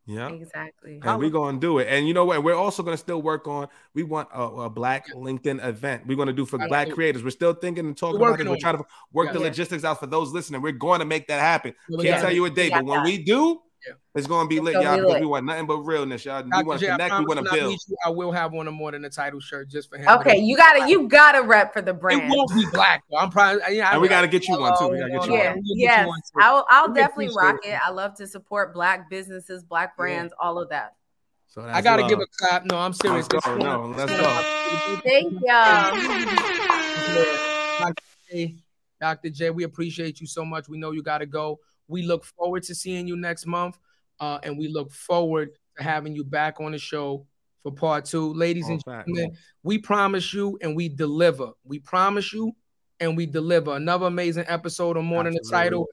Yeah, 0.09 0.31
exactly. 0.31 1.01
And 1.05 1.19
we're 1.19 1.29
gonna 1.29 1.61
do 1.61 1.79
it. 1.79 1.87
And 1.89 2.09
you 2.09 2.15
know 2.15 2.25
what? 2.25 2.43
We're 2.43 2.55
also 2.55 2.83
gonna 2.83 2.97
still 2.97 3.21
work 3.21 3.47
on. 3.47 3.69
We 3.93 4.05
want 4.05 4.31
a, 4.33 4.43
a 4.43 4.71
Black 4.71 5.07
LinkedIn 5.13 5.63
event. 5.63 6.07
We're 6.07 6.17
gonna 6.17 6.33
do 6.33 6.47
for 6.47 6.59
Black 6.67 6.91
creators. 6.91 7.23
We're 7.23 7.29
still 7.29 7.53
thinking 7.53 7.85
and 7.85 7.95
talking 7.95 8.17
about 8.17 8.41
it. 8.41 8.49
We're 8.49 8.57
trying 8.57 8.79
to 8.79 8.85
work 9.13 9.27
yeah, 9.27 9.33
the 9.35 9.41
logistics 9.41 9.85
out 9.85 10.01
for 10.01 10.07
those 10.07 10.33
listening. 10.33 10.63
We're 10.63 10.73
going 10.73 11.01
to 11.01 11.05
make 11.05 11.29
that 11.29 11.41
happen. 11.41 11.75
Can't 12.01 12.23
tell 12.23 12.33
you 12.33 12.47
a 12.47 12.51
date, 12.51 12.73
but 12.73 12.87
when 12.87 13.03
we 13.03 13.23
do, 13.23 13.61
yeah. 13.89 13.95
It's 14.15 14.27
gonna 14.27 14.49
be 14.49 14.61
lit, 14.61 14.75
y'all, 14.75 14.97
because 14.97 15.13
lit. 15.13 15.21
we 15.21 15.27
want 15.27 15.47
nothing 15.47 15.67
but 15.67 15.79
realness, 15.79 16.25
y'all. 16.25 16.43
We 16.43 16.63
want 16.63 16.81
to 16.81 16.87
connect, 16.87 17.19
we 17.19 17.25
want 17.25 17.45
to 17.45 17.53
build. 17.53 17.73
You, 17.73 17.97
I 18.05 18.11
will 18.11 18.33
have 18.33 18.53
one 18.53 18.69
of 18.69 18.75
more 18.75 18.91
than 18.91 19.03
the 19.03 19.11
title 19.11 19.41
shirt 19.41 19.69
just 19.69 19.89
for 19.89 19.99
him. 19.99 20.09
Okay, 20.09 20.39
you 20.39 20.57
gotta 20.57 20.89
you 20.89 21.09
gotta 21.09 21.43
rep 21.43 21.73
for 21.73 21.83
the 21.83 21.95
brand. 21.95 22.23
It 22.23 22.31
won't 22.31 22.55
be 22.55 22.67
black 22.73 23.03
though. 23.11 23.19
I'm 23.19 23.31
probably 23.31 23.77
yeah, 23.77 23.93
and 23.93 24.03
we 24.03 24.09
gotta 24.09 24.29
get 24.29 24.47
you 24.49 24.59
one 24.59 24.79
too. 24.79 24.89
We 24.89 24.99
gotta 24.99 25.13
get 25.13 25.27
you 25.27 25.35
yeah. 25.35 25.55
one. 26.07 26.19
Yes, 26.19 26.33
I'll 26.37 26.67
I'll 26.69 26.93
definitely 26.93 27.31
rock 27.37 27.57
it. 27.65 27.79
I 27.85 27.91
love 27.91 28.15
to 28.17 28.27
support 28.27 28.75
black 28.75 29.09
businesses, 29.09 29.63
black 29.63 29.97
brands, 29.97 30.33
yeah. 30.39 30.47
all 30.47 30.59
of 30.59 30.69
that. 30.71 30.95
So 31.49 31.63
I 31.63 31.81
gotta 31.81 32.03
love. 32.03 32.11
give 32.11 32.21
a 32.21 32.27
clap. 32.39 32.67
No, 32.67 32.77
I'm 32.77 32.93
serious. 32.93 33.27
Let's 33.33 33.47
go. 33.47 33.57
No, 33.57 33.95
let's 33.97 34.13
go. 34.13 35.01
Thank 35.05 35.33
y'all. 35.43 35.97
Dr. 39.01 39.31
J, 39.31 39.51
we 39.51 39.63
appreciate 39.63 40.21
you 40.21 40.27
so 40.27 40.45
much. 40.45 40.69
We 40.69 40.77
know 40.77 40.91
you 40.91 41.03
gotta 41.03 41.27
go. 41.27 41.61
We 41.89 42.03
look 42.03 42.25
forward 42.25 42.63
to 42.65 42.75
seeing 42.75 43.09
you 43.09 43.17
next 43.17 43.47
month. 43.47 43.79
Uh, 44.21 44.39
and 44.43 44.59
we 44.59 44.69
look 44.69 44.93
forward 44.93 45.51
to 45.77 45.83
having 45.83 46.15
you 46.15 46.25
back 46.25 46.61
on 46.61 46.73
the 46.73 46.79
show 46.79 47.27
for 47.63 47.73
part 47.73 48.05
two. 48.05 48.33
Ladies 48.35 48.67
All 48.67 48.73
and 48.73 48.85
gentlemen, 48.85 49.37
we 49.63 49.79
promise 49.79 50.33
you 50.33 50.59
and 50.61 50.77
we 50.77 50.89
deliver. 50.89 51.51
We 51.65 51.79
promise 51.79 52.33
you 52.33 52.53
and 53.01 53.17
we 53.17 53.27
deliver. 53.27 53.77
Another 53.77 54.07
amazing 54.07 54.45
episode 54.49 54.97
of 54.97 55.05
More 55.05 55.25
Than 55.25 55.35
the 55.35 55.49
Title. 55.51 55.87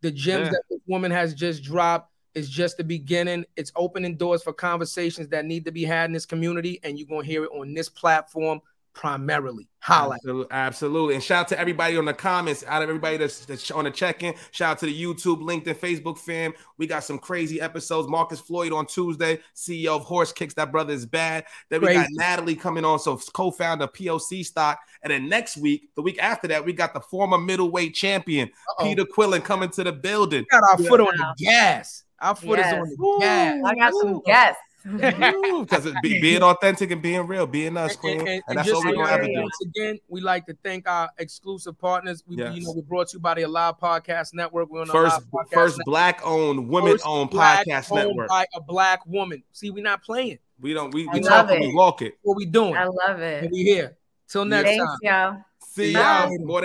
The 0.00 0.10
gems 0.10 0.46
yeah. 0.46 0.50
that 0.50 0.62
this 0.70 0.80
woman 0.86 1.10
has 1.10 1.34
just 1.34 1.62
dropped 1.62 2.10
is 2.34 2.48
just 2.48 2.76
the 2.76 2.84
beginning. 2.84 3.44
It's 3.56 3.72
opening 3.76 4.16
doors 4.16 4.42
for 4.42 4.52
conversations 4.52 5.28
that 5.28 5.44
need 5.44 5.64
to 5.64 5.72
be 5.72 5.84
had 5.84 6.06
in 6.06 6.12
this 6.12 6.26
community, 6.26 6.80
and 6.82 6.98
you're 6.98 7.08
going 7.08 7.24
to 7.24 7.30
hear 7.30 7.44
it 7.44 7.50
on 7.52 7.74
this 7.74 7.88
platform 7.88 8.60
primarily. 8.94 9.68
Holla. 9.80 10.14
Absolutely, 10.14 10.46
absolutely. 10.52 11.14
And 11.14 11.22
shout 11.22 11.40
out 11.40 11.48
to 11.48 11.58
everybody 11.58 11.96
on 11.96 12.04
the 12.04 12.14
comments, 12.14 12.62
out 12.68 12.82
of 12.82 12.88
everybody 12.88 13.16
that's, 13.16 13.44
that's 13.44 13.68
on 13.72 13.84
the 13.84 13.90
check-in. 13.90 14.34
Shout 14.52 14.72
out 14.72 14.78
to 14.78 14.86
the 14.86 15.02
YouTube, 15.02 15.42
LinkedIn, 15.42 15.74
Facebook 15.74 16.18
fam. 16.18 16.52
We 16.78 16.86
got 16.86 17.02
some 17.02 17.18
crazy 17.18 17.60
episodes. 17.60 18.08
Marcus 18.08 18.38
Floyd 18.38 18.72
on 18.72 18.86
Tuesday, 18.86 19.40
CEO 19.56 19.96
of 19.96 20.02
Horse 20.02 20.32
Kicks. 20.32 20.54
That 20.54 20.70
brother 20.70 20.92
is 20.92 21.04
bad. 21.04 21.46
Then 21.68 21.80
we 21.80 21.88
crazy. 21.88 22.00
got 22.00 22.08
Natalie 22.12 22.54
coming 22.54 22.84
on, 22.84 23.00
so 23.00 23.16
co-founder 23.16 23.88
POC 23.88 24.44
stock. 24.46 24.78
And 25.02 25.10
then 25.10 25.28
next 25.28 25.56
week, 25.56 25.90
the 25.96 26.02
week 26.02 26.22
after 26.22 26.46
that, 26.48 26.64
we 26.64 26.72
got 26.72 26.94
the 26.94 27.00
former 27.00 27.38
middleweight 27.38 27.94
champion, 27.94 28.48
Uh-oh. 28.48 28.84
Peter 28.84 29.04
Quillin, 29.04 29.42
coming 29.42 29.70
to 29.70 29.82
the 29.82 29.92
building. 29.92 30.46
We 30.52 30.58
got 30.60 30.62
our 30.70 30.80
yeah. 30.80 30.88
foot 30.88 31.00
on 31.00 31.16
the 31.16 31.34
gas. 31.38 32.04
Our 32.20 32.36
foot 32.36 32.60
yes. 32.60 32.68
is 32.68 32.72
on 32.74 32.88
the 32.88 33.18
gas. 33.20 33.62
I 33.64 33.74
got 33.74 33.92
some 33.94 34.20
gas 34.24 34.56
because 34.84 35.92
be, 36.02 36.20
being 36.20 36.42
authentic 36.42 36.90
and 36.90 37.00
being 37.02 37.26
real, 37.26 37.46
being 37.46 37.76
us, 37.76 37.96
queen, 37.96 38.20
and, 38.20 38.28
and, 38.28 38.42
and 38.48 38.58
that's 38.58 38.72
what 38.72 38.84
we're 38.84 38.94
gonna 38.94 39.08
have 39.08 39.20
to 39.20 39.26
do. 39.26 39.40
Once 39.40 39.58
again, 39.64 39.98
we 40.08 40.20
like 40.20 40.46
to 40.46 40.56
thank 40.62 40.88
our 40.88 41.10
exclusive 41.18 41.78
partners. 41.78 42.22
We, 42.26 42.36
yes. 42.36 42.56
you 42.56 42.64
know, 42.64 42.72
we 42.72 42.82
brought 42.82 43.08
to 43.08 43.16
you 43.16 43.20
by 43.20 43.34
the 43.34 43.42
Alive 43.42 43.74
Podcast 43.80 44.34
Network. 44.34 44.70
We're 44.70 44.82
on 44.82 44.88
first, 44.88 45.20
first 45.52 45.80
black-owned, 45.84 46.68
women-owned 46.68 47.30
podcast 47.30 47.94
network 47.94 48.28
by 48.28 48.46
a 48.54 48.60
black 48.60 49.06
woman. 49.06 49.42
See, 49.52 49.70
we're 49.70 49.84
not 49.84 50.02
playing. 50.02 50.38
We 50.60 50.74
don't. 50.74 50.92
We, 50.92 51.06
we 51.08 51.20
talk 51.20 51.50
it. 51.50 51.60
we 51.60 51.74
walk 51.74 52.02
it. 52.02 52.18
What 52.22 52.36
we 52.36 52.46
doing? 52.46 52.76
I 52.76 52.84
love 52.84 53.20
it. 53.20 53.44
And 53.44 53.52
we 53.52 53.62
here. 53.64 53.96
Till 54.28 54.44
next 54.44 54.68
Thanks, 54.70 54.84
time. 54.84 54.98
y'all. 55.02 55.44
See 55.60 55.92
y'all. 55.92 56.28
More 56.28 56.38
than 56.38 56.46
what 56.46 56.64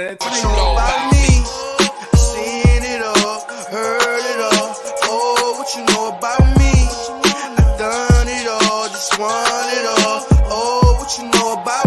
just 8.97 9.19
want 9.19 9.73
it 9.77 9.85
all. 9.85 10.25
Oh, 10.49 10.95
what 10.97 11.17
you 11.19 11.25
know 11.29 11.61
about 11.61 11.86